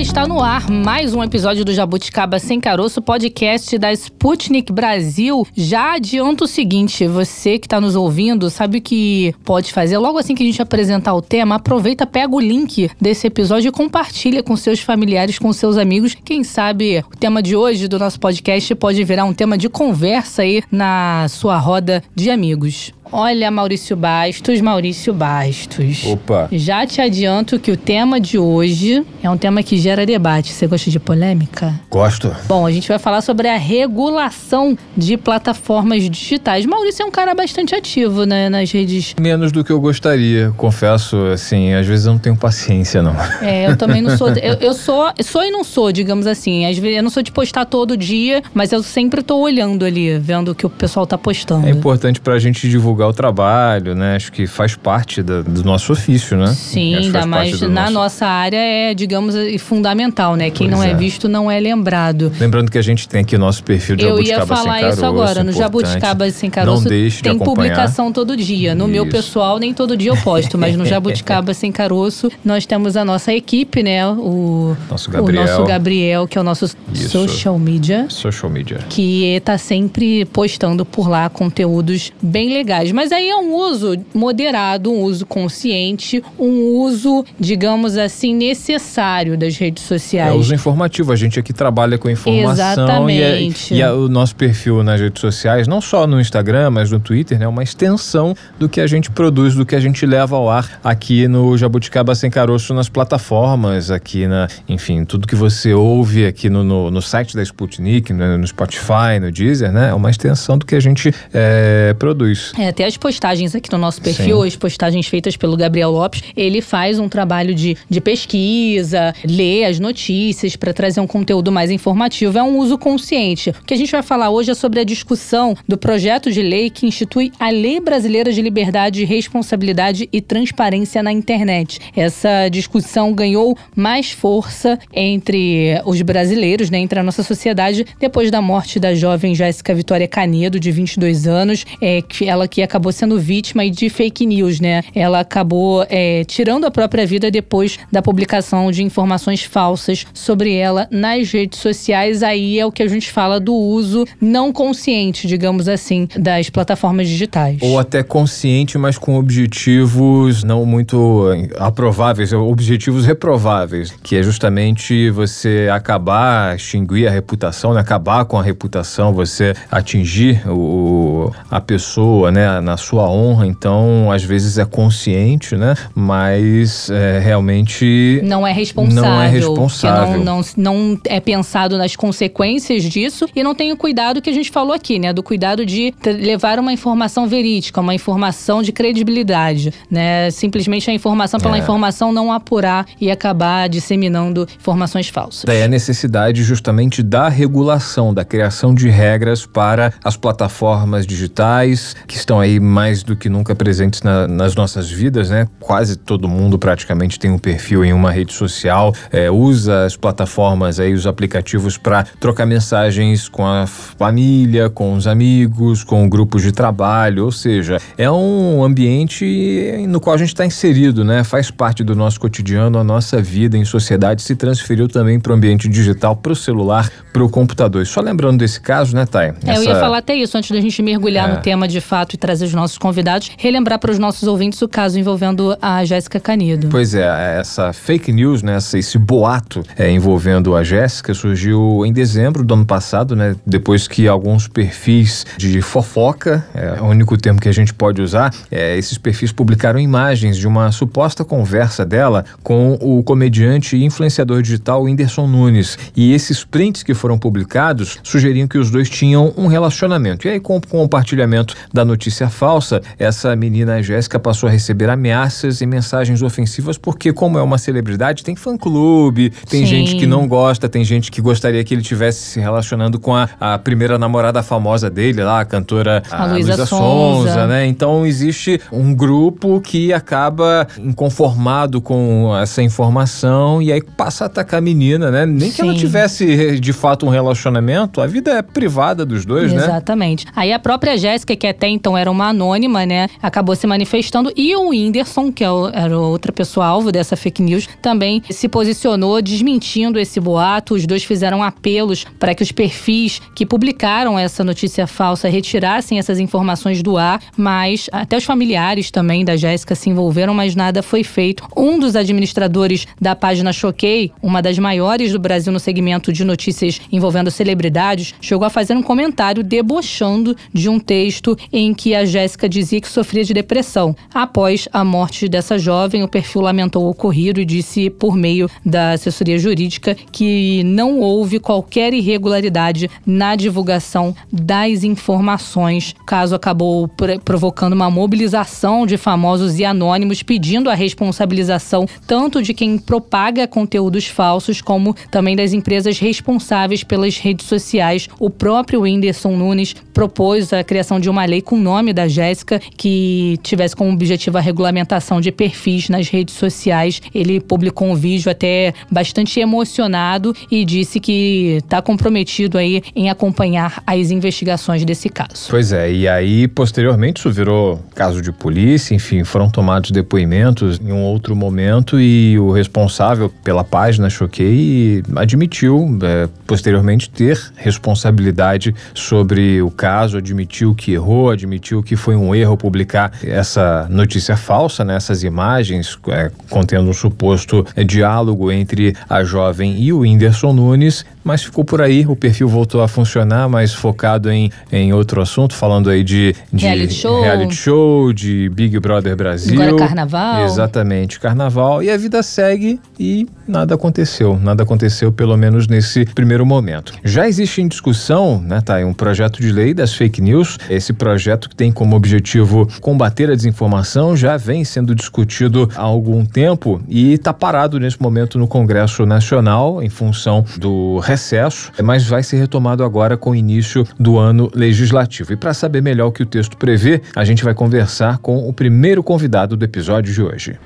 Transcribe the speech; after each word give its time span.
Está 0.00 0.26
no 0.26 0.42
ar 0.42 0.68
mais 0.68 1.14
um 1.14 1.22
episódio 1.22 1.64
do 1.64 1.72
Jabuticaba 1.72 2.40
Sem 2.40 2.60
Caroço, 2.60 3.00
podcast 3.00 3.78
da 3.78 3.92
Sputnik 3.92 4.72
Brasil. 4.72 5.46
Já 5.54 5.94
adianto 5.94 6.44
o 6.44 6.48
seguinte: 6.48 7.06
você 7.06 7.58
que 7.60 7.66
está 7.66 7.80
nos 7.80 7.94
ouvindo, 7.94 8.50
sabe 8.50 8.78
o 8.78 8.82
que 8.82 9.32
pode 9.44 9.72
fazer? 9.72 9.96
Logo 9.98 10.18
assim 10.18 10.34
que 10.34 10.42
a 10.42 10.46
gente 10.46 10.60
apresentar 10.60 11.14
o 11.14 11.22
tema, 11.22 11.56
aproveita, 11.56 12.06
pega 12.06 12.34
o 12.34 12.40
link 12.40 12.90
desse 13.00 13.28
episódio 13.28 13.68
e 13.68 13.72
compartilha 13.72 14.42
com 14.42 14.56
seus 14.56 14.80
familiares, 14.80 15.38
com 15.38 15.52
seus 15.52 15.78
amigos. 15.78 16.16
Quem 16.24 16.42
sabe 16.42 17.04
o 17.12 17.16
tema 17.16 17.40
de 17.40 17.54
hoje 17.54 17.86
do 17.86 17.98
nosso 17.98 18.18
podcast 18.18 18.74
pode 18.74 19.02
virar 19.04 19.24
um 19.24 19.32
tema 19.32 19.56
de 19.56 19.68
conversa 19.68 20.42
aí 20.42 20.62
na 20.72 21.26
sua 21.28 21.56
roda 21.56 22.02
de 22.14 22.30
amigos. 22.30 22.92
Olha, 23.16 23.48
Maurício 23.48 23.96
Bastos, 23.96 24.60
Maurício 24.60 25.14
Bastos. 25.14 26.04
Opa! 26.04 26.48
Já 26.50 26.84
te 26.84 27.00
adianto 27.00 27.60
que 27.60 27.70
o 27.70 27.76
tema 27.76 28.20
de 28.20 28.36
hoje 28.36 29.06
é 29.22 29.30
um 29.30 29.36
tema 29.36 29.62
que 29.62 29.76
gera 29.76 30.04
debate. 30.04 30.52
Você 30.52 30.66
gosta 30.66 30.90
de 30.90 30.98
polêmica? 30.98 31.80
Gosto. 31.88 32.34
Bom, 32.48 32.66
a 32.66 32.72
gente 32.72 32.88
vai 32.88 32.98
falar 32.98 33.20
sobre 33.20 33.46
a 33.46 33.56
regulação 33.56 34.76
de 34.96 35.16
plataformas 35.16 36.02
digitais. 36.10 36.66
Maurício 36.66 37.04
é 37.04 37.06
um 37.06 37.10
cara 37.12 37.36
bastante 37.36 37.72
ativo 37.72 38.24
né, 38.24 38.48
nas 38.48 38.72
redes. 38.72 39.14
Menos 39.20 39.52
do 39.52 39.62
que 39.62 39.70
eu 39.70 39.80
gostaria, 39.80 40.52
confesso. 40.56 41.16
Assim, 41.26 41.72
às 41.72 41.86
vezes 41.86 42.06
eu 42.06 42.14
não 42.14 42.18
tenho 42.18 42.36
paciência, 42.36 43.00
não. 43.00 43.14
É, 43.40 43.68
eu 43.70 43.76
também 43.76 44.02
não 44.02 44.18
sou. 44.18 44.24
Eu, 44.44 44.54
eu 44.54 44.74
sou, 44.74 45.12
sou 45.22 45.44
e 45.44 45.50
não 45.52 45.62
sou, 45.62 45.92
digamos 45.92 46.26
assim. 46.26 46.66
Às 46.66 46.76
vezes 46.76 46.96
eu 46.96 47.02
não 47.02 47.10
sou 47.10 47.22
de 47.22 47.30
postar 47.30 47.64
todo 47.64 47.96
dia, 47.96 48.42
mas 48.52 48.72
eu 48.72 48.82
sempre 48.82 49.22
tô 49.22 49.38
olhando 49.38 49.84
ali, 49.84 50.18
vendo 50.18 50.50
o 50.50 50.54
que 50.54 50.66
o 50.66 50.70
pessoal 50.70 51.06
tá 51.06 51.16
postando. 51.16 51.66
É 51.66 51.70
importante 51.70 52.20
pra 52.20 52.38
gente 52.38 52.68
divulgar 52.68 53.03
divulgar 53.04 53.08
o 53.08 53.12
trabalho, 53.12 53.94
né? 53.94 54.16
Acho 54.16 54.32
que 54.32 54.46
faz 54.46 54.74
parte 54.74 55.22
da, 55.22 55.42
do 55.42 55.62
nosso 55.64 55.92
ofício, 55.92 56.36
né? 56.36 56.46
Sim, 56.48 56.94
ainda 56.94 57.26
mais 57.26 57.60
na 57.60 57.68
nosso... 57.68 57.92
nossa 57.92 58.26
área 58.26 58.56
é, 58.56 58.94
digamos, 58.94 59.34
fundamental, 59.60 60.36
né? 60.36 60.50
Quem 60.50 60.68
pois 60.68 60.78
não 60.78 60.82
é. 60.82 60.90
é. 60.90 60.94
visto 60.94 61.28
não 61.28 61.50
é 61.50 61.60
lembrado. 61.60 62.32
Lembrando 62.38 62.70
que 62.70 62.78
a 62.78 62.82
gente 62.82 63.08
tem 63.08 63.20
aqui 63.20 63.36
o 63.36 63.38
nosso 63.38 63.62
perfil 63.62 63.96
de 63.96 64.04
Eu 64.04 64.16
Jabuticaba 64.16 64.40
ia 64.40 64.46
falar 64.46 64.76
isso 64.78 65.00
caroço, 65.00 65.04
agora, 65.04 65.44
no 65.44 65.52
Jabuticaba 65.52 66.30
Sem 66.30 66.50
Caroço 66.50 66.82
não 66.82 66.88
deixe 66.88 67.22
tem 67.22 67.36
de 67.36 67.44
publicação 67.44 68.12
todo 68.12 68.36
dia. 68.36 68.74
No 68.74 68.84
isso. 68.84 68.92
meu 68.92 69.08
pessoal, 69.08 69.58
nem 69.58 69.74
todo 69.74 69.96
dia 69.96 70.10
eu 70.10 70.16
posto, 70.16 70.56
mas 70.56 70.76
no 70.76 70.84
Jabuticaba 70.86 71.52
Sem 71.52 71.70
Caroço 71.70 72.30
nós 72.44 72.66
temos 72.66 72.96
a 72.96 73.04
nossa 73.04 73.32
equipe, 73.32 73.82
né? 73.82 74.06
O 74.06 74.76
nosso 74.90 75.10
Gabriel, 75.10 75.42
o 75.42 75.46
nosso 75.46 75.64
Gabriel 75.64 76.28
que 76.28 76.38
é 76.38 76.40
o 76.40 76.44
nosso 76.44 76.64
isso. 76.92 77.08
social 77.10 77.58
media. 77.58 78.06
Social 78.08 78.50
media. 78.50 78.78
Que 78.88 79.40
tá 79.44 79.58
sempre 79.58 80.24
postando 80.26 80.84
por 80.84 81.08
lá 81.08 81.28
conteúdos 81.28 82.12
bem 82.22 82.52
legais. 82.52 82.92
Mas 82.94 83.10
aí 83.10 83.28
é 83.28 83.34
um 83.34 83.52
uso 83.56 83.96
moderado, 84.14 84.88
um 84.92 85.02
uso 85.02 85.26
consciente, 85.26 86.22
um 86.38 86.76
uso, 86.76 87.24
digamos 87.40 87.96
assim, 87.96 88.32
necessário 88.32 89.36
das 89.36 89.56
redes 89.56 89.82
sociais. 89.82 90.32
É 90.32 90.38
uso 90.38 90.54
informativo. 90.54 91.10
A 91.10 91.16
gente 91.16 91.40
aqui 91.40 91.52
trabalha 91.52 91.98
com 91.98 92.08
informação. 92.08 92.52
Exatamente. 92.52 93.74
E, 93.74 93.82
é, 93.82 93.86
e 93.86 93.88
o 93.88 94.08
nosso 94.08 94.36
perfil 94.36 94.84
nas 94.84 95.00
redes 95.00 95.20
sociais, 95.20 95.66
não 95.66 95.80
só 95.80 96.06
no 96.06 96.20
Instagram, 96.20 96.70
mas 96.70 96.92
no 96.92 97.00
Twitter, 97.00 97.36
né? 97.36 97.48
Uma 97.48 97.64
extensão 97.64 98.32
do 98.60 98.68
que 98.68 98.80
a 98.80 98.86
gente 98.86 99.10
produz, 99.10 99.56
do 99.56 99.66
que 99.66 99.74
a 99.74 99.80
gente 99.80 100.06
leva 100.06 100.36
ao 100.36 100.48
ar 100.48 100.78
aqui 100.84 101.26
no 101.26 101.58
Jabuticaba 101.58 102.14
Sem 102.14 102.30
Caroço, 102.30 102.72
nas 102.74 102.88
plataformas, 102.88 103.90
aqui 103.90 104.28
na. 104.28 104.46
Enfim, 104.68 105.04
tudo 105.04 105.26
que 105.26 105.34
você 105.34 105.74
ouve 105.74 106.26
aqui 106.26 106.48
no, 106.48 106.62
no, 106.62 106.92
no 106.92 107.02
site 107.02 107.34
da 107.34 107.42
Sputnik, 107.42 108.12
no, 108.12 108.38
no, 108.38 108.46
Spotify, 108.46 109.18
no 109.20 109.32
Deezer, 109.32 109.72
né? 109.72 109.90
É 109.90 109.94
uma 109.94 110.10
extensão 110.10 110.56
do 110.56 110.64
que 110.64 110.76
a 110.76 110.80
gente 110.80 111.12
é, 111.32 111.92
produz. 111.98 112.52
É, 112.56 112.70
até 112.74 112.84
as 112.84 112.96
postagens 112.96 113.54
aqui 113.54 113.70
no 113.70 113.78
nosso 113.78 114.02
perfil, 114.02 114.40
Sim. 114.42 114.48
as 114.48 114.56
postagens 114.56 115.06
feitas 115.06 115.36
pelo 115.36 115.56
Gabriel 115.56 115.92
Lopes, 115.92 116.24
ele 116.36 116.60
faz 116.60 116.98
um 116.98 117.08
trabalho 117.08 117.54
de, 117.54 117.76
de 117.88 118.00
pesquisa, 118.00 119.14
lê 119.24 119.64
as 119.64 119.78
notícias 119.78 120.56
para 120.56 120.74
trazer 120.74 121.00
um 121.00 121.06
conteúdo 121.06 121.52
mais 121.52 121.70
informativo. 121.70 122.36
É 122.36 122.42
um 122.42 122.58
uso 122.58 122.76
consciente. 122.76 123.50
O 123.50 123.64
que 123.64 123.74
a 123.74 123.76
gente 123.76 123.92
vai 123.92 124.02
falar 124.02 124.30
hoje 124.30 124.50
é 124.50 124.54
sobre 124.54 124.80
a 124.80 124.84
discussão 124.84 125.56
do 125.68 125.78
projeto 125.78 126.32
de 126.32 126.42
lei 126.42 126.68
que 126.68 126.84
institui 126.84 127.30
a 127.38 127.48
Lei 127.48 127.78
Brasileira 127.78 128.32
de 128.32 128.42
Liberdade, 128.42 129.04
Responsabilidade 129.04 130.08
e 130.12 130.20
Transparência 130.20 131.00
na 131.00 131.12
Internet. 131.12 131.78
Essa 131.94 132.48
discussão 132.48 133.12
ganhou 133.12 133.56
mais 133.76 134.10
força 134.10 134.76
entre 134.92 135.80
os 135.84 136.02
brasileiros, 136.02 136.70
né, 136.70 136.78
entre 136.78 136.98
a 136.98 137.04
nossa 137.04 137.22
sociedade, 137.22 137.86
depois 138.00 138.32
da 138.32 138.42
morte 138.42 138.80
da 138.80 138.94
jovem 138.94 139.32
Jéssica 139.32 139.72
Vitória 139.72 140.08
Canedo, 140.08 140.58
de 140.58 140.72
22 140.72 141.28
anos, 141.28 141.64
é, 141.80 142.02
que 142.02 142.28
ela 142.28 142.48
que 142.48 142.63
acabou 142.64 142.92
sendo 142.92 143.18
vítima 143.18 143.68
de 143.70 143.88
fake 143.88 144.26
news, 144.26 144.60
né? 144.60 144.82
Ela 144.94 145.20
acabou 145.20 145.86
é, 145.88 146.24
tirando 146.24 146.64
a 146.64 146.70
própria 146.70 147.06
vida 147.06 147.30
depois 147.30 147.78
da 147.90 148.02
publicação 148.02 148.70
de 148.70 148.82
informações 148.82 149.42
falsas 149.42 150.06
sobre 150.12 150.54
ela 150.54 150.88
nas 150.90 151.30
redes 151.30 151.60
sociais. 151.60 152.22
Aí 152.22 152.58
é 152.58 152.66
o 152.66 152.72
que 152.72 152.82
a 152.82 152.88
gente 152.88 153.10
fala 153.10 153.38
do 153.38 153.54
uso 153.54 154.04
não 154.20 154.52
consciente, 154.52 155.26
digamos 155.26 155.68
assim, 155.68 156.08
das 156.16 156.50
plataformas 156.50 157.08
digitais. 157.08 157.58
Ou 157.62 157.78
até 157.78 158.02
consciente, 158.02 158.76
mas 158.76 158.98
com 158.98 159.16
objetivos 159.16 160.42
não 160.42 160.66
muito 160.66 161.30
eh, 161.32 161.48
aprováveis, 161.58 162.32
objetivos 162.32 163.06
reprováveis, 163.06 163.94
que 164.02 164.16
é 164.16 164.22
justamente 164.22 165.10
você 165.10 165.68
acabar, 165.72 166.56
extinguir 166.56 167.06
a 167.06 167.10
reputação, 167.10 167.74
né? 167.74 167.80
acabar 167.80 168.24
com 168.24 168.38
a 168.38 168.42
reputação, 168.42 169.12
você 169.12 169.54
atingir 169.70 170.42
o, 170.48 171.30
a 171.50 171.60
pessoa, 171.60 172.30
né, 172.30 172.53
na 172.60 172.76
sua 172.76 172.94
sua 172.94 173.10
honra, 173.10 173.46
então 173.46 174.12
às 174.12 174.22
vezes 174.22 174.56
é 174.56 174.64
consciente, 174.64 175.56
né? 175.56 175.74
Mas 175.94 176.88
é, 176.90 177.18
realmente 177.18 178.20
não 178.22 178.46
é 178.46 178.52
responsável. 178.52 179.02
Não 179.02 179.22
é 179.22 179.28
responsável. 179.28 180.24
Não, 180.24 180.36
não, 180.36 180.44
não 180.56 180.98
é 181.04 181.18
pensado 181.18 181.76
nas 181.76 181.96
consequências 181.96 182.84
disso 182.84 183.26
e 183.34 183.42
não 183.42 183.54
tem 183.54 183.72
o 183.72 183.76
cuidado 183.76 184.22
que 184.22 184.30
a 184.30 184.32
gente 184.32 184.50
falou 184.50 184.72
aqui, 184.72 184.98
né? 184.98 185.12
Do 185.12 185.22
cuidado 185.22 185.66
de 185.66 185.92
levar 186.04 186.58
uma 186.60 186.72
informação 186.72 187.26
verídica, 187.26 187.80
uma 187.80 187.94
informação 187.94 188.62
de 188.62 188.70
credibilidade, 188.70 189.72
né? 189.90 190.30
Simplesmente 190.30 190.88
a 190.88 190.94
informação 190.94 191.40
pela 191.40 191.56
é. 191.56 191.58
informação 191.58 192.12
não 192.12 192.32
apurar 192.32 192.86
e 193.00 193.10
acabar 193.10 193.68
disseminando 193.68 194.46
informações 194.56 195.08
falsas. 195.08 195.44
Daí 195.44 195.62
a 195.62 195.68
necessidade 195.68 196.44
justamente 196.44 197.02
da 197.02 197.28
regulação, 197.28 198.14
da 198.14 198.24
criação 198.24 198.72
de 198.74 198.88
regras 198.88 199.44
para 199.44 199.92
as 200.04 200.16
plataformas 200.16 201.06
digitais 201.06 201.96
que 202.06 202.16
estão 202.16 202.38
aí 202.44 202.60
mais 202.60 203.02
do 203.02 203.16
que 203.16 203.28
nunca 203.28 203.54
presentes 203.54 204.02
na, 204.02 204.28
nas 204.28 204.54
nossas 204.54 204.90
vidas, 204.90 205.30
né? 205.30 205.48
Quase 205.58 205.96
todo 205.96 206.28
mundo 206.28 206.58
praticamente 206.58 207.18
tem 207.18 207.30
um 207.30 207.38
perfil 207.38 207.84
em 207.84 207.92
uma 207.92 208.10
rede 208.10 208.32
social, 208.32 208.94
é, 209.10 209.30
usa 209.30 209.84
as 209.84 209.96
plataformas 209.96 210.78
aí, 210.78 210.92
os 210.92 211.06
aplicativos 211.06 211.76
para 211.76 212.04
trocar 212.20 212.46
mensagens 212.46 213.28
com 213.28 213.46
a 213.46 213.66
família, 213.66 214.70
com 214.70 214.94
os 214.94 215.06
amigos, 215.06 215.82
com 215.82 216.08
grupos 216.08 216.42
de 216.42 216.52
trabalho, 216.52 217.24
ou 217.24 217.32
seja, 217.32 217.78
é 217.96 218.10
um 218.10 218.62
ambiente 218.62 219.84
no 219.88 220.00
qual 220.00 220.14
a 220.14 220.18
gente 220.18 220.28
está 220.28 220.44
inserido, 220.44 221.04
né? 221.04 221.24
Faz 221.24 221.50
parte 221.50 221.82
do 221.82 221.94
nosso 221.94 222.20
cotidiano, 222.20 222.78
a 222.78 222.84
nossa 222.84 223.20
vida 223.20 223.56
em 223.56 223.64
sociedade 223.64 224.22
se 224.22 224.36
transferiu 224.36 224.88
também 224.88 225.18
para 225.18 225.32
o 225.32 225.34
ambiente 225.34 225.68
digital, 225.68 226.16
para 226.16 226.32
o 226.32 226.36
celular, 226.36 226.90
para 227.14 227.24
o 227.24 227.28
computador. 227.28 227.86
Só 227.86 228.00
lembrando 228.00 228.38
desse 228.38 228.60
caso, 228.60 228.96
né, 228.96 229.06
Thay? 229.06 229.34
É, 229.46 229.56
eu 229.56 229.62
ia 229.62 229.76
falar 229.76 229.98
até 229.98 230.16
isso 230.16 230.36
antes 230.36 230.50
da 230.50 230.60
gente 230.60 230.82
mergulhar 230.82 231.30
é. 231.30 231.34
no 231.36 231.40
tema 231.40 231.68
de 231.68 231.80
fato 231.80 232.14
e 232.14 232.16
trazer 232.16 232.46
os 232.46 232.52
nossos 232.52 232.76
convidados, 232.76 233.30
relembrar 233.38 233.78
para 233.78 233.92
os 233.92 234.00
nossos 234.00 234.24
ouvintes 234.24 234.60
o 234.60 234.68
caso 234.68 234.98
envolvendo 234.98 235.56
a 235.62 235.84
Jéssica 235.84 236.18
Canido. 236.18 236.66
Pois 236.68 236.92
é, 236.92 237.38
essa 237.38 237.72
fake 237.72 238.12
news, 238.12 238.42
né, 238.42 238.58
esse 238.58 238.98
boato 238.98 239.62
é, 239.78 239.88
envolvendo 239.88 240.56
a 240.56 240.64
Jéssica 240.64 241.14
surgiu 241.14 241.86
em 241.86 241.92
dezembro 241.92 242.44
do 242.44 242.52
ano 242.52 242.66
passado, 242.66 243.14
né, 243.14 243.36
depois 243.46 243.86
que 243.86 244.08
alguns 244.08 244.48
perfis 244.48 245.24
de 245.38 245.62
fofoca, 245.62 246.44
é 246.52 246.82
o 246.82 246.86
único 246.86 247.16
termo 247.16 247.40
que 247.40 247.48
a 247.48 247.52
gente 247.52 247.72
pode 247.72 248.02
usar, 248.02 248.34
é, 248.50 248.76
esses 248.76 248.98
perfis 248.98 249.30
publicaram 249.30 249.78
imagens 249.78 250.36
de 250.36 250.48
uma 250.48 250.72
suposta 250.72 251.24
conversa 251.24 251.86
dela 251.86 252.24
com 252.42 252.76
o 252.80 253.04
comediante 253.04 253.76
e 253.76 253.84
influenciador 253.84 254.42
digital 254.42 254.82
Whindersson 254.82 255.28
Nunes. 255.28 255.78
E 255.94 256.12
esses 256.12 256.42
prints 256.42 256.82
que 256.82 256.92
foram 257.04 257.18
publicados 257.18 257.98
sugeriam 258.02 258.48
que 258.48 258.56
os 258.56 258.70
dois 258.70 258.88
tinham 258.88 259.30
um 259.36 259.46
relacionamento. 259.46 260.26
E 260.26 260.30
aí, 260.30 260.40
com 260.40 260.56
o 260.56 260.66
compartilhamento 260.66 261.54
da 261.70 261.84
notícia 261.84 262.30
falsa, 262.30 262.80
essa 262.98 263.36
menina 263.36 263.82
Jéssica 263.82 264.18
passou 264.18 264.48
a 264.48 264.52
receber 264.52 264.88
ameaças 264.88 265.60
e 265.60 265.66
mensagens 265.66 266.22
ofensivas 266.22 266.78
porque, 266.78 267.12
como 267.12 267.38
é 267.38 267.42
uma 267.42 267.58
celebridade, 267.58 268.24
tem 268.24 268.34
fã-clube, 268.34 269.34
tem 269.50 269.60
Sim. 269.60 269.66
gente 269.66 269.96
que 269.96 270.06
não 270.06 270.26
gosta, 270.26 270.66
tem 270.66 270.82
gente 270.82 271.10
que 271.10 271.20
gostaria 271.20 271.62
que 271.62 271.74
ele 271.74 271.82
tivesse 271.82 272.20
se 272.20 272.40
relacionando 272.40 272.98
com 272.98 273.14
a, 273.14 273.28
a 273.38 273.58
primeira 273.58 273.98
namorada 273.98 274.42
famosa 274.42 274.88
dele 274.88 275.22
lá, 275.22 275.40
a 275.40 275.44
cantora 275.44 276.02
a, 276.10 276.22
a 276.22 276.26
Luísa 276.32 276.64
Sonza. 276.64 277.28
Sonza, 277.28 277.46
né? 277.46 277.66
Então 277.66 278.06
existe 278.06 278.58
um 278.72 278.94
grupo 278.94 279.60
que 279.60 279.92
acaba 279.92 280.66
inconformado 280.78 281.82
com 281.82 282.34
essa 282.40 282.62
informação 282.62 283.60
e 283.60 283.70
aí 283.70 283.82
passa 283.82 284.24
a 284.24 284.26
atacar 284.26 284.56
a 284.56 284.62
menina, 284.62 285.10
né? 285.10 285.26
Nem 285.26 285.50
Sim. 285.50 285.56
que 285.56 285.60
ela 285.60 285.74
tivesse 285.74 286.58
de 286.58 286.72
fato 286.72 286.93
um 287.02 287.08
relacionamento, 287.08 288.00
a 288.00 288.06
vida 288.06 288.32
é 288.32 288.42
privada 288.42 289.04
dos 289.04 289.24
dois, 289.24 289.44
Exatamente. 289.44 289.68
né? 289.68 289.74
Exatamente. 289.74 290.26
Aí 290.36 290.52
a 290.52 290.58
própria 290.58 290.96
Jéssica, 290.96 291.34
que 291.34 291.46
até 291.46 291.68
então 291.68 291.96
era 291.96 292.10
uma 292.10 292.28
anônima, 292.28 292.86
né, 292.86 293.08
acabou 293.22 293.56
se 293.56 293.66
manifestando 293.66 294.32
e 294.36 294.54
o 294.54 294.68
Whindersson, 294.68 295.32
que 295.32 295.42
é 295.42 295.48
era 295.72 295.98
outra 295.98 296.32
pessoa 296.32 296.66
alvo 296.66 296.90
dessa 296.92 297.16
fake 297.16 297.42
news, 297.42 297.68
também 297.80 298.22
se 298.30 298.48
posicionou 298.48 299.20
desmentindo 299.22 299.98
esse 299.98 300.20
boato. 300.20 300.74
Os 300.74 300.86
dois 300.86 301.04
fizeram 301.04 301.42
apelos 301.42 302.04
para 302.18 302.34
que 302.34 302.42
os 302.42 302.52
perfis 302.52 303.20
que 303.34 303.46
publicaram 303.46 304.18
essa 304.18 304.44
notícia 304.44 304.86
falsa 304.86 305.28
retirassem 305.28 305.98
essas 305.98 306.18
informações 306.18 306.82
do 306.82 306.96
ar, 306.96 307.20
mas 307.36 307.88
até 307.92 308.16
os 308.16 308.24
familiares 308.24 308.90
também 308.90 309.24
da 309.24 309.36
Jéssica 309.36 309.74
se 309.74 309.90
envolveram, 309.90 310.34
mas 310.34 310.54
nada 310.54 310.82
foi 310.82 311.04
feito. 311.04 311.46
Um 311.56 311.78
dos 311.78 311.96
administradores 311.96 312.86
da 313.00 313.14
página 313.14 313.52
Choquei, 313.52 314.12
uma 314.22 314.42
das 314.42 314.58
maiores 314.58 315.12
do 315.12 315.18
Brasil 315.18 315.52
no 315.52 315.60
segmento 315.60 316.12
de 316.12 316.24
notícias 316.24 316.80
envolvendo 316.92 317.30
celebridades, 317.30 318.14
chegou 318.20 318.46
a 318.46 318.50
fazer 318.50 318.76
um 318.76 318.82
comentário 318.82 319.42
debochando 319.42 320.36
de 320.52 320.68
um 320.68 320.78
texto 320.78 321.36
em 321.52 321.74
que 321.74 321.94
a 321.94 322.04
Jéssica 322.04 322.48
dizia 322.48 322.80
que 322.80 322.88
sofria 322.88 323.24
de 323.24 323.34
depressão. 323.34 323.94
Após 324.12 324.68
a 324.72 324.84
morte 324.84 325.28
dessa 325.28 325.58
jovem, 325.58 326.02
o 326.02 326.08
perfil 326.08 326.42
lamentou 326.42 326.84
o 326.84 326.90
ocorrido 326.90 327.40
e 327.40 327.44
disse, 327.44 327.90
por 327.90 328.16
meio 328.16 328.48
da 328.64 328.92
assessoria 328.92 329.38
jurídica, 329.38 329.96
que 330.12 330.62
não 330.64 331.00
houve 331.00 331.38
qualquer 331.38 331.92
irregularidade 331.92 332.90
na 333.06 333.36
divulgação 333.36 334.14
das 334.32 334.84
informações. 334.84 335.94
O 336.00 336.04
caso 336.04 336.34
acabou 336.34 336.88
provocando 337.24 337.72
uma 337.72 337.90
mobilização 337.90 338.86
de 338.86 338.96
famosos 338.96 339.58
e 339.58 339.64
anônimos 339.64 340.22
pedindo 340.22 340.70
a 340.70 340.74
responsabilização 340.74 341.86
tanto 342.06 342.42
de 342.42 342.54
quem 342.54 342.78
propaga 342.78 343.46
conteúdos 343.46 344.06
falsos, 344.06 344.60
como 344.60 344.94
também 345.10 345.36
das 345.36 345.52
empresas 345.52 345.98
responsáveis 345.98 346.73
pelas 346.82 347.18
redes 347.18 347.46
sociais. 347.46 348.08
O 348.18 348.30
próprio 348.30 348.80
Whindersson 348.80 349.36
Nunes 349.36 349.74
propôs 349.92 350.52
a 350.52 350.64
criação 350.64 350.98
de 350.98 351.08
uma 351.08 351.24
lei 351.24 351.40
com 351.40 351.56
o 351.56 351.60
nome 351.60 351.92
da 351.92 352.08
Jéssica 352.08 352.60
que 352.76 353.38
tivesse 353.42 353.76
como 353.76 353.92
objetivo 353.92 354.38
a 354.38 354.40
regulamentação 354.40 355.20
de 355.20 355.30
perfis 355.30 355.88
nas 355.88 356.08
redes 356.08 356.34
sociais. 356.34 357.00
Ele 357.14 357.40
publicou 357.40 357.88
um 357.88 357.94
vídeo 357.94 358.30
até 358.30 358.72
bastante 358.90 359.38
emocionado 359.38 360.34
e 360.50 360.64
disse 360.64 360.98
que 360.98 361.58
está 361.62 361.80
comprometido 361.80 362.58
aí 362.58 362.82
em 362.96 363.10
acompanhar 363.10 363.82
as 363.86 364.10
investigações 364.10 364.84
desse 364.84 365.08
caso. 365.08 365.48
Pois 365.50 365.72
é, 365.72 365.92
e 365.92 366.08
aí 366.08 366.48
posteriormente 366.48 367.18
isso 367.18 367.30
virou 367.30 367.80
caso 367.94 368.20
de 368.20 368.32
polícia, 368.32 368.94
enfim, 368.94 369.24
foram 369.24 369.48
tomados 369.48 369.90
depoimentos 369.90 370.80
em 370.80 370.92
um 370.92 371.02
outro 371.02 371.36
momento 371.36 372.00
e 372.00 372.38
o 372.38 372.50
responsável 372.50 373.30
pela 373.42 373.62
página 373.62 374.08
Choquei 374.08 375.02
admitiu 375.16 375.98
é, 376.02 376.28
posteriormente 376.54 377.10
ter 377.10 377.36
responsabilidade 377.56 378.72
sobre 378.94 379.60
o 379.60 379.72
caso, 379.72 380.18
admitiu 380.18 380.72
que 380.72 380.92
errou, 380.92 381.30
admitiu 381.30 381.82
que 381.82 381.96
foi 381.96 382.14
um 382.14 382.32
erro 382.32 382.56
publicar 382.56 383.10
essa 383.24 383.88
notícia 383.90 384.36
falsa, 384.36 384.84
né, 384.84 384.96
imagens 385.24 385.98
é, 386.08 386.30
contendo 386.48 386.88
um 386.88 386.92
suposto 386.92 387.66
diálogo 387.84 388.52
entre 388.52 388.94
a 389.08 389.24
jovem 389.24 389.82
e 389.82 389.92
o 389.92 390.00
Whindersson 390.00 390.52
Nunes, 390.52 391.04
mas 391.24 391.42
ficou 391.42 391.64
por 391.64 391.80
aí, 391.80 392.04
o 392.06 392.14
perfil 392.14 392.46
voltou 392.46 392.82
a 392.82 392.88
funcionar, 392.88 393.48
mas 393.48 393.72
focado 393.72 394.30
em, 394.30 394.50
em 394.70 394.92
outro 394.92 395.20
assunto, 395.20 395.54
falando 395.54 395.88
aí 395.88 396.04
de, 396.04 396.34
de 396.52 396.64
reality, 396.64 396.94
show. 396.94 397.22
reality 397.22 397.54
show, 397.54 398.12
de 398.12 398.48
Big 398.50 398.78
Brother 398.78 399.16
Brasil. 399.16 399.60
Agora 399.60 399.76
carnaval. 399.76 400.44
Exatamente, 400.44 401.18
carnaval. 401.18 401.82
E 401.82 401.90
a 401.90 401.96
vida 401.96 402.22
segue 402.22 402.78
e 402.98 403.26
nada 403.48 403.74
aconteceu. 403.74 404.38
Nada 404.38 404.62
aconteceu, 404.62 405.10
pelo 405.10 405.36
menos 405.36 405.66
nesse 405.66 406.04
primeiro 406.04 406.44
momento. 406.44 406.92
Já 407.02 407.26
existe 407.26 407.62
em 407.62 407.68
discussão, 407.68 408.40
né, 408.40 408.60
tá, 408.60 408.76
um 408.78 408.92
projeto 408.92 409.40
de 409.40 409.50
lei 409.50 409.72
das 409.72 409.94
fake 409.94 410.20
news. 410.20 410.58
Esse 410.68 410.92
projeto 410.92 411.48
que 411.48 411.56
tem 411.56 411.72
como 411.72 411.96
objetivo 411.96 412.68
combater 412.80 413.30
a 413.30 413.34
desinformação 413.34 414.16
já 414.16 414.36
vem 414.36 414.64
sendo 414.64 414.94
discutido 414.94 415.70
há 415.74 415.82
algum 415.82 416.24
tempo 416.24 416.80
e 416.88 417.14
está 417.14 417.32
parado 417.32 417.80
nesse 417.80 418.00
momento 418.00 418.38
no 418.38 418.46
Congresso 418.46 419.06
Nacional 419.06 419.82
em 419.82 419.88
função 419.88 420.44
do 420.58 420.98
recesso, 421.14 421.70
mas 421.82 422.04
vai 422.04 422.22
ser 422.22 422.38
retomado 422.38 422.82
agora 422.82 423.16
com 423.16 423.30
o 423.30 423.34
início 423.36 423.86
do 423.98 424.18
ano 424.18 424.50
legislativo. 424.52 425.32
E 425.32 425.36
para 425.36 425.54
saber 425.54 425.80
melhor 425.80 426.08
o 426.08 426.12
que 426.12 426.22
o 426.22 426.26
texto 426.26 426.56
prevê, 426.56 427.00
a 427.14 427.24
gente 427.24 427.44
vai 427.44 427.54
conversar 427.54 428.18
com 428.18 428.48
o 428.48 428.52
primeiro 428.52 429.02
convidado 429.02 429.56
do 429.56 429.64
episódio 429.64 430.12
de 430.12 430.20
hoje. 430.20 430.58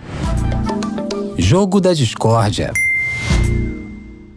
Jogo 1.36 1.80
da 1.80 1.92
Discórdia. 1.92 2.72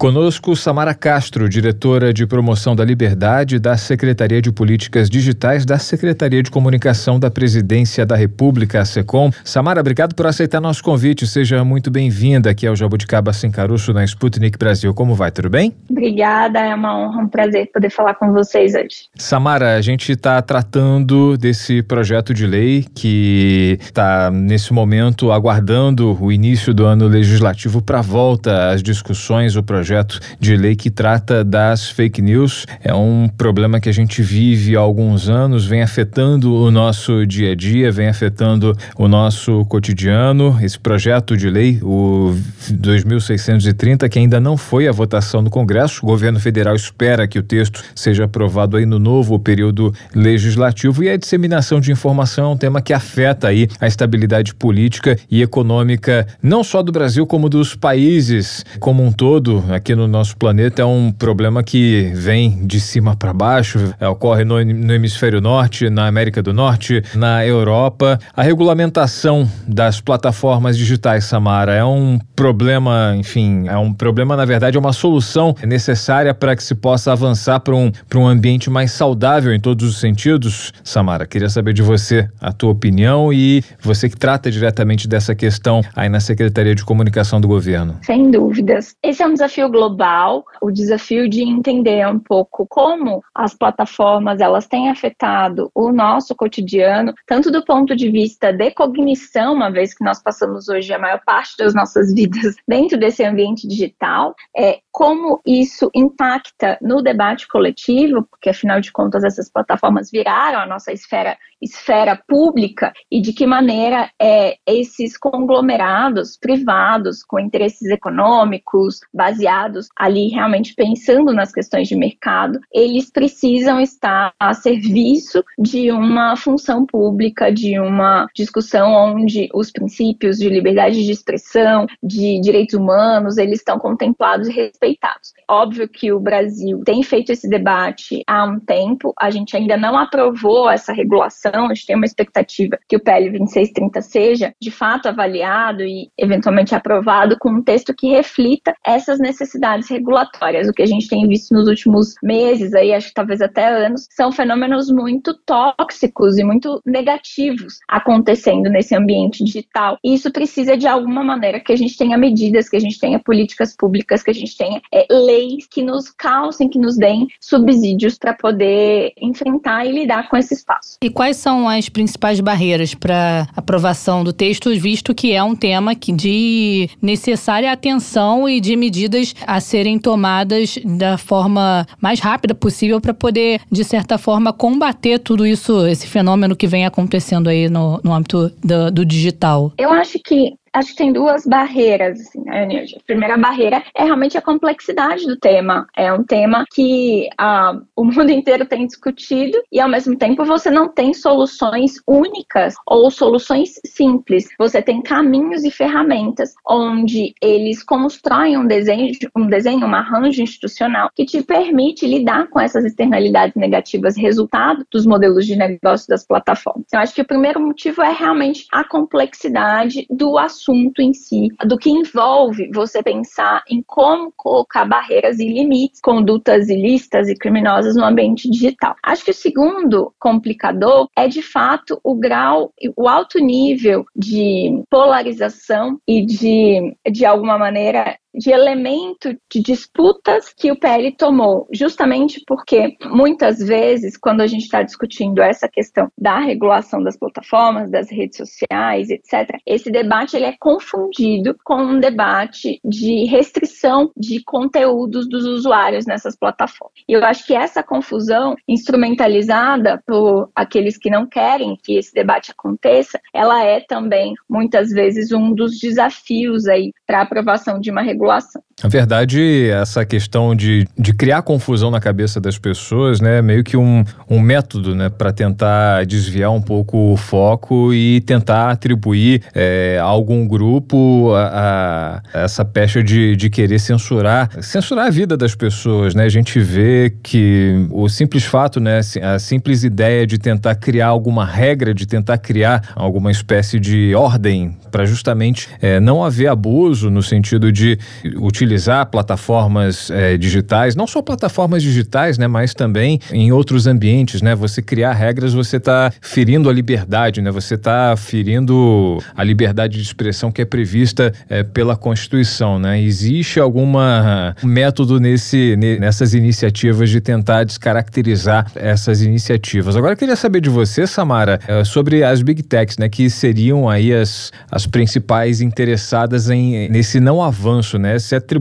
Conosco, 0.01 0.55
Samara 0.55 0.95
Castro, 0.95 1.47
diretora 1.47 2.11
de 2.11 2.25
Promoção 2.25 2.75
da 2.75 2.83
Liberdade 2.83 3.59
da 3.59 3.77
Secretaria 3.77 4.41
de 4.41 4.51
Políticas 4.51 5.07
Digitais 5.07 5.63
da 5.63 5.77
Secretaria 5.77 6.41
de 6.41 6.49
Comunicação 6.49 7.19
da 7.19 7.29
Presidência 7.29 8.03
da 8.03 8.15
República, 8.15 8.81
a 8.81 8.85
SECOM. 8.85 9.29
Samara, 9.43 9.79
obrigado 9.79 10.15
por 10.15 10.25
aceitar 10.25 10.59
nosso 10.59 10.83
convite. 10.83 11.27
Seja 11.27 11.63
muito 11.63 11.91
bem-vinda 11.91 12.49
aqui 12.49 12.65
ao 12.65 12.75
Jabuticaba 12.75 13.31
Sem 13.31 13.51
Caroço 13.51 13.93
na 13.93 14.03
Sputnik 14.03 14.57
Brasil. 14.57 14.91
Como 14.91 15.13
vai? 15.13 15.29
Tudo 15.29 15.51
bem? 15.51 15.71
Obrigada, 15.87 16.57
é 16.57 16.73
uma 16.73 16.97
honra, 16.97 17.21
um 17.21 17.27
prazer 17.27 17.69
poder 17.71 17.91
falar 17.91 18.15
com 18.15 18.33
vocês 18.33 18.73
hoje. 18.73 19.05
Samara, 19.15 19.75
a 19.75 19.81
gente 19.81 20.13
está 20.13 20.41
tratando 20.41 21.37
desse 21.37 21.83
projeto 21.83 22.33
de 22.33 22.47
lei 22.47 22.87
que 22.95 23.77
está, 23.79 24.31
nesse 24.31 24.73
momento, 24.73 25.31
aguardando 25.31 26.17
o 26.19 26.31
início 26.31 26.73
do 26.73 26.87
ano 26.87 27.07
legislativo 27.07 27.83
para 27.83 28.01
volta 28.01 28.71
às 28.71 28.81
discussões, 28.81 29.55
o 29.55 29.61
projeto 29.61 29.90
projeto 29.91 30.21
de 30.39 30.55
lei 30.55 30.73
que 30.73 30.89
trata 30.89 31.43
das 31.43 31.89
fake 31.89 32.21
news. 32.21 32.65
É 32.81 32.93
um 32.93 33.27
problema 33.27 33.77
que 33.77 33.89
a 33.89 33.91
gente 33.91 34.21
vive 34.21 34.77
há 34.77 34.79
alguns 34.79 35.27
anos, 35.27 35.65
vem 35.65 35.81
afetando 35.81 36.53
o 36.53 36.71
nosso 36.71 37.27
dia 37.27 37.51
a 37.51 37.55
dia, 37.55 37.91
vem 37.91 38.07
afetando 38.07 38.73
o 38.95 39.09
nosso 39.09 39.65
cotidiano. 39.65 40.57
Esse 40.61 40.79
projeto 40.79 41.35
de 41.35 41.49
lei, 41.49 41.79
o 41.83 42.33
2630, 42.69 44.07
que 44.07 44.17
ainda 44.17 44.39
não 44.39 44.55
foi 44.55 44.87
a 44.87 44.93
votação 44.93 45.41
no 45.41 45.49
Congresso, 45.49 45.99
o 46.03 46.07
governo 46.07 46.39
federal 46.39 46.73
espera 46.73 47.27
que 47.27 47.37
o 47.37 47.43
texto 47.43 47.83
seja 47.93 48.23
aprovado 48.23 48.77
aí 48.77 48.85
no 48.85 48.97
novo 48.97 49.37
período 49.37 49.93
legislativo 50.15 51.03
e 51.03 51.09
a 51.09 51.17
disseminação 51.17 51.81
de 51.81 51.91
informação 51.91 52.45
é 52.45 52.53
um 52.53 52.57
tema 52.57 52.81
que 52.81 52.93
afeta 52.93 53.49
aí 53.49 53.67
a 53.79 53.87
estabilidade 53.87 54.55
política 54.55 55.17
e 55.29 55.41
econômica 55.41 56.25
não 56.41 56.63
só 56.63 56.81
do 56.81 56.93
Brasil 56.93 57.27
como 57.27 57.49
dos 57.49 57.75
países 57.75 58.65
como 58.79 59.03
um 59.03 59.11
todo 59.11 59.63
aqui 59.81 59.95
no 59.95 60.07
nosso 60.07 60.37
planeta 60.37 60.83
é 60.83 60.85
um 60.85 61.11
problema 61.11 61.63
que 61.63 62.11
vem 62.13 62.67
de 62.67 62.79
cima 62.79 63.15
para 63.15 63.33
baixo, 63.33 63.79
é, 63.99 64.07
ocorre 64.07 64.45
no, 64.45 64.63
no 64.63 64.93
hemisfério 64.93 65.41
norte, 65.41 65.89
na 65.89 66.05
América 66.05 66.41
do 66.41 66.53
Norte, 66.53 67.01
na 67.15 67.43
Europa. 67.43 68.19
A 68.35 68.43
regulamentação 68.43 69.49
das 69.67 69.99
plataformas 69.99 70.77
digitais, 70.77 71.23
Samara, 71.23 71.73
é 71.73 71.83
um 71.83 72.19
problema, 72.35 73.15
enfim, 73.17 73.67
é 73.67 73.77
um 73.77 73.91
problema, 73.91 74.37
na 74.37 74.45
verdade, 74.45 74.77
é 74.77 74.79
uma 74.79 74.93
solução 74.93 75.55
necessária 75.65 76.31
para 76.31 76.55
que 76.55 76.63
se 76.63 76.75
possa 76.75 77.11
avançar 77.11 77.59
para 77.59 77.75
um, 77.75 77.91
um 78.15 78.27
ambiente 78.27 78.69
mais 78.69 78.91
saudável 78.91 79.51
em 79.51 79.59
todos 79.59 79.89
os 79.89 79.99
sentidos? 79.99 80.71
Samara, 80.83 81.25
queria 81.25 81.49
saber 81.49 81.73
de 81.73 81.81
você 81.81 82.29
a 82.39 82.51
tua 82.53 82.69
opinião 82.69 83.33
e 83.33 83.63
você 83.81 84.07
que 84.07 84.15
trata 84.15 84.51
diretamente 84.51 85.07
dessa 85.07 85.33
questão 85.33 85.81
aí 85.95 86.07
na 86.07 86.19
Secretaria 86.19 86.75
de 86.75 86.85
Comunicação 86.85 87.41
do 87.41 87.47
Governo. 87.47 87.97
Sem 88.03 88.29
dúvidas. 88.29 88.95
Esse 89.03 89.23
é 89.23 89.27
um 89.27 89.33
desafio 89.33 89.70
global, 89.71 90.43
o 90.61 90.69
desafio 90.69 91.29
de 91.29 91.41
entender 91.41 92.07
um 92.07 92.19
pouco 92.19 92.67
como 92.67 93.23
as 93.33 93.53
plataformas 93.53 94.39
elas 94.39 94.67
têm 94.67 94.89
afetado 94.89 95.71
o 95.73 95.91
nosso 95.91 96.35
cotidiano, 96.35 97.13
tanto 97.25 97.49
do 97.49 97.63
ponto 97.63 97.95
de 97.95 98.09
vista 98.09 98.51
de 98.51 98.71
cognição, 98.71 99.53
uma 99.53 99.71
vez 99.71 99.93
que 99.93 100.03
nós 100.03 100.21
passamos 100.21 100.67
hoje 100.67 100.93
a 100.93 100.99
maior 100.99 101.21
parte 101.25 101.57
das 101.57 101.73
nossas 101.73 102.11
vidas 102.13 102.55
dentro 102.67 102.97
desse 102.97 103.23
ambiente 103.23 103.67
digital, 103.67 104.35
é, 104.55 104.79
como 104.91 105.41
isso 105.45 105.89
impacta 105.95 106.77
no 106.81 107.01
debate 107.01 107.47
coletivo, 107.47 108.23
porque 108.23 108.49
afinal 108.49 108.81
de 108.81 108.91
contas 108.91 109.23
essas 109.23 109.49
plataformas 109.49 110.11
viraram 110.11 110.59
a 110.59 110.65
nossa 110.65 110.91
esfera 110.91 111.37
esfera 111.61 112.19
pública 112.27 112.91
e 113.09 113.21
de 113.21 113.33
que 113.33 113.45
maneira 113.45 114.09
é, 114.19 114.57
esses 114.65 115.15
conglomerados 115.15 116.35
privados 116.35 117.23
com 117.23 117.39
interesses 117.39 117.87
econômicos 117.89 119.01
baseados 119.13 119.87
ali 119.95 120.29
realmente 120.29 120.73
pensando 120.73 121.31
nas 121.33 121.51
questões 121.51 121.87
de 121.87 121.95
mercado, 121.95 122.59
eles 122.73 123.11
precisam 123.11 123.79
estar 123.79 124.33
a 124.39 124.53
serviço 124.53 125.43
de 125.57 125.91
uma 125.91 126.35
função 126.35 126.85
pública, 126.85 127.51
de 127.51 127.79
uma 127.79 128.27
discussão 128.35 128.91
onde 128.93 129.47
os 129.53 129.71
princípios 129.71 130.37
de 130.37 130.49
liberdade 130.49 131.05
de 131.05 131.11
expressão, 131.11 131.85
de 132.01 132.39
direitos 132.41 132.73
humanos, 132.73 133.37
eles 133.37 133.59
estão 133.59 133.77
contemplados 133.77 134.47
e 134.47 134.71
respeitados. 134.81 135.33
Óbvio 135.47 135.87
que 135.87 136.11
o 136.11 136.19
Brasil 136.19 136.81
tem 136.83 137.03
feito 137.03 137.31
esse 137.31 137.47
debate 137.47 138.23
há 138.27 138.43
um 138.45 138.59
tempo, 138.59 139.13
a 139.19 139.29
gente 139.29 139.55
ainda 139.55 139.77
não 139.77 139.97
aprovou 139.97 140.69
essa 140.69 140.91
regulação, 140.91 141.65
a 141.65 141.73
gente 141.73 141.85
tem 141.85 141.95
uma 141.95 142.05
expectativa 142.05 142.77
que 142.89 142.95
o 142.95 142.99
PL 142.99 143.29
2630 143.29 144.01
seja 144.01 144.53
de 144.59 144.71
fato 144.71 145.07
avaliado 145.07 145.83
e 145.83 146.09
eventualmente 146.17 146.73
aprovado 146.73 147.37
com 147.39 147.51
um 147.51 147.63
texto 147.63 147.93
que 147.93 148.09
reflita 148.09 148.73
essas 148.85 149.19
necessidades 149.19 149.89
regulatórias. 149.89 150.67
O 150.67 150.73
que 150.73 150.81
a 150.81 150.87
gente 150.87 151.07
tem 151.07 151.27
visto 151.27 151.53
nos 151.53 151.67
últimos 151.67 152.15
meses, 152.23 152.73
aí 152.73 152.93
acho 152.93 153.09
que 153.09 153.13
talvez 153.13 153.41
até 153.41 153.67
anos, 153.67 154.07
são 154.11 154.31
fenômenos 154.31 154.91
muito 154.91 155.33
tóxicos 155.45 156.37
e 156.37 156.43
muito 156.43 156.81
negativos 156.85 157.77
acontecendo 157.87 158.69
nesse 158.69 158.95
ambiente 158.95 159.43
digital. 159.43 159.97
E 160.03 160.13
isso 160.13 160.31
precisa 160.31 160.75
de 160.75 160.87
alguma 160.87 161.23
maneira 161.23 161.59
que 161.59 161.71
a 161.71 161.75
gente 161.75 161.97
tenha 161.97 162.17
medidas, 162.17 162.69
que 162.69 162.77
a 162.77 162.79
gente 162.79 162.99
tenha 162.99 163.19
políticas 163.19 163.75
públicas, 163.75 164.23
que 164.23 164.31
a 164.31 164.33
gente 164.33 164.57
tenha 164.57 164.70
é, 164.93 165.05
leis 165.09 165.67
que 165.69 165.81
nos 165.81 166.09
calcem, 166.09 166.69
que 166.69 166.79
nos 166.79 166.97
deem 166.97 167.27
subsídios 167.39 168.17
para 168.17 168.33
poder 168.33 169.13
enfrentar 169.19 169.85
e 169.85 169.91
lidar 169.91 170.29
com 170.29 170.37
esse 170.37 170.53
espaço. 170.53 170.97
E 171.01 171.09
quais 171.09 171.37
são 171.37 171.67
as 171.67 171.89
principais 171.89 172.39
barreiras 172.39 172.93
para 172.93 173.47
aprovação 173.55 174.23
do 174.23 174.33
texto, 174.33 174.69
visto 174.79 175.13
que 175.13 175.33
é 175.33 175.43
um 175.43 175.55
tema 175.55 175.95
que 175.95 176.11
de 176.11 176.89
necessária 177.01 177.71
atenção 177.71 178.47
e 178.47 178.59
de 178.59 178.75
medidas 178.75 179.33
a 179.45 179.59
serem 179.59 179.97
tomadas 179.99 180.77
da 180.83 181.17
forma 181.17 181.85
mais 181.99 182.19
rápida 182.19 182.53
possível 182.53 182.99
para 182.99 183.13
poder, 183.13 183.61
de 183.71 183.83
certa 183.83 184.17
forma, 184.17 184.53
combater 184.53 185.19
tudo 185.19 185.45
isso, 185.45 185.85
esse 185.87 186.07
fenômeno 186.07 186.55
que 186.55 186.67
vem 186.67 186.85
acontecendo 186.85 187.49
aí 187.49 187.69
no, 187.69 187.99
no 188.03 188.13
âmbito 188.13 188.51
do, 188.63 188.91
do 188.91 189.05
digital? 189.05 189.71
Eu 189.77 189.91
acho 189.91 190.19
que 190.19 190.53
acho 190.73 190.91
que 190.91 190.97
tem 190.97 191.11
duas 191.11 191.45
barreiras, 191.45 192.19
assim, 192.19 192.41
né, 192.43 192.63
A 192.63 193.03
primeira 193.05 193.37
barreira 193.37 193.83
é 193.95 194.03
realmente 194.03 194.37
a 194.37 194.41
complexidade 194.41 195.25
do 195.25 195.37
tema. 195.37 195.87
É 195.95 196.11
um 196.13 196.23
tema 196.23 196.65
que 196.73 197.29
ah, 197.37 197.79
o 197.95 198.05
mundo 198.05 198.29
inteiro 198.31 198.65
tem 198.65 198.85
discutido 198.85 199.61
e, 199.71 199.79
ao 199.79 199.89
mesmo 199.89 200.17
tempo, 200.17 200.45
você 200.45 200.69
não 200.69 200.87
tem 200.87 201.13
soluções 201.13 201.95
únicas 202.07 202.75
ou 202.87 203.11
soluções 203.11 203.73
simples. 203.85 204.47
Você 204.57 204.81
tem 204.81 205.01
caminhos 205.01 205.63
e 205.63 205.71
ferramentas 205.71 206.53
onde 206.67 207.33
eles 207.41 207.83
constroem 207.83 208.57
um 208.57 208.65
desenho, 208.65 209.11
um 209.35 209.47
desenho, 209.47 209.85
um 209.85 209.95
arranjo 209.95 210.41
institucional 210.41 211.09
que 211.13 211.25
te 211.25 211.43
permite 211.43 212.05
lidar 212.05 212.47
com 212.49 212.59
essas 212.59 212.85
externalidades 212.85 213.55
negativas, 213.55 214.15
resultado 214.15 214.85
dos 214.91 215.05
modelos 215.05 215.45
de 215.45 215.55
negócio 215.55 216.07
das 216.07 216.25
plataformas. 216.25 216.85
Então, 216.87 217.01
acho 217.01 217.13
que 217.13 217.21
o 217.21 217.27
primeiro 217.27 217.59
motivo 217.59 218.01
é 218.01 218.11
realmente 218.11 218.65
a 218.71 218.83
complexidade 218.83 220.05
do 220.09 220.37
assunto 220.37 220.60
assunto 220.61 221.01
em 221.01 221.13
si, 221.13 221.47
do 221.65 221.77
que 221.77 221.89
envolve 221.89 222.69
você 222.73 223.01
pensar 223.01 223.63
em 223.69 223.81
como 223.81 224.31
colocar 224.35 224.85
barreiras 224.85 225.39
e 225.39 225.47
limites, 225.47 225.99
condutas 226.01 226.69
ilícitas 226.69 227.27
e 227.27 227.35
criminosas 227.35 227.95
no 227.95 228.05
ambiente 228.05 228.49
digital. 228.49 228.95
Acho 229.03 229.25
que 229.25 229.31
o 229.31 229.33
segundo 229.33 230.13
complicador 230.19 231.07
é 231.15 231.27
de 231.27 231.41
fato 231.41 231.99
o 232.03 232.15
grau, 232.15 232.71
o 232.95 233.07
alto 233.07 233.39
nível 233.39 234.05
de 234.15 234.83
polarização 234.89 235.99
e 236.07 236.25
de, 236.25 236.95
de 237.11 237.25
alguma 237.25 237.57
maneira, 237.57 238.17
de 238.33 238.51
elemento 238.51 239.35
de 239.51 239.61
disputas 239.61 240.53
que 240.53 240.71
o 240.71 240.79
PL 240.79 241.11
tomou, 241.15 241.67
justamente 241.73 242.41
porque 242.47 242.95
muitas 243.05 243.59
vezes, 243.59 244.17
quando 244.17 244.41
a 244.41 244.47
gente 244.47 244.63
está 244.63 244.81
discutindo 244.81 245.41
essa 245.41 245.67
questão 245.67 246.09
da 246.17 246.39
regulação 246.39 247.03
das 247.03 247.17
plataformas, 247.17 247.91
das 247.91 248.09
redes 248.09 248.37
sociais, 248.37 249.09
etc., 249.09 249.57
esse 249.65 249.91
debate 249.91 250.35
ele 250.35 250.45
é 250.45 250.55
confundido 250.59 251.55
com 251.63 251.75
um 251.75 251.99
debate 251.99 252.79
de 252.83 253.25
restrição 253.25 254.11
de 254.15 254.43
conteúdos 254.43 255.27
dos 255.27 255.45
usuários 255.45 256.05
nessas 256.05 256.35
plataformas. 256.35 256.93
E 257.07 257.13
eu 257.13 257.23
acho 257.23 257.45
que 257.45 257.53
essa 257.53 257.83
confusão, 257.83 258.55
instrumentalizada 258.67 260.01
por 260.05 260.49
aqueles 260.55 260.97
que 260.97 261.09
não 261.09 261.27
querem 261.27 261.77
que 261.83 261.97
esse 261.97 262.13
debate 262.13 262.51
aconteça, 262.51 263.19
ela 263.33 263.63
é 263.63 263.79
também 263.81 264.33
muitas 264.49 264.89
vezes 264.89 265.31
um 265.31 265.53
dos 265.53 265.77
desafios 265.77 266.67
aí 266.67 266.91
para 267.05 267.19
a 267.19 267.23
aprovação 267.23 267.79
de 267.79 267.91
uma 267.91 268.01
regulação 268.01 268.20
regulação. 268.21 268.63
Na 268.83 268.89
verdade, 268.89 269.69
essa 269.69 270.03
questão 270.03 270.55
de, 270.55 270.87
de 270.97 271.13
criar 271.13 271.43
confusão 271.43 271.91
na 271.91 271.99
cabeça 271.99 272.41
das 272.41 272.57
pessoas, 272.57 273.21
né, 273.21 273.37
é 273.37 273.41
meio 273.41 273.63
que 273.63 273.77
um, 273.77 274.03
um 274.27 274.39
método, 274.39 274.95
né, 274.95 275.07
para 275.07 275.31
tentar 275.31 276.03
desviar 276.05 276.51
um 276.51 276.61
pouco 276.61 277.13
o 277.13 277.17
foco 277.17 277.93
e 277.93 278.21
tentar 278.21 278.71
atribuir 278.71 279.43
é, 279.53 279.99
a 280.01 280.03
algum 280.03 280.47
grupo 280.47 281.31
a, 281.35 282.21
a, 282.33 282.43
essa 282.43 282.65
pecha 282.65 283.03
de, 283.03 283.35
de 283.35 283.49
querer 283.51 283.77
censurar, 283.79 284.49
censurar 284.61 285.07
a 285.07 285.09
vida 285.11 285.37
das 285.37 285.53
pessoas, 285.53 286.15
né? 286.15 286.25
A 286.25 286.29
gente 286.29 286.59
vê 286.59 287.13
que 287.21 287.87
o 287.91 288.09
simples 288.09 288.45
fato, 288.45 288.79
né, 288.79 289.01
a 289.21 289.37
simples 289.37 289.83
ideia 289.83 290.25
de 290.25 290.37
tentar 290.37 290.75
criar 290.75 291.07
alguma 291.07 291.45
regra, 291.45 291.93
de 291.93 292.07
tentar 292.07 292.37
criar 292.39 292.91
alguma 292.95 293.31
espécie 293.31 293.79
de 293.79 294.15
ordem 294.15 294.75
para 294.89 295.05
justamente 295.05 295.69
é, 295.81 295.99
não 295.99 296.23
haver 296.23 296.47
abuso 296.47 297.09
no 297.09 297.21
sentido 297.21 297.71
de 297.71 297.97
utilizar 298.37 298.70
plataformas 299.11 300.09
é, 300.11 300.37
digitais, 300.37 300.95
não 300.95 301.07
só 301.07 301.21
plataformas 301.21 301.83
digitais, 301.83 302.37
né, 302.37 302.47
mas 302.47 302.73
também 302.73 303.19
em 303.31 303.51
outros 303.51 303.87
ambientes, 303.87 304.41
né? 304.41 304.55
Você 304.55 304.81
criar 304.81 305.13
regras, 305.13 305.53
você 305.53 305.77
está 305.77 306.11
ferindo 306.21 306.69
a 306.69 306.73
liberdade, 306.73 307.41
né? 307.41 307.51
Você 307.51 307.75
está 307.75 308.15
ferindo 308.15 309.17
a 309.35 309.43
liberdade 309.43 309.97
de 309.97 310.03
expressão 310.03 310.51
que 310.51 310.61
é 310.61 310.65
prevista 310.65 311.33
é, 311.49 311.63
pela 311.63 311.95
Constituição, 311.95 312.79
né? 312.79 313.01
Existe 313.01 313.59
alguma 313.59 314.55
método 314.63 315.19
nesse 315.19 315.75
nessas 315.99 316.33
iniciativas 316.33 317.09
de 317.09 317.21
tentar 317.21 317.63
descaracterizar 317.63 318.71
essas 318.75 319.21
iniciativas. 319.21 319.95
Agora 319.95 320.13
eu 320.13 320.17
queria 320.17 320.35
saber 320.35 320.61
de 320.61 320.69
você, 320.69 321.05
Samara, 321.05 321.59
é, 321.67 321.83
sobre 321.83 322.23
as 322.23 322.41
big 322.41 322.63
techs, 322.63 322.97
né? 322.97 323.09
Que 323.09 323.29
seriam 323.29 323.89
aí 323.89 324.13
as, 324.13 324.51
as 324.71 324.85
principais 324.85 325.61
interessadas 325.61 326.49
em 326.49 326.89
nesse 326.89 327.19
não 327.19 327.43
avanço, 327.43 327.97
né? 327.97 328.17
Se 328.19 328.35
atribui 328.35 328.60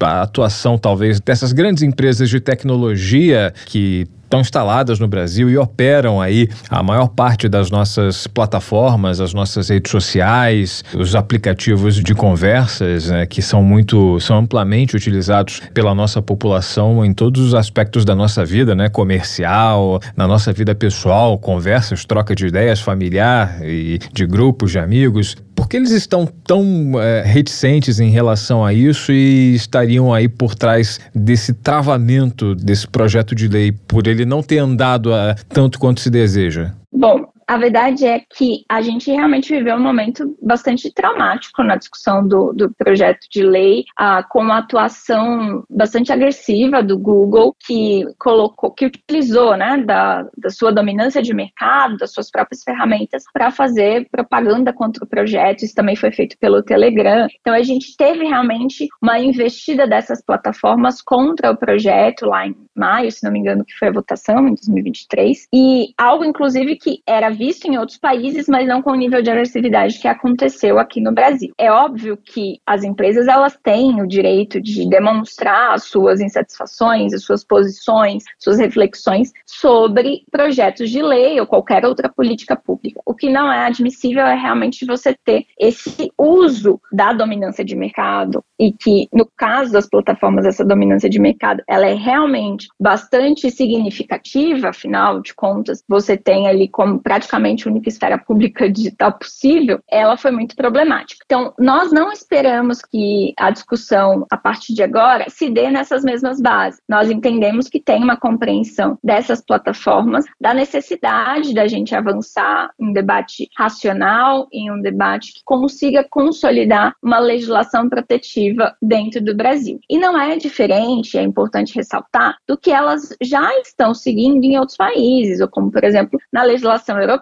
a 0.00 0.22
atuação, 0.22 0.78
talvez, 0.78 1.20
dessas 1.20 1.52
grandes 1.52 1.82
empresas 1.82 2.28
de 2.28 2.40
tecnologia 2.40 3.52
que 3.66 4.06
estão 4.34 4.40
instaladas 4.40 4.98
no 4.98 5.06
Brasil 5.06 5.48
e 5.48 5.56
operam 5.56 6.20
aí 6.20 6.48
a 6.68 6.82
maior 6.82 7.08
parte 7.08 7.48
das 7.48 7.70
nossas 7.70 8.26
plataformas, 8.26 9.20
as 9.20 9.32
nossas 9.32 9.68
redes 9.68 9.90
sociais, 9.90 10.82
os 10.94 11.14
aplicativos 11.14 11.94
de 11.94 12.14
conversas, 12.14 13.10
né, 13.10 13.26
que 13.26 13.40
são 13.40 13.62
muito, 13.62 14.18
são 14.18 14.38
amplamente 14.38 14.96
utilizados 14.96 15.60
pela 15.72 15.94
nossa 15.94 16.20
população 16.20 17.04
em 17.04 17.12
todos 17.12 17.40
os 17.40 17.54
aspectos 17.54 18.04
da 18.04 18.14
nossa 18.14 18.44
vida, 18.44 18.74
né, 18.74 18.88
comercial, 18.88 20.00
na 20.16 20.26
nossa 20.26 20.52
vida 20.52 20.74
pessoal, 20.74 21.38
conversas, 21.38 22.04
troca 22.04 22.34
de 22.34 22.46
ideias 22.46 22.80
familiar 22.80 23.58
e 23.62 23.98
de 24.12 24.26
grupos 24.26 24.72
de 24.72 24.78
amigos. 24.78 25.36
Por 25.64 25.70
que 25.70 25.78
eles 25.78 25.92
estão 25.92 26.26
tão 26.26 27.00
é, 27.00 27.22
reticentes 27.22 27.98
em 27.98 28.10
relação 28.10 28.62
a 28.62 28.74
isso 28.74 29.10
e 29.10 29.54
estariam 29.54 30.12
aí 30.12 30.28
por 30.28 30.54
trás 30.54 31.00
desse 31.14 31.54
travamento 31.54 32.54
desse 32.54 32.86
projeto 32.86 33.34
de 33.34 33.48
lei, 33.48 33.72
por 33.72 34.06
ele 34.06 34.26
não 34.26 34.42
ter 34.42 34.58
andado 34.58 35.14
a, 35.14 35.30
eh, 35.30 35.34
tanto 35.48 35.78
quanto 35.78 36.02
se 36.02 36.10
deseja? 36.10 36.72
Bom, 36.92 37.24
a 37.46 37.56
verdade 37.56 38.06
é 38.06 38.20
que 38.20 38.64
a 38.68 38.80
gente 38.82 39.10
realmente 39.10 39.54
viveu 39.54 39.76
um 39.76 39.82
momento 39.82 40.36
bastante 40.42 40.92
traumático 40.92 41.62
na 41.62 41.76
discussão 41.76 42.26
do, 42.26 42.52
do 42.52 42.72
projeto 42.74 43.26
de 43.30 43.42
lei, 43.42 43.84
ah, 43.96 44.22
com 44.22 44.40
uma 44.40 44.58
atuação 44.58 45.64
bastante 45.68 46.12
agressiva 46.12 46.82
do 46.82 46.98
Google, 46.98 47.54
que 47.66 48.04
colocou, 48.18 48.70
que 48.70 48.86
utilizou 48.86 49.56
né, 49.56 49.78
da, 49.78 50.26
da 50.36 50.50
sua 50.50 50.72
dominância 50.72 51.22
de 51.22 51.34
mercado, 51.34 51.96
das 51.96 52.12
suas 52.12 52.30
próprias 52.30 52.62
ferramentas, 52.62 53.24
para 53.32 53.50
fazer 53.50 54.08
propaganda 54.10 54.72
contra 54.72 55.04
o 55.04 55.08
projeto. 55.08 55.64
Isso 55.64 55.74
também 55.74 55.96
foi 55.96 56.10
feito 56.10 56.36
pelo 56.38 56.62
Telegram. 56.62 57.26
Então 57.40 57.54
a 57.54 57.62
gente 57.62 57.96
teve 57.96 58.24
realmente 58.24 58.88
uma 59.02 59.18
investida 59.18 59.86
dessas 59.86 60.22
plataformas 60.22 61.02
contra 61.02 61.50
o 61.50 61.56
projeto 61.56 62.26
lá 62.26 62.46
em 62.46 62.56
maio, 62.74 63.10
se 63.10 63.24
não 63.24 63.32
me 63.32 63.38
engano, 63.38 63.64
que 63.64 63.74
foi 63.74 63.88
a 63.88 63.92
votação 63.92 64.48
em 64.48 64.54
2023, 64.54 65.48
e 65.52 65.94
algo 65.96 66.24
inclusive 66.24 66.76
que 66.76 67.00
era 67.06 67.30
visto 67.34 67.66
em 67.66 67.76
outros 67.76 67.98
países, 67.98 68.46
mas 68.48 68.66
não 68.66 68.82
com 68.82 68.92
o 68.92 68.96
nível 68.96 69.22
de 69.22 69.30
agressividade 69.30 69.98
que 69.98 70.08
aconteceu 70.08 70.78
aqui 70.78 71.00
no 71.00 71.12
Brasil. 71.12 71.52
É 71.58 71.70
óbvio 71.70 72.16
que 72.16 72.60
as 72.66 72.84
empresas 72.84 73.26
elas 73.26 73.58
têm 73.62 74.00
o 74.00 74.06
direito 74.06 74.60
de 74.60 74.88
demonstrar 74.88 75.74
as 75.74 75.84
suas 75.84 76.20
insatisfações, 76.20 77.12
as 77.12 77.24
suas 77.24 77.44
posições, 77.44 78.24
suas 78.38 78.58
reflexões 78.58 79.32
sobre 79.46 80.22
projetos 80.30 80.90
de 80.90 81.02
lei 81.02 81.40
ou 81.40 81.46
qualquer 81.46 81.84
outra 81.84 82.08
política 82.08 82.56
pública. 82.56 83.00
O 83.04 83.14
que 83.14 83.30
não 83.30 83.52
é 83.52 83.66
admissível 83.66 84.24
é 84.24 84.34
realmente 84.34 84.86
você 84.86 85.14
ter 85.24 85.46
esse 85.58 86.12
uso 86.18 86.80
da 86.92 87.12
dominância 87.12 87.64
de 87.64 87.74
mercado 87.74 88.44
e 88.58 88.72
que 88.72 89.08
no 89.12 89.28
caso 89.36 89.72
das 89.72 89.88
plataformas 89.88 90.46
essa 90.46 90.64
dominância 90.64 91.10
de 91.10 91.18
mercado 91.18 91.62
ela 91.68 91.86
é 91.86 91.94
realmente 91.94 92.68
bastante 92.80 93.50
significativa, 93.50 94.68
afinal 94.68 95.20
de 95.20 95.34
contas 95.34 95.82
você 95.88 96.16
tem 96.16 96.46
ali 96.48 96.68
como 96.68 97.00
praticamente 97.00 97.23
única 97.68 97.88
esfera 97.88 98.18
pública 98.18 98.68
digital 98.70 99.12
possível, 99.12 99.80
ela 99.90 100.16
foi 100.16 100.30
muito 100.30 100.54
problemática. 100.56 101.22
Então 101.24 101.52
nós 101.58 101.92
não 101.92 102.12
esperamos 102.12 102.80
que 102.82 103.32
a 103.38 103.50
discussão 103.50 104.26
a 104.30 104.36
partir 104.36 104.74
de 104.74 104.82
agora 104.82 105.26
se 105.28 105.50
dê 105.50 105.70
nessas 105.70 106.04
mesmas 106.04 106.40
bases. 106.40 106.80
Nós 106.88 107.10
entendemos 107.10 107.68
que 107.68 107.80
tem 107.80 108.02
uma 108.02 108.16
compreensão 108.16 108.98
dessas 109.02 109.40
plataformas 109.40 110.24
da 110.40 110.54
necessidade 110.54 111.54
da 111.54 111.66
gente 111.66 111.94
avançar 111.94 112.70
em 112.78 112.90
um 112.90 112.92
debate 112.92 113.48
racional, 113.56 114.48
em 114.52 114.70
um 114.70 114.80
debate 114.80 115.34
que 115.34 115.40
consiga 115.44 116.06
consolidar 116.10 116.94
uma 117.02 117.18
legislação 117.18 117.88
protetiva 117.88 118.74
dentro 118.80 119.22
do 119.22 119.34
Brasil. 119.34 119.78
E 119.88 119.98
não 119.98 120.18
é 120.18 120.36
diferente, 120.36 121.18
é 121.18 121.22
importante 121.22 121.74
ressaltar, 121.74 122.36
do 122.46 122.56
que 122.56 122.70
elas 122.70 123.14
já 123.22 123.50
estão 123.60 123.94
seguindo 123.94 124.44
em 124.44 124.58
outros 124.58 124.76
países, 124.76 125.40
ou 125.40 125.48
como, 125.48 125.70
por 125.70 125.84
exemplo, 125.84 126.18
na 126.32 126.42
legislação 126.42 127.00
europeia, 127.00 127.13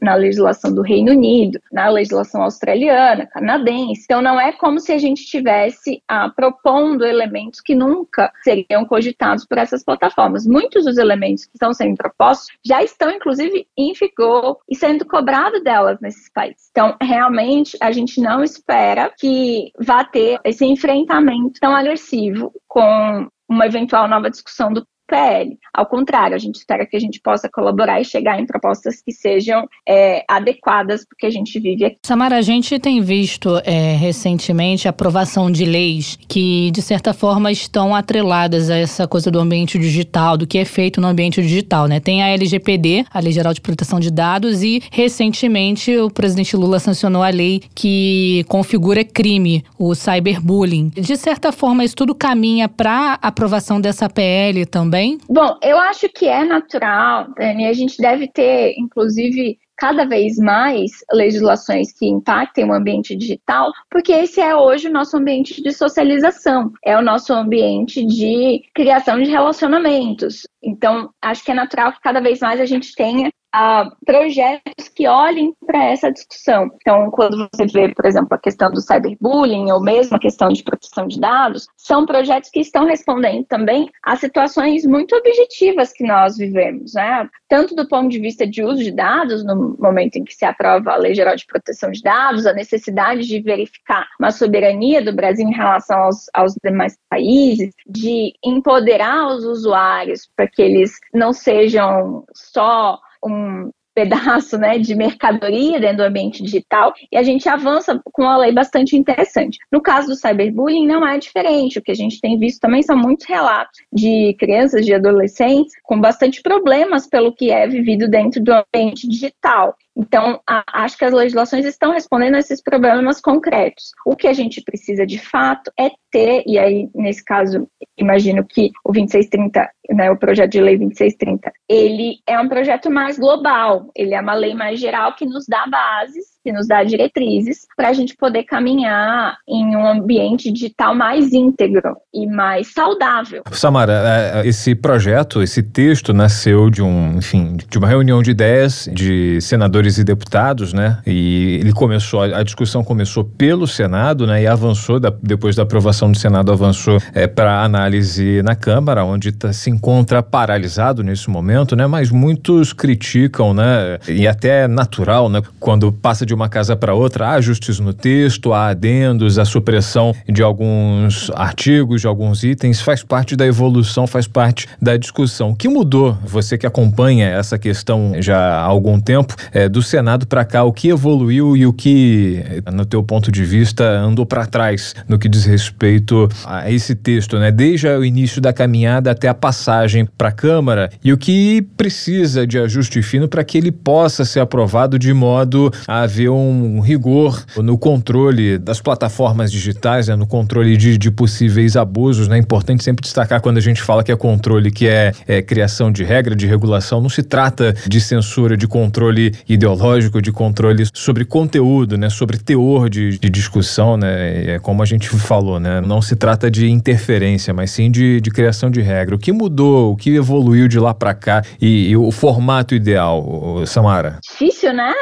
na 0.00 0.14
legislação 0.14 0.74
do 0.74 0.82
Reino 0.82 1.12
Unido, 1.12 1.60
na 1.72 1.88
legislação 1.88 2.42
australiana, 2.42 3.26
canadense. 3.26 4.02
Então, 4.04 4.22
não 4.22 4.40
é 4.40 4.52
como 4.52 4.80
se 4.80 4.92
a 4.92 4.98
gente 4.98 5.22
estivesse 5.22 6.02
ah, 6.08 6.30
propondo 6.30 7.04
elementos 7.04 7.60
que 7.60 7.74
nunca 7.74 8.32
seriam 8.42 8.84
cogitados 8.84 9.44
por 9.46 9.58
essas 9.58 9.84
plataformas. 9.84 10.46
Muitos 10.46 10.84
dos 10.84 10.98
elementos 10.98 11.44
que 11.44 11.52
estão 11.54 11.72
sendo 11.72 11.96
propostos 11.96 12.48
já 12.64 12.82
estão, 12.82 13.10
inclusive, 13.10 13.66
em 13.76 13.92
vigor 13.92 14.58
e 14.68 14.74
sendo 14.74 15.04
cobrado 15.04 15.62
delas 15.62 16.00
nesses 16.00 16.30
países. 16.32 16.68
Então, 16.70 16.96
realmente, 17.00 17.76
a 17.80 17.92
gente 17.92 18.20
não 18.20 18.42
espera 18.42 19.12
que 19.18 19.72
vá 19.78 20.04
ter 20.04 20.38
esse 20.44 20.64
enfrentamento 20.64 21.60
tão 21.60 21.74
agressivo 21.74 22.52
com 22.66 23.28
uma 23.48 23.66
eventual 23.66 24.06
nova 24.06 24.30
discussão 24.30 24.72
do 24.72 24.86
PL. 25.08 25.58
Ao 25.72 25.86
contrário, 25.86 26.36
a 26.36 26.38
gente 26.38 26.56
espera 26.56 26.86
que 26.86 26.96
a 26.96 27.00
gente 27.00 27.18
possa 27.20 27.48
colaborar 27.48 28.00
e 28.00 28.04
chegar 28.04 28.38
em 28.38 28.46
propostas 28.46 29.00
que 29.00 29.10
sejam 29.10 29.66
é, 29.88 30.22
adequadas 30.28 31.04
para 31.04 31.14
o 31.14 31.16
que 31.16 31.26
a 31.26 31.30
gente 31.30 31.58
vive 31.58 31.84
aqui. 31.84 31.96
Samara, 32.04 32.36
a 32.36 32.42
gente 32.42 32.78
tem 32.78 33.00
visto 33.00 33.60
é, 33.64 33.94
recentemente 33.96 34.86
a 34.86 34.90
aprovação 34.90 35.50
de 35.50 35.64
leis 35.64 36.18
que, 36.28 36.70
de 36.72 36.82
certa 36.82 37.14
forma, 37.14 37.50
estão 37.50 37.94
atreladas 37.94 38.70
a 38.70 38.76
essa 38.76 39.08
coisa 39.08 39.30
do 39.30 39.38
ambiente 39.38 39.78
digital, 39.78 40.36
do 40.36 40.46
que 40.46 40.58
é 40.58 40.64
feito 40.64 41.00
no 41.00 41.06
ambiente 41.06 41.40
digital. 41.40 41.86
Né? 41.86 42.00
Tem 42.00 42.22
a 42.22 42.28
LGPD, 42.28 43.06
a 43.10 43.20
Lei 43.20 43.32
Geral 43.32 43.54
de 43.54 43.62
Proteção 43.62 43.98
de 43.98 44.10
Dados, 44.10 44.62
e 44.62 44.82
recentemente 44.92 45.96
o 45.96 46.10
presidente 46.10 46.54
Lula 46.54 46.78
sancionou 46.78 47.22
a 47.22 47.30
lei 47.30 47.62
que 47.74 48.44
configura 48.48 49.02
crime 49.02 49.64
o 49.78 49.94
cyberbullying. 49.94 50.90
De 50.90 51.16
certa 51.16 51.50
forma, 51.50 51.82
isso 51.82 51.96
tudo 51.96 52.14
caminha 52.14 52.68
para 52.68 53.18
a 53.22 53.28
aprovação 53.28 53.80
dessa 53.80 54.08
PL 54.10 54.66
também 54.66 54.97
também? 54.98 55.18
Bom, 55.28 55.56
eu 55.62 55.78
acho 55.78 56.08
que 56.08 56.26
é 56.26 56.44
natural, 56.44 57.28
Dani. 57.36 57.66
A 57.66 57.72
gente 57.72 57.96
deve 57.98 58.26
ter, 58.28 58.74
inclusive, 58.76 59.58
cada 59.76 60.04
vez 60.04 60.36
mais 60.36 60.90
legislações 61.12 61.92
que 61.92 62.06
impactem 62.06 62.64
o 62.64 62.74
ambiente 62.74 63.14
digital, 63.14 63.70
porque 63.88 64.12
esse 64.12 64.40
é 64.40 64.54
hoje 64.56 64.88
o 64.88 64.92
nosso 64.92 65.16
ambiente 65.16 65.62
de 65.62 65.72
socialização, 65.72 66.72
é 66.84 66.98
o 66.98 67.02
nosso 67.02 67.32
ambiente 67.32 68.04
de 68.04 68.62
criação 68.74 69.22
de 69.22 69.30
relacionamentos. 69.30 70.46
Então, 70.62 71.10
acho 71.22 71.44
que 71.44 71.52
é 71.52 71.54
natural 71.54 71.92
que 71.92 72.00
cada 72.00 72.20
vez 72.20 72.40
mais 72.40 72.60
a 72.60 72.66
gente 72.66 72.92
tenha 72.94 73.30
uh, 73.58 73.90
projetos 74.06 74.88
que 74.94 75.08
olhem 75.08 75.54
para 75.66 75.84
essa 75.84 76.12
discussão. 76.12 76.70
Então, 76.76 77.10
quando 77.10 77.48
você 77.52 77.66
vê, 77.66 77.92
por 77.92 78.06
exemplo, 78.06 78.28
a 78.32 78.38
questão 78.38 78.70
do 78.70 78.80
cyberbullying 78.80 79.72
ou 79.72 79.82
mesmo 79.82 80.16
a 80.16 80.20
questão 80.20 80.48
de 80.48 80.62
proteção 80.62 81.08
de 81.08 81.18
dados, 81.18 81.66
são 81.76 82.06
projetos 82.06 82.50
que 82.50 82.60
estão 82.60 82.86
respondendo 82.86 83.44
também 83.44 83.90
a 84.04 84.16
situações 84.16 84.84
muito 84.86 85.14
objetivas 85.16 85.92
que 85.92 86.04
nós 86.06 86.36
vivemos, 86.36 86.94
né? 86.94 87.28
Tanto 87.48 87.74
do 87.74 87.88
ponto 87.88 88.08
de 88.08 88.20
vista 88.20 88.46
de 88.46 88.62
uso 88.62 88.82
de 88.82 88.92
dados, 88.92 89.44
no 89.44 89.76
momento 89.78 90.16
em 90.16 90.24
que 90.24 90.34
se 90.34 90.44
aprova 90.44 90.92
a 90.92 90.96
Lei 90.96 91.14
Geral 91.14 91.34
de 91.34 91.46
Proteção 91.46 91.90
de 91.90 92.02
Dados, 92.02 92.46
a 92.46 92.52
necessidade 92.52 93.26
de 93.26 93.40
verificar 93.40 94.06
uma 94.20 94.30
soberania 94.30 95.02
do 95.02 95.12
Brasil 95.12 95.46
em 95.46 95.54
relação 95.54 95.98
aos, 95.98 96.26
aos 96.34 96.54
demais 96.62 96.96
países, 97.08 97.74
de 97.86 98.32
empoderar 98.44 99.28
os 99.28 99.44
usuários 99.44 100.28
para 100.36 100.46
que 100.46 100.62
eles 100.62 100.92
não 101.12 101.32
sejam 101.32 102.24
só 102.34 102.98
um 103.22 103.72
pedaço 103.98 104.56
né, 104.56 104.78
de 104.78 104.94
mercadoria 104.94 105.80
dentro 105.80 105.96
do 105.96 106.02
ambiente 106.04 106.40
digital 106.40 106.94
e 107.10 107.16
a 107.16 107.22
gente 107.24 107.48
avança 107.48 108.00
com 108.12 108.22
uma 108.22 108.36
lei 108.36 108.52
bastante 108.52 108.96
interessante. 108.96 109.58
No 109.72 109.80
caso 109.80 110.06
do 110.06 110.14
cyberbullying, 110.14 110.86
não 110.86 111.04
é 111.04 111.18
diferente. 111.18 111.80
O 111.80 111.82
que 111.82 111.90
a 111.90 111.96
gente 111.96 112.20
tem 112.20 112.38
visto 112.38 112.60
também 112.60 112.80
são 112.80 112.96
muitos 112.96 113.26
relatos 113.26 113.80
de 113.92 114.36
crianças, 114.38 114.86
de 114.86 114.94
adolescentes 114.94 115.72
com 115.82 116.00
bastante 116.00 116.40
problemas 116.42 117.08
pelo 117.08 117.34
que 117.34 117.50
é 117.50 117.66
vivido 117.66 118.08
dentro 118.08 118.40
do 118.40 118.52
ambiente 118.52 119.08
digital. 119.08 119.74
Então, 119.98 120.40
a, 120.48 120.62
acho 120.84 120.96
que 120.96 121.04
as 121.04 121.12
legislações 121.12 121.64
estão 121.64 121.90
respondendo 121.90 122.36
a 122.36 122.38
esses 122.38 122.62
problemas 122.62 123.20
concretos. 123.20 123.90
O 124.06 124.14
que 124.14 124.28
a 124.28 124.32
gente 124.32 124.62
precisa 124.62 125.04
de 125.04 125.18
fato 125.18 125.72
é 125.76 125.90
ter, 126.12 126.44
e 126.46 126.56
aí, 126.56 126.88
nesse 126.94 127.24
caso, 127.24 127.68
imagino 127.96 128.46
que 128.46 128.70
o 128.84 128.92
2630, 128.92 129.68
né, 129.90 130.08
o 130.08 130.16
projeto 130.16 130.52
de 130.52 130.60
lei 130.60 130.78
2630, 130.78 131.52
ele 131.68 132.20
é 132.28 132.38
um 132.38 132.48
projeto 132.48 132.88
mais 132.88 133.18
global, 133.18 133.87
ele 133.94 134.14
é 134.14 134.20
uma 134.20 134.34
lei 134.34 134.54
mais 134.54 134.78
geral 134.80 135.14
que 135.14 135.24
nos 135.24 135.46
dá 135.46 135.66
bases 135.66 136.37
que 136.48 136.52
nos 136.52 136.66
dá 136.66 136.82
diretrizes 136.82 137.66
para 137.76 137.90
a 137.90 137.92
gente 137.92 138.16
poder 138.16 138.44
caminhar 138.44 139.36
em 139.46 139.76
um 139.76 139.86
ambiente 139.86 140.50
digital 140.50 140.94
mais 140.94 141.34
íntegro 141.34 141.94
e 142.12 142.26
mais 142.26 142.72
saudável. 142.72 143.42
Samara, 143.52 143.92
é, 143.92 144.40
é, 144.40 144.48
esse 144.48 144.74
projeto, 144.74 145.42
esse 145.42 145.62
texto 145.62 146.14
nasceu 146.14 146.70
de 146.70 146.80
um, 146.80 147.18
enfim, 147.18 147.58
de 147.68 147.76
uma 147.76 147.86
reunião 147.86 148.22
de 148.22 148.30
ideias 148.30 148.88
de 148.90 149.38
senadores 149.42 149.98
e 149.98 150.04
deputados, 150.04 150.72
né? 150.72 151.02
E 151.06 151.58
ele 151.60 151.72
começou, 151.72 152.22
a 152.22 152.42
discussão 152.42 152.82
começou 152.82 153.24
pelo 153.24 153.66
Senado, 153.66 154.26
né? 154.26 154.42
E 154.42 154.46
avançou 154.46 154.98
da, 154.98 155.12
depois 155.22 155.54
da 155.54 155.64
aprovação 155.64 156.10
do 156.10 156.16
Senado 156.16 156.50
avançou 156.50 156.98
é, 157.12 157.26
para 157.26 157.62
análise 157.62 158.40
na 158.42 158.56
Câmara, 158.56 159.04
onde 159.04 159.32
tá, 159.32 159.52
se 159.52 159.68
encontra 159.68 160.22
paralisado 160.22 161.02
nesse 161.02 161.28
momento, 161.28 161.76
né? 161.76 161.86
Mas 161.86 162.10
muitos 162.10 162.72
criticam, 162.72 163.52
né? 163.52 163.98
E 164.08 164.26
até 164.26 164.62
é 164.62 164.68
natural, 164.68 165.28
né? 165.28 165.42
Quando 165.60 165.92
passa 165.92 166.24
de 166.24 166.37
uma 166.38 166.48
casa 166.48 166.76
para 166.76 166.94
outra, 166.94 167.26
há 167.26 167.32
ajustes 167.32 167.80
no 167.80 167.92
texto, 167.92 168.52
há 168.52 168.68
adendos, 168.68 169.40
a 169.40 169.44
supressão 169.44 170.14
de 170.28 170.40
alguns 170.40 171.30
artigos, 171.34 172.02
de 172.02 172.06
alguns 172.06 172.44
itens, 172.44 172.80
faz 172.80 173.02
parte 173.02 173.34
da 173.34 173.44
evolução, 173.44 174.06
faz 174.06 174.28
parte 174.28 174.68
da 174.80 174.96
discussão. 174.96 175.50
O 175.50 175.56
que 175.56 175.68
mudou, 175.68 176.16
você 176.24 176.56
que 176.56 176.66
acompanha 176.66 177.26
essa 177.26 177.58
questão 177.58 178.12
já 178.20 178.38
há 178.38 178.62
algum 178.62 179.00
tempo, 179.00 179.34
é, 179.52 179.68
do 179.68 179.82
Senado 179.82 180.28
para 180.28 180.44
cá, 180.44 180.62
o 180.62 180.72
que 180.72 180.88
evoluiu 180.88 181.56
e 181.56 181.66
o 181.66 181.72
que, 181.72 182.40
no 182.72 182.86
teu 182.86 183.02
ponto 183.02 183.32
de 183.32 183.44
vista, 183.44 183.84
andou 183.84 184.24
para 184.24 184.46
trás 184.46 184.94
no 185.08 185.18
que 185.18 185.28
diz 185.28 185.44
respeito 185.44 186.28
a 186.44 186.70
esse 186.70 186.94
texto, 186.94 187.36
né? 187.38 187.50
Desde 187.50 187.88
o 187.88 188.04
início 188.04 188.40
da 188.40 188.52
caminhada 188.52 189.10
até 189.10 189.26
a 189.28 189.34
passagem 189.34 190.06
para 190.16 190.28
a 190.28 190.32
Câmara 190.32 190.88
e 191.02 191.12
o 191.12 191.18
que 191.18 191.62
precisa 191.76 192.46
de 192.46 192.58
ajuste 192.58 193.02
fino 193.02 193.26
para 193.26 193.42
que 193.42 193.58
ele 193.58 193.72
possa 193.72 194.24
ser 194.24 194.38
aprovado 194.38 194.98
de 194.98 195.12
modo 195.12 195.72
a 195.86 196.02
haver 196.02 196.27
um 196.36 196.80
rigor 196.80 197.44
no 197.56 197.78
controle 197.78 198.58
das 198.58 198.80
plataformas 198.80 199.50
digitais, 199.50 200.08
né, 200.08 200.16
no 200.16 200.26
controle 200.26 200.76
de, 200.76 200.96
de, 200.98 201.10
possíveis 201.10 201.76
abusos. 201.76 202.28
Né? 202.28 202.36
É 202.36 202.40
importante 202.40 202.84
sempre 202.84 203.02
destacar 203.02 203.40
quando 203.40 203.58
a 203.58 203.60
gente 203.60 203.82
fala 203.82 204.02
que 204.02 204.12
é 204.12 204.16
controle, 204.16 204.70
que 204.70 204.86
é, 204.86 205.12
é 205.26 205.42
criação 205.42 205.90
de 205.90 206.04
regra, 206.04 206.34
de 206.34 206.46
regulação, 206.46 207.00
não 207.00 207.08
se 207.08 207.22
trata 207.22 207.74
de 207.86 208.00
censura, 208.00 208.56
de 208.56 208.66
controle 208.66 209.34
ideológico, 209.48 210.20
de 210.20 210.32
controle 210.32 210.84
sobre 210.92 211.24
conteúdo, 211.24 211.96
né, 211.96 212.08
sobre 212.10 212.38
teor 212.38 212.88
de, 212.88 213.18
de 213.18 213.30
discussão, 213.30 213.96
né, 213.96 214.54
é 214.54 214.58
como 214.58 214.82
a 214.82 214.86
gente 214.86 215.08
falou, 215.08 215.58
né, 215.58 215.80
não 215.80 216.00
se 216.00 216.16
trata 216.16 216.50
de 216.50 216.70
interferência, 216.70 217.52
mas 217.52 217.70
sim 217.70 217.90
de, 217.90 218.20
de 218.20 218.30
criação 218.30 218.70
de 218.70 218.80
regra. 218.80 219.14
O 219.14 219.18
que 219.18 219.32
mudou, 219.32 219.92
o 219.92 219.96
que 219.96 220.14
evoluiu 220.14 220.68
de 220.68 220.78
lá 220.78 220.94
para 220.94 221.14
cá 221.14 221.42
e, 221.60 221.90
e, 221.90 221.96
o 221.96 222.10
formato 222.10 222.74
ideal, 222.74 223.62
Samara? 223.66 224.18
Difícil, 224.22 224.72
né? 224.72 224.92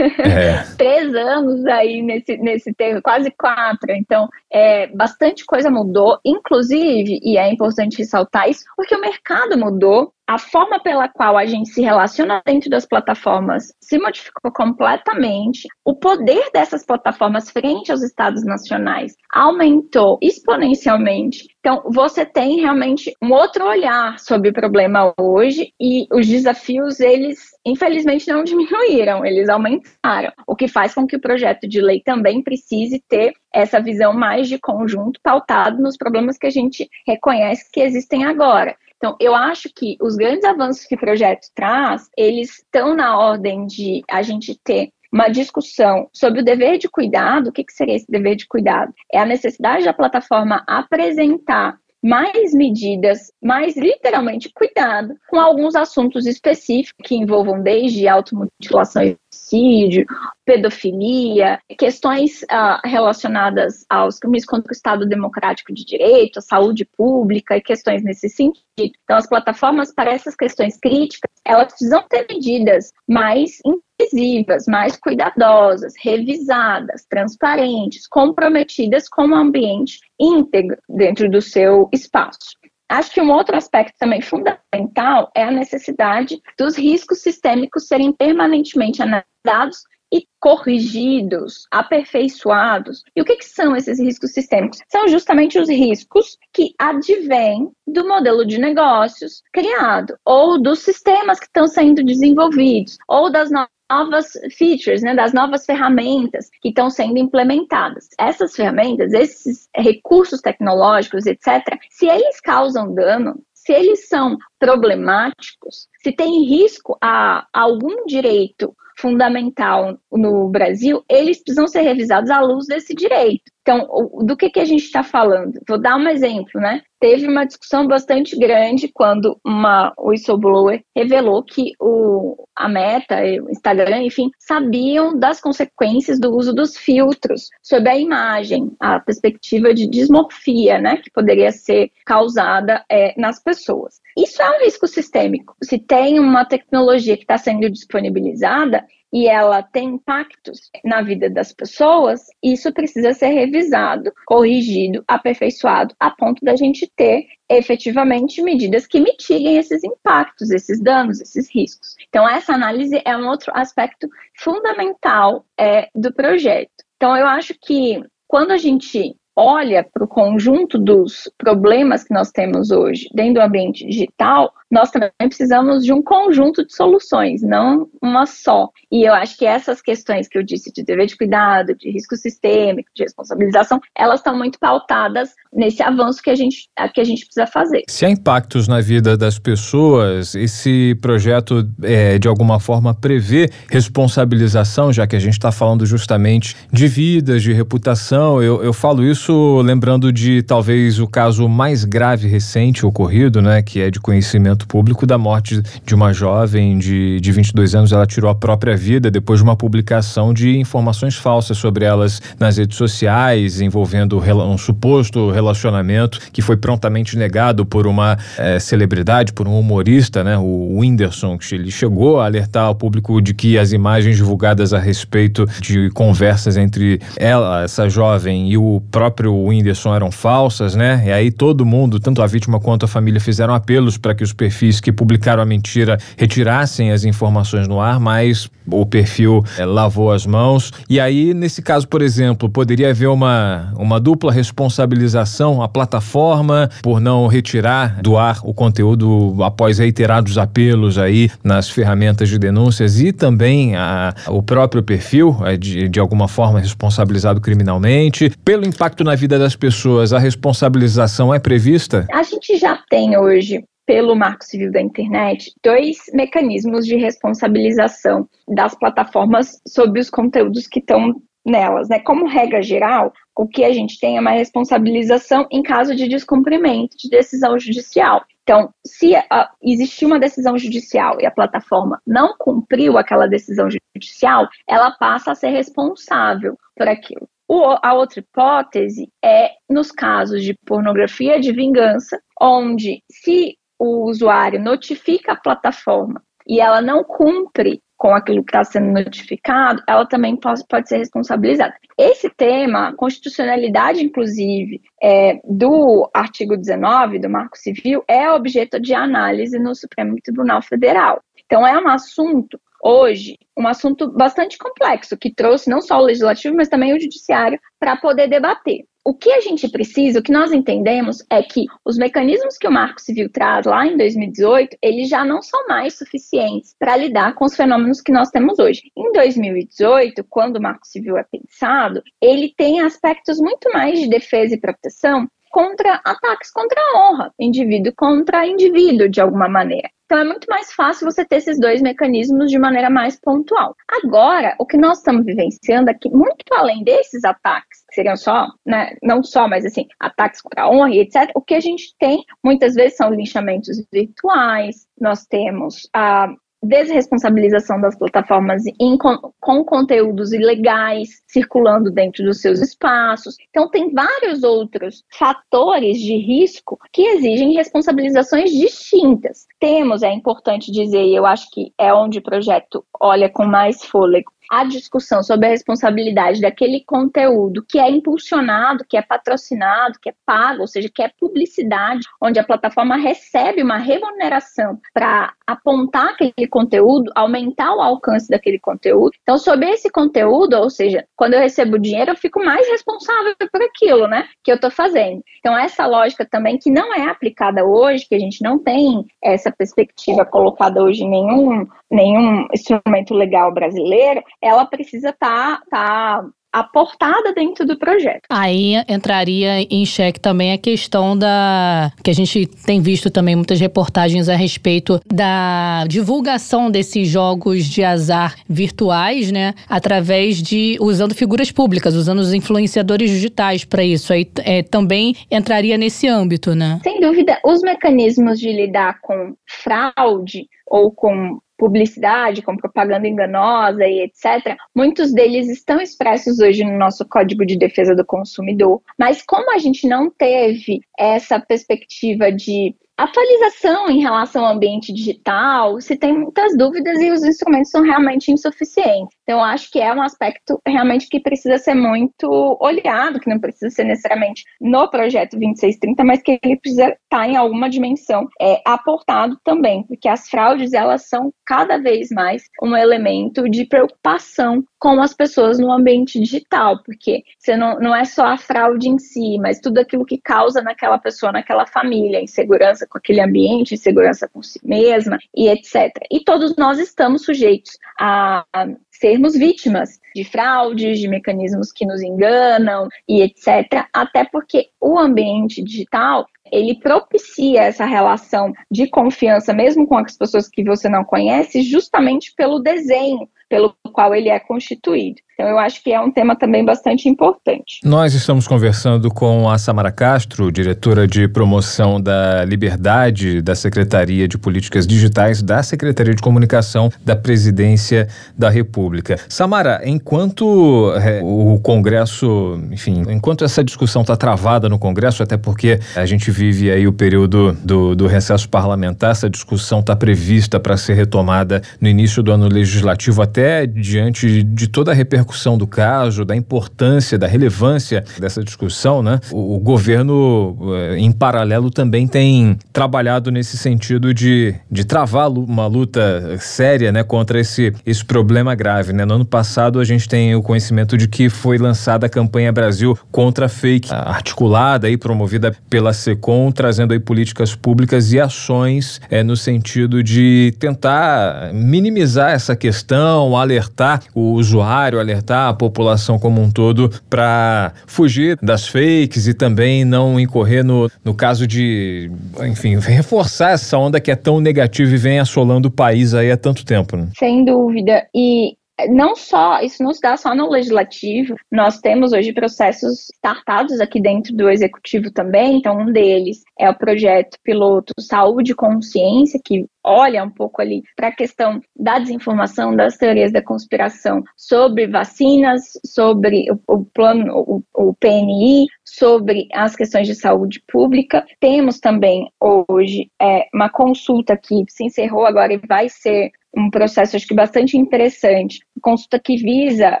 É. 0.18 0.64
três 0.76 1.14
anos 1.14 1.64
aí 1.66 2.02
nesse, 2.02 2.36
nesse 2.36 2.74
termo, 2.74 3.02
quase 3.02 3.30
quatro. 3.30 3.90
Então, 3.92 4.28
é, 4.50 4.86
bastante 4.88 5.44
coisa 5.44 5.70
mudou, 5.70 6.18
inclusive, 6.24 7.20
e 7.22 7.36
é 7.36 7.52
importante 7.52 7.98
ressaltar 7.98 8.48
isso, 8.48 8.64
porque 8.76 8.94
o 8.94 9.00
mercado 9.00 9.56
mudou 9.58 10.12
a 10.26 10.38
forma 10.38 10.80
pela 10.80 11.08
qual 11.08 11.36
a 11.36 11.44
gente 11.44 11.68
se 11.70 11.82
relaciona 11.82 12.42
dentro 12.46 12.70
das 12.70 12.86
plataformas 12.86 13.74
se 13.80 13.98
modificou 13.98 14.50
completamente, 14.52 15.68
o 15.84 15.94
poder 15.94 16.50
dessas 16.52 16.84
plataformas 16.84 17.50
frente 17.50 17.92
aos 17.92 18.02
estados 18.02 18.44
nacionais 18.44 19.14
aumentou 19.32 20.18
exponencialmente. 20.22 21.46
Então, 21.60 21.82
você 21.86 22.24
tem 22.24 22.60
realmente 22.60 23.12
um 23.22 23.32
outro 23.32 23.66
olhar 23.66 24.18
sobre 24.18 24.50
o 24.50 24.52
problema 24.52 25.12
hoje 25.18 25.72
e 25.80 26.06
os 26.12 26.26
desafios, 26.26 27.00
eles 27.00 27.38
infelizmente 27.64 28.28
não 28.28 28.44
diminuíram, 28.44 29.24
eles 29.24 29.48
aumentaram, 29.48 30.32
o 30.46 30.56
que 30.56 30.68
faz 30.68 30.94
com 30.94 31.06
que 31.06 31.16
o 31.16 31.20
projeto 31.20 31.68
de 31.68 31.80
lei 31.80 32.00
também 32.02 32.42
precise 32.42 33.02
ter 33.08 33.34
essa 33.52 33.80
visão 33.80 34.12
mais 34.12 34.48
de 34.48 34.58
conjunto 34.58 35.20
pautado 35.22 35.80
nos 35.80 35.96
problemas 35.96 36.36
que 36.36 36.46
a 36.46 36.50
gente 36.50 36.88
reconhece 37.06 37.70
que 37.70 37.80
existem 37.80 38.24
agora. 38.24 38.76
Então, 39.04 39.18
eu 39.20 39.34
acho 39.34 39.68
que 39.68 39.98
os 40.00 40.16
grandes 40.16 40.44
avanços 40.44 40.86
que 40.86 40.94
o 40.94 40.98
projeto 40.98 41.48
traz, 41.54 42.08
eles 42.16 42.60
estão 42.60 42.96
na 42.96 43.18
ordem 43.18 43.66
de 43.66 44.02
a 44.10 44.22
gente 44.22 44.58
ter 44.64 44.88
uma 45.12 45.28
discussão 45.28 46.08
sobre 46.10 46.40
o 46.40 46.44
dever 46.44 46.78
de 46.78 46.88
cuidado. 46.88 47.48
O 47.48 47.52
que, 47.52 47.64
que 47.64 47.74
seria 47.74 47.96
esse 47.96 48.10
dever 48.10 48.34
de 48.34 48.48
cuidado? 48.48 48.94
É 49.12 49.18
a 49.18 49.26
necessidade 49.26 49.84
da 49.84 49.92
plataforma 49.92 50.64
apresentar 50.66 51.78
mais 52.04 52.52
medidas, 52.52 53.32
mais 53.42 53.78
literalmente 53.78 54.50
cuidado 54.52 55.14
com 55.26 55.40
alguns 55.40 55.74
assuntos 55.74 56.26
específicos 56.26 57.02
que 57.02 57.14
envolvam 57.14 57.62
desde 57.62 58.06
automutilação 58.06 59.02
e 59.02 59.16
suicídio, 59.32 60.04
pedofilia, 60.44 61.58
questões 61.78 62.42
uh, 62.42 62.78
relacionadas 62.84 63.86
aos 63.88 64.18
crimes 64.18 64.44
contra 64.44 64.70
o 64.70 64.74
Estado 64.74 65.06
Democrático 65.06 65.72
de 65.72 65.82
Direito, 65.84 66.40
a 66.40 66.42
saúde 66.42 66.86
pública 66.96 67.56
e 67.56 67.62
questões 67.62 68.02
nesse 68.02 68.28
sentido. 68.28 68.64
Então, 68.76 69.16
as 69.16 69.26
plataformas 69.26 69.92
para 69.92 70.12
essas 70.12 70.34
questões 70.34 70.78
críticas, 70.78 71.30
elas 71.44 71.68
precisam 71.68 72.04
ter 72.08 72.26
medidas 72.28 72.92
mais 73.08 73.58
incisivas, 74.00 74.66
mais 74.66 74.96
cuidadosas, 74.96 75.94
revisadas, 76.02 77.04
transparentes, 77.08 78.06
comprometidas 78.06 79.08
com 79.08 79.28
o 79.28 79.34
ambiente 79.34 79.98
íntegro 80.18 80.76
dentro 80.88 81.30
do 81.30 81.40
seu 81.40 81.88
espaço. 81.92 82.56
Acho 82.88 83.12
que 83.12 83.20
um 83.20 83.30
outro 83.30 83.56
aspecto 83.56 83.94
também 83.98 84.20
fundamental 84.20 85.30
é 85.34 85.42
a 85.42 85.50
necessidade 85.50 86.40
dos 86.58 86.76
riscos 86.76 87.22
sistêmicos 87.22 87.88
serem 87.88 88.12
permanentemente 88.12 89.02
analisados 89.02 89.84
e 90.14 90.28
corrigidos, 90.38 91.66
aperfeiçoados. 91.72 93.02
E 93.16 93.20
o 93.20 93.24
que, 93.24 93.34
que, 93.34 93.44
são 93.44 93.74
esses 93.74 93.98
riscos 93.98 94.30
sistêmicos? 94.32 94.78
São 94.88 95.08
justamente 95.08 95.58
os 95.58 95.68
riscos 95.68 96.38
que 96.52 96.72
advêm 96.78 97.72
do 97.84 98.06
modelo 98.06 98.46
de 98.46 98.56
negócios 98.56 99.42
criado, 99.52 100.16
ou 100.24 100.62
dos 100.62 100.78
sistemas 100.78 101.40
que 101.40 101.46
estão 101.46 101.66
sendo 101.66 102.04
desenvolvidos, 102.04 102.96
ou 103.08 103.28
das 103.28 103.50
novas 103.90 104.32
features, 104.56 105.02
né, 105.02 105.16
das 105.16 105.32
novas 105.32 105.66
ferramentas 105.66 106.48
que 106.62 106.68
estão 106.68 106.88
sendo 106.90 107.18
implementadas. 107.18 108.06
Essas 108.16 108.54
ferramentas, 108.54 109.12
esses 109.12 109.68
recursos 109.76 110.40
tecnológicos, 110.40 111.26
etc., 111.26 111.76
se 111.90 112.06
eles 112.06 112.40
causam 112.40 112.94
dano, 112.94 113.42
se 113.52 113.72
eles 113.72 114.06
são 114.08 114.36
problemáticos, 114.60 115.88
se 116.00 116.12
tem 116.12 116.44
risco 116.44 116.96
a 117.02 117.46
algum 117.52 118.06
direito 118.06 118.76
fundamental 118.98 119.98
no 120.12 120.48
Brasil, 120.48 121.04
eles 121.08 121.42
precisam 121.42 121.66
ser 121.66 121.82
revisados 121.82 122.30
à 122.30 122.40
luz 122.40 122.66
desse 122.66 122.94
direito. 122.94 123.42
Então, 123.62 123.88
do 124.24 124.36
que, 124.36 124.50
que 124.50 124.60
a 124.60 124.64
gente 124.64 124.84
está 124.84 125.02
falando? 125.02 125.58
Vou 125.66 125.80
dar 125.80 125.96
um 125.96 126.08
exemplo, 126.08 126.60
né? 126.60 126.82
Teve 127.04 127.28
uma 127.28 127.44
discussão 127.44 127.86
bastante 127.86 128.34
grande 128.34 128.88
quando 128.88 129.38
uma 129.44 129.92
whistleblower 129.98 130.82
revelou 130.96 131.42
que 131.42 131.72
o, 131.78 132.48
a 132.56 132.66
Meta, 132.66 133.16
o 133.42 133.50
Instagram, 133.50 134.04
enfim, 134.04 134.30
sabiam 134.38 135.14
das 135.14 135.38
consequências 135.38 136.18
do 136.18 136.34
uso 136.34 136.54
dos 136.54 136.78
filtros 136.78 137.50
sobre 137.62 137.90
a 137.90 137.98
imagem, 137.98 138.74
a 138.80 138.98
perspectiva 138.98 139.74
de 139.74 139.86
dismorfia, 139.86 140.78
né, 140.78 140.96
que 140.96 141.10
poderia 141.10 141.52
ser 141.52 141.90
causada 142.06 142.82
é, 142.90 143.12
nas 143.20 143.38
pessoas. 143.38 144.00
Isso 144.16 144.40
é 144.40 144.48
um 144.48 144.64
risco 144.64 144.86
sistêmico. 144.86 145.54
Se 145.62 145.78
tem 145.78 146.18
uma 146.18 146.46
tecnologia 146.46 147.18
que 147.18 147.24
está 147.24 147.36
sendo 147.36 147.68
disponibilizada, 147.68 148.82
e 149.14 149.28
ela 149.28 149.62
tem 149.62 149.90
impactos 149.90 150.70
na 150.84 151.00
vida 151.00 151.30
das 151.30 151.52
pessoas, 151.52 152.26
isso 152.42 152.72
precisa 152.72 153.14
ser 153.14 153.28
revisado, 153.28 154.12
corrigido, 154.26 155.04
aperfeiçoado, 155.06 155.94
a 156.00 156.10
ponto 156.10 156.44
da 156.44 156.56
gente 156.56 156.90
ter 156.96 157.28
efetivamente 157.48 158.42
medidas 158.42 158.88
que 158.88 158.98
mitiguem 158.98 159.56
esses 159.56 159.84
impactos, 159.84 160.50
esses 160.50 160.82
danos, 160.82 161.20
esses 161.20 161.48
riscos. 161.54 161.94
Então, 162.08 162.28
essa 162.28 162.54
análise 162.54 163.00
é 163.04 163.16
um 163.16 163.28
outro 163.28 163.52
aspecto 163.54 164.08
fundamental 164.36 165.46
é, 165.56 165.88
do 165.94 166.12
projeto. 166.12 166.72
Então, 166.96 167.16
eu 167.16 167.28
acho 167.28 167.54
que 167.62 168.02
quando 168.26 168.50
a 168.50 168.58
gente 168.58 169.14
olha 169.36 169.84
para 169.92 170.04
o 170.04 170.08
conjunto 170.08 170.78
dos 170.78 171.30
problemas 171.38 172.04
que 172.04 172.14
nós 172.14 172.30
temos 172.30 172.70
hoje 172.70 173.08
dentro 173.14 173.34
do 173.34 173.40
ambiente 173.40 173.86
digital, 173.86 174.52
nós 174.70 174.90
também 174.90 175.10
precisamos 175.18 175.84
de 175.84 175.92
um 175.92 176.02
conjunto 176.02 176.66
de 176.66 176.74
soluções, 176.74 177.42
não 177.42 177.88
uma 178.02 178.26
só. 178.26 178.68
E 178.90 179.06
eu 179.06 179.14
acho 179.14 179.36
que 179.36 179.46
essas 179.46 179.80
questões 179.80 180.26
que 180.26 180.36
eu 180.36 180.42
disse 180.42 180.72
de 180.72 180.82
dever 180.82 181.06
de 181.06 181.16
cuidado, 181.16 181.74
de 181.76 181.90
risco 181.90 182.16
sistêmico, 182.16 182.90
de 182.94 183.04
responsabilização, 183.04 183.80
elas 183.96 184.20
estão 184.20 184.36
muito 184.36 184.58
pautadas 184.58 185.30
nesse 185.52 185.82
avanço 185.82 186.20
que 186.20 186.30
a 186.30 186.34
gente, 186.34 186.68
que 186.92 187.00
a 187.00 187.04
gente 187.04 187.24
precisa 187.24 187.46
fazer. 187.46 187.84
Se 187.88 188.04
há 188.04 188.10
impactos 188.10 188.66
na 188.66 188.80
vida 188.80 189.16
das 189.16 189.38
pessoas, 189.38 190.34
esse 190.34 190.96
projeto 191.00 191.68
é, 191.82 192.18
de 192.18 192.26
alguma 192.26 192.58
forma 192.58 192.92
prevê 192.92 193.48
responsabilização, 193.70 194.92
já 194.92 195.06
que 195.06 195.14
a 195.14 195.20
gente 195.20 195.34
está 195.34 195.52
falando 195.52 195.86
justamente 195.86 196.56
de 196.72 196.88
vidas, 196.88 197.42
de 197.42 197.52
reputação. 197.52 198.42
Eu, 198.42 198.62
eu 198.62 198.72
falo 198.72 199.04
isso 199.04 199.23
lembrando 199.32 200.12
de 200.12 200.42
talvez 200.42 200.98
o 200.98 201.06
caso 201.06 201.48
mais 201.48 201.84
grave 201.84 202.28
recente 202.28 202.84
ocorrido, 202.84 203.40
né, 203.40 203.62
que 203.62 203.80
é 203.80 203.90
de 203.90 203.98
conhecimento 203.98 204.66
público 204.66 205.06
da 205.06 205.16
morte 205.16 205.62
de 205.84 205.94
uma 205.94 206.12
jovem 206.12 206.78
de, 206.78 207.18
de 207.20 207.32
22 207.32 207.74
anos. 207.74 207.92
Ela 207.92 208.06
tirou 208.06 208.30
a 208.30 208.34
própria 208.34 208.76
vida 208.76 209.10
depois 209.10 209.40
de 209.40 209.44
uma 209.44 209.56
publicação 209.56 210.34
de 210.34 210.58
informações 210.58 211.16
falsas 211.16 211.56
sobre 211.56 211.84
elas 211.84 212.20
nas 212.38 212.58
redes 212.58 212.76
sociais, 212.76 213.60
envolvendo 213.60 214.18
um 214.18 214.58
suposto 214.58 215.30
relacionamento 215.30 216.20
que 216.32 216.42
foi 216.42 216.56
prontamente 216.56 217.16
negado 217.16 217.64
por 217.64 217.86
uma 217.86 218.18
é, 218.36 218.58
celebridade, 218.58 219.32
por 219.32 219.48
um 219.48 219.58
humorista, 219.58 220.22
né, 220.22 220.36
o 220.36 220.78
Whindersson, 220.78 221.38
que 221.38 221.54
ele 221.54 221.70
chegou 221.70 222.20
a 222.20 222.26
alertar 222.26 222.64
ao 222.64 222.74
público 222.74 223.20
de 223.20 223.32
que 223.32 223.58
as 223.58 223.72
imagens 223.72 224.16
divulgadas 224.16 224.72
a 224.72 224.78
respeito 224.78 225.46
de 225.60 225.90
conversas 225.90 226.56
entre 226.56 227.00
ela, 227.16 227.62
essa 227.62 227.88
jovem, 227.88 228.50
e 228.50 228.58
o 228.58 228.82
próprio 228.90 229.13
Whindersson 229.22 229.94
eram 229.94 230.10
falsas, 230.10 230.74
né? 230.74 231.02
E 231.06 231.12
aí 231.12 231.30
todo 231.30 231.64
mundo, 231.64 232.00
tanto 232.00 232.22
a 232.22 232.26
vítima 232.26 232.58
quanto 232.60 232.84
a 232.84 232.88
família, 232.88 233.20
fizeram 233.20 233.54
apelos 233.54 233.96
para 233.96 234.14
que 234.14 234.22
os 234.22 234.32
perfis 234.32 234.80
que 234.80 234.92
publicaram 234.92 235.42
a 235.42 235.46
mentira 235.46 235.98
retirassem 236.16 236.90
as 236.90 237.04
informações 237.04 237.68
no 237.68 237.80
ar, 237.80 238.00
mas 238.00 238.50
o 238.66 238.86
perfil 238.86 239.44
é, 239.58 239.64
lavou 239.64 240.12
as 240.12 240.26
mãos. 240.26 240.72
E 240.88 240.98
aí, 240.98 241.34
nesse 241.34 241.62
caso, 241.62 241.86
por 241.86 242.02
exemplo, 242.02 242.48
poderia 242.48 242.90
haver 242.90 243.08
uma, 243.08 243.72
uma 243.76 244.00
dupla 244.00 244.32
responsabilização, 244.32 245.62
a 245.62 245.68
plataforma 245.68 246.70
por 246.82 247.00
não 247.00 247.26
retirar 247.26 248.00
do 248.00 248.16
ar 248.16 248.38
o 248.42 248.54
conteúdo 248.54 249.36
após 249.42 249.78
reiterados 249.78 250.38
apelos 250.38 250.98
aí 250.98 251.30
nas 251.42 251.68
ferramentas 251.68 252.28
de 252.28 252.38
denúncias 252.38 253.00
e 253.00 253.12
também 253.12 253.76
a, 253.76 254.14
o 254.28 254.42
próprio 254.42 254.82
perfil 254.82 255.36
é, 255.44 255.56
de, 255.56 255.88
de 255.88 256.00
alguma 256.00 256.28
forma 256.28 256.58
responsabilizado 256.60 257.40
criminalmente. 257.40 258.32
Pelo 258.44 258.66
impacto 258.66 259.03
na 259.04 259.14
vida 259.14 259.38
das 259.38 259.54
pessoas, 259.54 260.12
a 260.12 260.18
responsabilização 260.18 261.32
é 261.32 261.38
prevista? 261.38 262.06
A 262.12 262.22
gente 262.22 262.56
já 262.56 262.82
tem 262.90 263.16
hoje 263.16 263.62
pelo 263.86 264.16
Marco 264.16 264.44
Civil 264.44 264.72
da 264.72 264.80
Internet 264.80 265.52
dois 265.62 265.98
mecanismos 266.12 266.86
de 266.86 266.96
responsabilização 266.96 268.26
das 268.48 268.74
plataformas 268.74 269.60
sobre 269.68 270.00
os 270.00 270.10
conteúdos 270.10 270.66
que 270.66 270.80
estão 270.80 271.14
nelas, 271.44 271.88
né? 271.88 272.00
Como 272.00 272.26
regra 272.26 272.62
geral, 272.62 273.12
o 273.36 273.46
que 273.46 273.64
a 273.64 273.72
gente 273.72 274.00
tem 274.00 274.16
é 274.16 274.20
uma 274.20 274.30
responsabilização 274.30 275.46
em 275.50 275.62
caso 275.62 275.94
de 275.94 276.08
descumprimento 276.08 276.96
de 276.96 277.10
decisão 277.10 277.58
judicial. 277.58 278.24
Então, 278.42 278.70
se 278.86 279.14
uh, 279.14 279.48
existir 279.62 280.06
uma 280.06 280.18
decisão 280.18 280.56
judicial 280.58 281.18
e 281.20 281.26
a 281.26 281.30
plataforma 281.30 282.00
não 282.06 282.34
cumpriu 282.38 282.96
aquela 282.98 283.26
decisão 283.26 283.68
judicial, 283.70 284.48
ela 284.68 284.90
passa 284.92 285.32
a 285.32 285.34
ser 285.34 285.48
responsável 285.48 286.56
por 286.76 286.88
aquilo. 286.88 287.28
O, 287.56 287.78
a 287.80 287.94
outra 287.94 288.18
hipótese 288.18 289.08
é 289.24 289.52
nos 289.70 289.92
casos 289.92 290.42
de 290.42 290.58
pornografia 290.66 291.38
de 291.38 291.52
vingança, 291.52 292.20
onde 292.42 293.00
se 293.08 293.56
o 293.78 294.10
usuário 294.10 294.60
notifica 294.60 295.34
a 295.34 295.40
plataforma 295.40 296.20
e 296.48 296.60
ela 296.60 296.82
não 296.82 297.04
cumpre 297.04 297.80
com 297.96 298.12
aquilo 298.12 298.42
que 298.44 298.50
está 298.50 298.64
sendo 298.64 298.90
notificado, 298.90 299.80
ela 299.88 300.04
também 300.04 300.36
pode, 300.36 300.64
pode 300.68 300.88
ser 300.88 300.96
responsabilizada. 300.96 301.72
Esse 301.96 302.28
tema, 302.28 302.92
constitucionalidade, 302.96 304.04
inclusive, 304.04 304.80
é, 305.00 305.38
do 305.44 306.10
artigo 306.12 306.56
19 306.56 307.20
do 307.20 307.30
Marco 307.30 307.56
Civil, 307.56 308.02
é 308.08 308.28
objeto 308.32 308.80
de 308.80 308.92
análise 308.94 309.60
no 309.60 309.76
Supremo 309.76 310.16
Tribunal 310.24 310.60
Federal. 310.60 311.22
Então, 311.46 311.64
é 311.64 311.78
um 311.78 311.86
assunto 311.86 312.58
hoje 312.84 313.36
um 313.56 313.66
assunto 313.66 314.10
bastante 314.12 314.58
complexo 314.58 315.16
que 315.16 315.32
trouxe 315.32 315.70
não 315.70 315.80
só 315.80 315.98
o 315.98 316.04
legislativo, 316.04 316.56
mas 316.56 316.68
também 316.68 316.92
o 316.92 317.00
judiciário 317.00 317.58
para 317.80 317.96
poder 317.96 318.28
debater. 318.28 318.84
O 319.06 319.12
que 319.12 319.30
a 319.30 319.40
gente 319.40 319.68
precisa, 319.68 320.18
o 320.18 320.22
que 320.22 320.32
nós 320.32 320.50
entendemos 320.50 321.18
é 321.30 321.42
que 321.42 321.66
os 321.84 321.98
mecanismos 321.98 322.56
que 322.56 322.66
o 322.66 322.72
Marco 322.72 322.98
Civil 322.98 323.30
traz 323.30 323.66
lá 323.66 323.86
em 323.86 323.98
2018, 323.98 324.78
eles 324.82 325.10
já 325.10 325.22
não 325.22 325.42
são 325.42 325.66
mais 325.68 325.98
suficientes 325.98 326.74
para 326.78 326.96
lidar 326.96 327.34
com 327.34 327.44
os 327.44 327.54
fenômenos 327.54 328.00
que 328.00 328.10
nós 328.10 328.30
temos 328.30 328.58
hoje. 328.58 328.80
Em 328.96 329.12
2018, 329.12 330.24
quando 330.30 330.56
o 330.56 330.62
Marco 330.62 330.86
Civil 330.86 331.18
é 331.18 331.24
pensado, 331.24 332.02
ele 332.20 332.54
tem 332.56 332.80
aspectos 332.80 333.38
muito 333.38 333.70
mais 333.74 334.00
de 334.00 334.08
defesa 334.08 334.54
e 334.54 334.60
proteção 334.60 335.28
contra 335.54 336.00
ataques 336.04 336.50
contra 336.50 336.80
a 336.80 336.98
honra, 336.98 337.32
indivíduo 337.38 337.92
contra 337.96 338.44
indivíduo, 338.44 339.08
de 339.08 339.20
alguma 339.20 339.48
maneira. 339.48 339.88
Então 340.04 340.18
é 340.18 340.24
muito 340.24 340.46
mais 340.50 340.72
fácil 340.72 341.08
você 341.08 341.24
ter 341.24 341.36
esses 341.36 341.60
dois 341.60 341.80
mecanismos 341.80 342.50
de 342.50 342.58
maneira 342.58 342.90
mais 342.90 343.18
pontual. 343.20 343.74
Agora, 344.02 344.56
o 344.58 344.66
que 344.66 344.76
nós 344.76 344.98
estamos 344.98 345.24
vivenciando 345.24 345.90
aqui, 345.90 346.10
muito 346.10 346.44
além 346.52 346.82
desses 346.82 347.24
ataques, 347.24 347.84
que 347.88 347.94
seriam 347.94 348.16
só, 348.16 348.48
né, 348.66 348.96
não 349.00 349.22
só, 349.22 349.48
mas 349.48 349.64
assim, 349.64 349.86
ataques 350.00 350.42
contra 350.42 350.64
a 350.64 350.70
honra 350.70 350.90
e 350.90 350.98
etc., 350.98 351.30
o 351.36 351.40
que 351.40 351.54
a 351.54 351.60
gente 351.60 351.94
tem 352.00 352.24
muitas 352.44 352.74
vezes 352.74 352.96
são 352.96 353.10
linchamentos 353.10 353.76
virtuais, 353.92 354.86
nós 355.00 355.24
temos 355.24 355.88
a 355.94 356.34
desresponsabilização 356.64 357.80
das 357.80 357.96
plataformas 357.96 358.62
em, 358.80 358.96
com, 358.96 359.16
com, 359.40 359.64
conteúdos 359.64 360.32
ilegais 360.32 361.22
circulando 361.26 361.90
dentro 361.90 362.24
dos 362.24 362.40
seus 362.40 362.60
espaços. 362.60 363.36
Então, 363.50 363.68
tem 363.68 363.92
vários 363.92 364.42
outros 364.42 365.04
fatores 365.12 365.98
de 365.98 366.16
risco 366.16 366.78
que 366.92 367.02
exigem 367.02 367.54
responsabilizações 367.54 368.50
distintas. 368.50 369.46
Temos, 369.60 370.02
é 370.02 370.12
importante 370.12 370.70
dizer, 370.70 371.04
e 371.04 371.14
eu 371.14 371.26
acho 371.26 371.50
que 371.50 371.72
é 371.78 371.92
onde 371.92 372.18
o 372.18 372.22
projeto 372.22 372.84
olha 373.00 373.28
com 373.28 373.44
mais 373.44 373.84
fôlego, 373.84 374.32
a 374.50 374.64
discussão 374.64 375.22
sobre 375.22 375.46
a 375.46 375.50
responsabilidade 375.50 376.40
daquele 376.40 376.82
conteúdo 376.84 377.64
que 377.66 377.78
é 377.78 377.90
impulsionado, 377.90 378.84
que 378.88 378.96
é 378.96 379.02
patrocinado, 379.02 379.98
que 380.00 380.10
é 380.10 380.14
pago, 380.24 380.62
ou 380.62 380.66
seja, 380.66 380.88
que 380.92 381.02
é 381.02 381.10
publicidade, 381.18 382.06
onde 382.20 382.38
a 382.38 382.44
plataforma 382.44 382.96
recebe 382.96 383.62
uma 383.62 383.76
remuneração 383.76 384.78
para 384.92 385.32
apontar 385.46 386.10
aquele 386.10 386.48
conteúdo, 386.48 387.10
aumentar 387.14 387.74
o 387.74 387.80
alcance 387.80 388.28
daquele 388.28 388.58
conteúdo. 388.58 389.12
Então, 389.22 389.36
sobre 389.36 389.68
esse 389.70 389.90
conteúdo, 389.90 390.54
ou 390.56 390.70
seja, 390.70 391.04
quando 391.16 391.34
eu 391.34 391.40
recebo 391.40 391.78
dinheiro, 391.78 392.12
eu 392.12 392.16
fico 392.16 392.42
mais 392.42 392.68
responsável 392.68 393.34
por 393.52 393.62
aquilo, 393.62 394.06
né, 394.06 394.26
que 394.42 394.50
eu 394.50 394.56
estou 394.56 394.70
fazendo. 394.70 395.22
Então, 395.38 395.56
essa 395.56 395.86
lógica 395.86 396.24
também 396.24 396.58
que 396.58 396.70
não 396.70 396.94
é 396.94 397.08
aplicada 397.08 397.64
hoje, 397.64 398.06
que 398.08 398.14
a 398.14 398.18
gente 398.18 398.42
não 398.42 398.58
tem 398.58 399.04
essa 399.22 399.52
perspectiva 399.52 400.24
colocada 400.24 400.82
hoje 400.82 401.04
em 401.04 401.10
nenhum, 401.10 401.66
nenhum 401.90 402.46
instrumento 402.52 403.14
legal 403.14 403.52
brasileiro, 403.52 404.22
ela 404.42 404.64
precisa 404.66 405.10
estar 405.10 405.60
tá, 405.60 405.62
tá 405.70 406.24
aportada 406.54 407.32
dentro 407.34 407.66
do 407.66 407.76
projeto. 407.76 408.22
Aí 408.30 408.74
entraria 408.88 409.62
em 409.68 409.84
xeque 409.84 410.20
também 410.20 410.52
a 410.52 410.58
questão 410.58 411.18
da 411.18 411.90
que 412.02 412.10
a 412.10 412.14
gente 412.14 412.46
tem 412.46 412.80
visto 412.80 413.10
também 413.10 413.34
muitas 413.34 413.58
reportagens 413.58 414.28
a 414.28 414.36
respeito 414.36 415.00
da 415.12 415.84
divulgação 415.88 416.70
desses 416.70 417.08
jogos 417.08 417.64
de 417.64 417.82
azar 417.82 418.36
virtuais, 418.48 419.32
né, 419.32 419.54
através 419.68 420.40
de 420.40 420.76
usando 420.80 421.12
figuras 421.12 421.50
públicas, 421.50 421.96
usando 421.96 422.20
os 422.20 422.32
influenciadores 422.32 423.10
digitais 423.10 423.64
para 423.64 423.82
isso. 423.82 424.12
Aí 424.12 424.30
é, 424.44 424.62
também 424.62 425.16
entraria 425.28 425.76
nesse 425.76 426.06
âmbito, 426.06 426.54
né? 426.54 426.78
Sem 426.84 427.00
dúvida, 427.00 427.40
os 427.44 427.62
mecanismos 427.62 428.38
de 428.38 428.52
lidar 428.52 429.00
com 429.00 429.34
fraude 429.44 430.46
ou 430.66 430.92
com 430.92 431.40
publicidade, 431.56 432.42
com 432.42 432.56
propaganda 432.56 433.08
enganosa 433.08 433.84
e 433.86 434.02
etc., 434.02 434.56
muitos 434.74 435.12
deles 435.12 435.48
estão 435.48 435.80
expressos 435.80 436.40
hoje 436.40 436.64
no 436.64 436.76
nosso 436.78 437.06
Código 437.08 437.46
de 437.46 437.56
Defesa 437.56 437.94
do 437.94 438.04
Consumidor. 438.04 438.82
Mas 438.98 439.22
como 439.22 439.54
a 439.54 439.58
gente 439.58 439.86
não 439.86 440.10
teve 440.10 440.80
essa 440.98 441.38
perspectiva 441.40 442.30
de 442.32 442.74
atualização 442.96 443.88
em 443.88 444.00
relação 444.00 444.44
ao 444.44 444.54
ambiente 444.54 444.92
digital, 444.92 445.80
se 445.80 445.96
tem 445.96 446.16
muitas 446.16 446.56
dúvidas 446.56 447.00
e 447.00 447.10
os 447.10 447.24
instrumentos 447.24 447.70
são 447.70 447.82
realmente 447.82 448.30
insuficientes. 448.30 449.16
Então, 449.22 449.42
acho 449.42 449.70
que 449.70 449.80
é 449.80 449.92
um 449.92 450.02
aspecto 450.02 450.60
realmente 450.66 451.08
que 451.08 451.20
precisa 451.20 451.58
ser 451.58 451.74
muito 451.74 452.56
olhado, 452.60 453.18
que 453.18 453.28
não 453.28 453.40
precisa 453.40 453.70
ser 453.70 453.84
necessariamente 453.84 454.44
no 454.60 454.88
projeto 454.88 455.32
2630, 455.32 456.04
mas 456.04 456.22
que 456.22 456.38
ele 456.42 456.56
precisa 456.56 456.96
estar 457.02 457.28
em 457.28 457.36
alguma 457.36 457.68
dimensão 457.68 458.28
é, 458.40 458.60
aportado 458.64 459.38
também, 459.42 459.82
porque 459.84 460.08
as 460.08 460.28
fraudes 460.28 460.72
elas 460.72 461.08
são 461.08 461.32
cada 461.46 461.78
vez 461.78 462.10
mais 462.10 462.44
um 462.62 462.76
elemento 462.76 463.48
de 463.48 463.64
preocupação 463.64 464.64
com 464.78 465.00
as 465.00 465.14
pessoas 465.14 465.58
no 465.58 465.72
ambiente 465.72 466.20
digital, 466.20 466.82
porque 466.84 467.22
você 467.38 467.56
não, 467.56 467.78
não 467.80 467.94
é 467.94 468.04
só 468.04 468.26
a 468.26 468.36
fraude 468.36 468.88
em 468.88 468.98
si, 468.98 469.38
mas 469.40 469.58
tudo 469.58 469.78
aquilo 469.78 470.04
que 470.04 470.20
causa 470.20 470.62
naquela 470.62 470.98
pessoa, 470.98 471.32
naquela 471.32 471.66
família, 471.66 472.22
insegurança 472.22 472.83
com 472.88 472.98
aquele 472.98 473.20
ambiente, 473.20 473.74
insegurança 473.74 474.28
com 474.28 474.42
si 474.42 474.60
mesma 474.64 475.18
e 475.34 475.48
etc. 475.48 475.90
E 476.10 476.20
todos 476.24 476.56
nós 476.56 476.78
estamos 476.78 477.24
sujeitos 477.24 477.78
a 477.98 478.44
sermos 478.90 479.36
vítimas 479.36 480.00
de 480.14 480.24
fraudes, 480.24 480.98
de 480.98 481.08
mecanismos 481.08 481.72
que 481.72 481.86
nos 481.86 482.02
enganam 482.02 482.88
e 483.08 483.22
etc. 483.22 483.86
Até 483.92 484.24
porque 484.24 484.68
o 484.80 484.98
ambiente 484.98 485.62
digital 485.62 486.26
ele 486.54 486.76
propicia 486.76 487.62
essa 487.62 487.84
relação 487.84 488.52
de 488.70 488.88
confiança, 488.88 489.52
mesmo 489.52 489.86
com 489.86 489.98
as 489.98 490.16
pessoas 490.16 490.48
que 490.48 490.62
você 490.62 490.88
não 490.88 491.04
conhece, 491.04 491.62
justamente 491.62 492.32
pelo 492.36 492.60
desenho 492.60 493.28
pelo 493.48 493.74
qual 493.92 494.14
ele 494.14 494.28
é 494.28 494.38
constituído. 494.40 495.20
Então, 495.34 495.48
eu 495.48 495.58
acho 495.58 495.82
que 495.82 495.92
é 495.92 496.00
um 496.00 496.12
tema 496.12 496.36
também 496.36 496.64
bastante 496.64 497.08
importante. 497.08 497.80
Nós 497.84 498.14
estamos 498.14 498.46
conversando 498.46 499.10
com 499.10 499.50
a 499.50 499.58
Samara 499.58 499.90
Castro, 499.90 500.50
diretora 500.50 501.08
de 501.08 501.26
promoção 501.26 502.00
da 502.00 502.44
liberdade 502.44 503.42
da 503.42 503.54
Secretaria 503.56 504.28
de 504.28 504.38
Políticas 504.38 504.86
Digitais 504.86 505.42
da 505.42 505.60
Secretaria 505.62 506.14
de 506.14 506.22
Comunicação 506.22 506.88
da 507.04 507.16
Presidência 507.16 508.06
da 508.38 508.48
República. 508.48 509.18
Samara, 509.28 509.80
enquanto 509.84 510.92
é, 510.96 511.20
o 511.22 511.58
Congresso, 511.60 512.60
enfim, 512.70 513.02
enquanto 513.08 513.44
essa 513.44 513.64
discussão 513.64 514.02
está 514.02 514.16
travada 514.16 514.68
no 514.68 514.78
Congresso, 514.78 515.20
até 515.20 515.36
porque 515.36 515.80
a 515.96 516.06
gente 516.06 516.30
vive 516.44 516.70
aí 516.70 516.86
o 516.86 516.92
período 516.92 517.56
do, 517.64 517.94
do 517.94 518.06
recesso 518.06 518.48
parlamentar, 518.48 519.12
essa 519.12 519.30
discussão 519.30 519.80
está 519.80 519.96
prevista 519.96 520.60
para 520.60 520.76
ser 520.76 520.94
retomada 520.94 521.62
no 521.80 521.88
início 521.88 522.22
do 522.22 522.32
ano 522.32 522.48
legislativo, 522.48 523.22
até 523.22 523.66
diante 523.66 524.42
de 524.42 524.66
toda 524.66 524.90
a 524.90 524.94
repercussão 524.94 525.56
do 525.56 525.66
caso, 525.66 526.24
da 526.24 526.36
importância, 526.36 527.18
da 527.18 527.26
relevância 527.26 528.04
dessa 528.18 528.42
discussão, 528.42 529.02
né? 529.02 529.20
O, 529.32 529.56
o 529.56 529.60
governo, 529.60 530.56
eh, 530.74 530.98
em 530.98 531.12
paralelo, 531.12 531.70
também 531.70 532.06
tem 532.06 532.58
trabalhado 532.72 533.30
nesse 533.30 533.56
sentido 533.56 534.12
de, 534.12 534.54
de 534.70 534.84
travar 534.84 535.30
uma 535.30 535.66
luta 535.66 536.36
séria, 536.38 536.92
né, 536.92 537.02
contra 537.02 537.40
esse, 537.40 537.72
esse 537.86 538.04
problema 538.04 538.54
grave, 538.54 538.92
né? 538.92 539.04
No 539.04 539.14
ano 539.14 539.24
passado, 539.24 539.80
a 539.80 539.84
gente 539.84 540.08
tem 540.08 540.34
o 540.34 540.42
conhecimento 540.42 540.96
de 540.98 541.08
que 541.08 541.28
foi 541.28 541.58
lançada 541.58 542.06
a 542.06 542.08
campanha 542.08 542.52
Brasil 542.52 542.98
contra 543.10 543.46
a 543.46 543.48
fake, 543.48 543.92
articulada 543.92 544.90
e 544.90 544.96
promovida 544.96 545.54
pela 545.68 545.92
SECOM, 545.92 546.23
trazendo 546.52 546.92
aí 546.92 547.00
políticas 547.00 547.54
públicas 547.54 548.12
e 548.12 548.20
ações 548.20 549.00
é, 549.10 549.22
no 549.22 549.36
sentido 549.36 550.02
de 550.02 550.54
tentar 550.58 551.50
minimizar 551.52 552.32
essa 552.32 552.54
questão, 552.54 553.36
alertar 553.36 554.02
o 554.14 554.32
usuário, 554.32 555.00
alertar 555.00 555.14
alertar 555.14 555.48
a 555.48 555.54
população 555.54 556.18
como 556.18 556.42
um 556.42 556.50
todo 556.50 556.90
para 557.08 557.72
fugir 557.86 558.38
das 558.42 558.66
fakes 558.66 559.26
e 559.26 559.34
também 559.34 559.84
não 559.84 560.18
incorrer 560.20 560.64
no, 560.64 560.90
no 561.04 561.14
caso 561.14 561.46
de, 561.46 562.10
enfim, 562.42 562.78
reforçar 562.78 563.52
essa 563.52 563.78
onda 563.78 564.00
que 564.00 564.10
é 564.10 564.16
tão 564.16 564.40
negativa 564.40 564.92
e 564.92 564.96
vem 564.96 565.18
assolando 565.18 565.68
o 565.68 565.70
país 565.70 566.14
aí 566.14 566.30
há 566.30 566.36
tanto 566.36 566.64
tempo. 566.64 566.96
Né? 566.96 567.08
Sem 567.18 567.44
dúvida. 567.44 568.04
E 568.14 568.56
não 568.88 569.14
só, 569.14 569.60
isso 569.60 569.82
não 569.82 569.92
se 569.92 570.00
dá 570.00 570.16
só 570.16 570.34
no 570.34 570.50
legislativo, 570.50 571.36
nós 571.50 571.78
temos 571.78 572.12
hoje 572.12 572.32
processos 572.32 573.08
startados 573.14 573.80
aqui 573.80 574.00
dentro 574.00 574.34
do 574.34 574.50
executivo 574.50 575.10
também, 575.12 575.58
então 575.58 575.78
um 575.78 575.92
deles 575.92 576.42
é 576.58 576.68
o 576.68 576.76
projeto 576.76 577.38
piloto 577.42 577.92
Saúde 578.00 578.52
e 578.52 578.54
Consciência, 578.54 579.40
que 579.44 579.66
olha 579.84 580.24
um 580.24 580.30
pouco 580.30 580.60
ali 580.60 580.82
para 580.96 581.08
a 581.08 581.14
questão 581.14 581.60
da 581.76 581.98
desinformação, 581.98 582.74
das 582.74 582.96
teorias 582.96 583.32
da 583.32 583.42
conspiração 583.42 584.22
sobre 584.36 584.86
vacinas, 584.86 585.62
sobre 585.84 586.46
o, 586.50 586.58
o 586.66 586.84
plano, 586.86 587.32
o, 587.36 587.62
o 587.74 587.94
PNI, 587.94 588.66
sobre 588.84 589.46
as 589.52 589.76
questões 589.76 590.06
de 590.06 590.14
saúde 590.14 590.62
pública. 590.66 591.24
Temos 591.38 591.78
também 591.78 592.30
hoje 592.40 593.10
é, 593.20 593.46
uma 593.54 593.68
consulta 593.68 594.36
que 594.36 594.64
se 594.68 594.84
encerrou 594.84 595.26
agora 595.26 595.52
e 595.52 595.58
vai 595.58 595.88
ser 595.88 596.32
um 596.56 596.70
processo 596.70 597.16
acho 597.16 597.26
que 597.26 597.34
bastante 597.34 597.76
interessante, 597.76 598.58
consulta 598.80 599.18
que 599.18 599.36
visa 599.36 600.00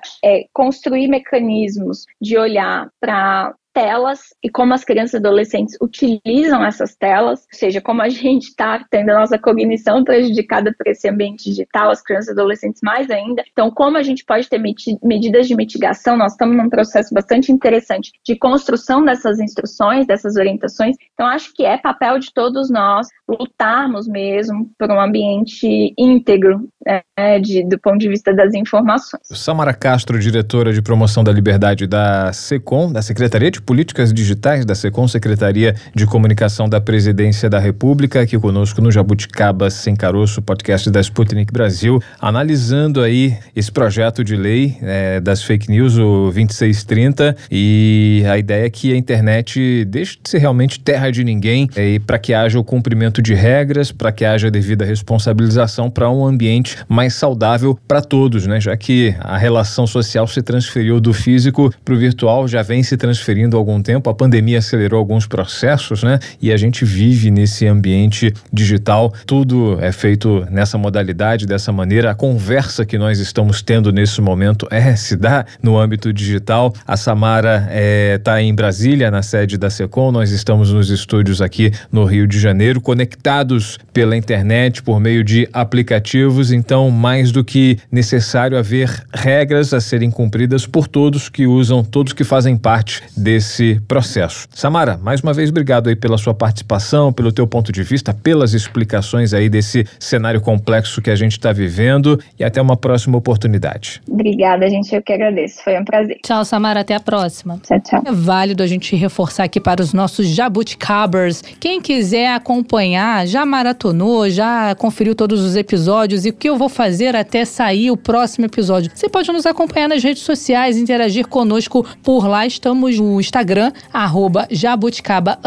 é, 0.24 0.44
construir 0.52 1.08
mecanismos 1.08 2.04
de 2.20 2.38
olhar 2.38 2.88
para 3.00 3.54
telas 3.74 4.20
e 4.42 4.48
como 4.48 4.72
as 4.72 4.84
crianças 4.84 5.14
e 5.14 5.16
adolescentes 5.16 5.76
utilizam 5.82 6.64
essas 6.64 6.94
telas, 6.94 7.40
ou 7.40 7.58
seja, 7.58 7.80
como 7.80 8.00
a 8.00 8.08
gente 8.08 8.44
está 8.44 8.82
tendo 8.88 9.10
a 9.10 9.18
nossa 9.18 9.38
cognição 9.38 10.04
prejudicada 10.04 10.72
por 10.78 10.86
esse 10.86 11.08
ambiente 11.08 11.44
digital, 11.44 11.90
as 11.90 12.00
crianças 12.00 12.28
e 12.28 12.32
adolescentes 12.32 12.80
mais 12.82 13.10
ainda. 13.10 13.42
Então, 13.50 13.70
como 13.70 13.98
a 13.98 14.02
gente 14.02 14.24
pode 14.24 14.48
ter 14.48 14.60
medidas 15.02 15.48
de 15.48 15.56
mitigação, 15.56 16.16
nós 16.16 16.32
estamos 16.32 16.56
num 16.56 16.70
processo 16.70 17.12
bastante 17.12 17.50
interessante 17.50 18.12
de 18.24 18.36
construção 18.36 19.04
dessas 19.04 19.40
instruções, 19.40 20.06
dessas 20.06 20.36
orientações. 20.36 20.96
Então, 21.12 21.26
acho 21.26 21.52
que 21.52 21.64
é 21.64 21.76
papel 21.76 22.18
de 22.18 22.32
todos 22.32 22.70
nós 22.70 23.08
lutarmos 23.28 24.06
mesmo 24.06 24.70
por 24.78 24.90
um 24.90 25.00
ambiente 25.00 25.92
íntegro 25.98 26.68
é, 26.86 27.40
de, 27.40 27.66
do 27.66 27.78
ponto 27.80 27.98
de 27.98 28.08
vista 28.08 28.32
das 28.32 28.54
informações. 28.54 29.22
Samara 29.24 29.74
Castro, 29.74 30.18
diretora 30.18 30.72
de 30.72 30.80
promoção 30.80 31.24
da 31.24 31.32
liberdade 31.32 31.86
da 31.86 32.32
SECOM, 32.32 32.92
da 32.92 33.02
Secretaria 33.02 33.50
de 33.50 33.63
Políticas 33.64 34.12
Digitais 34.12 34.64
da 34.64 34.74
SECOM, 34.74 35.08
Secretaria 35.08 35.74
de 35.94 36.06
Comunicação 36.06 36.68
da 36.68 36.80
Presidência 36.80 37.48
da 37.48 37.58
República, 37.58 38.20
aqui 38.20 38.38
conosco 38.38 38.80
no 38.80 38.92
Jabuticaba 38.92 39.70
Sem 39.70 39.96
Caroço, 39.96 40.42
podcast 40.42 40.90
da 40.90 41.00
Sputnik 41.00 41.52
Brasil, 41.52 42.00
analisando 42.20 43.00
aí 43.00 43.36
esse 43.56 43.72
projeto 43.72 44.22
de 44.22 44.36
lei 44.36 44.76
é, 44.82 45.20
das 45.20 45.42
fake 45.42 45.70
news, 45.70 45.96
o 45.96 46.30
2630, 46.32 47.36
e 47.50 48.22
a 48.28 48.36
ideia 48.38 48.66
é 48.66 48.70
que 48.70 48.92
a 48.92 48.96
internet 48.96 49.84
deixe 49.86 50.18
de 50.22 50.28
ser 50.28 50.38
realmente 50.38 50.78
terra 50.80 51.10
de 51.10 51.24
ninguém 51.24 51.68
é, 51.74 51.98
para 51.98 52.18
que 52.18 52.34
haja 52.34 52.58
o 52.58 52.64
cumprimento 52.64 53.22
de 53.22 53.34
regras, 53.34 53.90
para 53.90 54.12
que 54.12 54.24
haja 54.24 54.50
devida 54.50 54.84
responsabilização 54.84 55.90
para 55.90 56.10
um 56.10 56.26
ambiente 56.26 56.76
mais 56.88 57.14
saudável 57.14 57.78
para 57.88 58.02
todos, 58.02 58.46
né? 58.46 58.60
Já 58.60 58.76
que 58.76 59.14
a 59.20 59.36
relação 59.36 59.86
social 59.86 60.26
se 60.26 60.42
transferiu 60.42 61.00
do 61.00 61.12
físico 61.12 61.72
para 61.84 61.94
o 61.94 61.98
virtual, 61.98 62.46
já 62.46 62.62
vem 62.62 62.82
se 62.82 62.96
transferindo 62.96 63.53
há 63.56 63.58
algum 63.58 63.82
tempo. 63.82 64.10
A 64.10 64.14
pandemia 64.14 64.58
acelerou 64.58 64.98
alguns 64.98 65.26
processos, 65.26 66.02
né? 66.02 66.18
E 66.40 66.52
a 66.52 66.56
gente 66.56 66.84
vive 66.84 67.30
nesse 67.30 67.66
ambiente 67.66 68.32
digital. 68.52 69.12
Tudo 69.26 69.78
é 69.80 69.92
feito 69.92 70.46
nessa 70.50 70.78
modalidade, 70.78 71.46
dessa 71.46 71.72
maneira. 71.72 72.10
A 72.10 72.14
conversa 72.14 72.84
que 72.84 72.98
nós 72.98 73.18
estamos 73.18 73.62
tendo 73.62 73.92
nesse 73.92 74.20
momento 74.20 74.66
é 74.70 74.94
se 74.96 75.16
dá 75.16 75.44
no 75.62 75.78
âmbito 75.78 76.12
digital. 76.12 76.72
A 76.86 76.96
Samara 76.96 77.58
está 77.58 77.70
é, 77.70 78.18
tá 78.18 78.42
em 78.42 78.54
Brasília, 78.54 79.10
na 79.10 79.22
sede 79.22 79.56
da 79.56 79.70
Secom. 79.70 80.10
Nós 80.10 80.30
estamos 80.30 80.72
nos 80.72 80.90
estúdios 80.90 81.40
aqui 81.40 81.72
no 81.90 82.04
Rio 82.04 82.26
de 82.26 82.38
Janeiro, 82.38 82.80
conectados 82.80 83.78
pela 83.92 84.16
internet 84.16 84.82
por 84.82 85.00
meio 85.00 85.22
de 85.22 85.48
aplicativos. 85.52 86.52
Então, 86.52 86.90
mais 86.90 87.30
do 87.30 87.44
que 87.44 87.78
necessário 87.90 88.58
haver 88.58 88.90
regras 89.12 89.72
a 89.72 89.80
serem 89.80 90.10
cumpridas 90.10 90.66
por 90.66 90.88
todos 90.88 91.28
que 91.28 91.46
usam, 91.46 91.84
todos 91.84 92.12
que 92.12 92.24
fazem 92.24 92.56
parte 92.56 93.02
desse 93.16 93.43
esse 93.44 93.80
processo. 93.86 94.48
Samara, 94.50 94.98
mais 95.02 95.20
uma 95.20 95.32
vez 95.32 95.50
obrigado 95.50 95.88
aí 95.88 95.96
pela 95.96 96.16
sua 96.16 96.34
participação, 96.34 97.12
pelo 97.12 97.30
teu 97.30 97.46
ponto 97.46 97.70
de 97.70 97.82
vista, 97.82 98.14
pelas 98.14 98.54
explicações 98.54 99.34
aí 99.34 99.48
desse 99.48 99.86
cenário 99.98 100.40
complexo 100.40 101.02
que 101.02 101.10
a 101.10 101.14
gente 101.14 101.32
está 101.32 101.52
vivendo 101.52 102.18
e 102.38 102.44
até 102.44 102.60
uma 102.60 102.76
próxima 102.76 103.18
oportunidade. 103.18 104.00
Obrigada, 104.08 104.68
gente, 104.68 104.94
eu 104.94 105.02
que 105.02 105.12
agradeço, 105.12 105.62
foi 105.62 105.78
um 105.78 105.84
prazer. 105.84 106.18
Tchau, 106.24 106.44
Samara, 106.44 106.80
até 106.80 106.94
a 106.94 107.00
próxima. 107.00 107.60
Tchau, 107.62 107.80
tchau. 107.80 108.02
É 108.06 108.12
válido 108.12 108.62
a 108.62 108.66
gente 108.66 108.96
reforçar 108.96 109.44
aqui 109.44 109.60
para 109.60 109.82
os 109.82 109.92
nossos 109.92 110.26
jabuticabers. 110.26 111.42
Quem 111.60 111.80
quiser 111.80 112.32
acompanhar, 112.34 113.26
já 113.26 113.44
maratonou, 113.44 114.28
já 114.30 114.74
conferiu 114.74 115.14
todos 115.14 115.40
os 115.40 115.54
episódios 115.54 116.24
e 116.24 116.30
o 116.30 116.32
que 116.32 116.48
eu 116.48 116.56
vou 116.56 116.68
fazer 116.68 117.14
até 117.14 117.44
sair 117.44 117.90
o 117.90 117.96
próximo 117.96 118.46
episódio. 118.46 118.90
Você 118.94 119.08
pode 119.08 119.30
nos 119.30 119.46
acompanhar 119.46 119.88
nas 119.88 120.02
redes 120.02 120.22
sociais, 120.22 120.76
interagir 120.76 121.28
conosco 121.28 121.86
por 122.02 122.26
lá. 122.26 122.46
Estamos 122.46 122.98
no 122.98 123.20
Instagram, 123.34 123.72
arroba 123.92 124.46
jabuticaba 124.48 125.40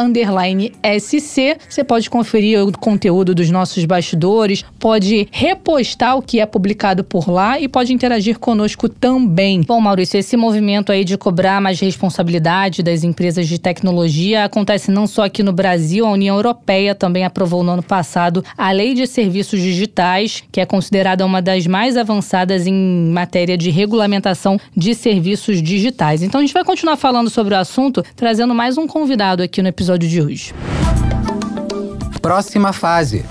SC. 1.00 1.58
Você 1.70 1.86
pode 1.86 2.10
conferir 2.10 2.62
o 2.62 2.72
conteúdo 2.78 3.34
dos 3.34 3.50
nossos 3.50 3.86
bastidores, 3.86 4.66
pode 4.78 5.30
repostar 5.32 6.18
o 6.18 6.22
que 6.22 6.42
é 6.42 6.46
publicado 6.46 7.02
por 7.02 7.30
lá 7.30 7.58
e 7.58 7.70
pode 7.70 7.94
interagir 7.94 8.40
conosco 8.40 8.90
também. 8.90 9.62
Bom, 9.62 9.80
Maurício, 9.80 10.20
esse 10.20 10.36
movimento 10.36 10.92
aí 10.92 11.06
de 11.06 11.18
cobrar 11.18 11.62
mais 11.62 11.80
responsabilidade 11.80 12.84
das 12.84 13.06
empresas 13.06 13.48
de 13.48 13.58
tecnologia 13.58 14.44
acontece 14.44 14.92
não 14.92 15.08
só 15.08 15.24
aqui 15.24 15.42
no 15.42 15.54
Brasil, 15.54 16.06
a 16.06 16.12
União 16.12 16.36
Europeia 16.36 16.94
também 16.94 17.24
aprovou 17.24 17.64
no 17.64 17.72
ano 17.72 17.84
passado 17.84 18.44
a 18.58 18.70
Lei 18.70 18.96
de 18.96 19.08
Serviços 19.08 19.62
Digitais, 19.62 20.44
que 20.52 20.60
é 20.60 20.66
considerada 20.66 21.26
uma 21.26 21.42
das 21.42 21.66
mais 21.66 21.96
avançadas 21.96 22.68
em 22.68 23.10
matéria 23.14 23.58
de 23.58 23.70
regulamentação 23.70 24.60
de 24.76 24.94
serviços 24.94 25.62
digitais. 25.64 26.22
Então 26.22 26.40
a 26.40 26.44
gente 26.44 26.54
vai 26.54 26.66
continuar 26.66 26.98
falando 26.98 27.30
sobre 27.30 27.54
o 27.54 27.58
assunto 27.58 27.77
assunto, 27.78 28.04
trazendo 28.16 28.56
mais 28.56 28.78
um 28.78 28.88
convidado 28.88 29.44
aqui 29.44 29.62
no 29.62 29.68
episódio 29.68 30.10
de 30.10 30.20
hoje. 30.20 30.54
Próxima 32.22 32.74
fase. 32.74 33.24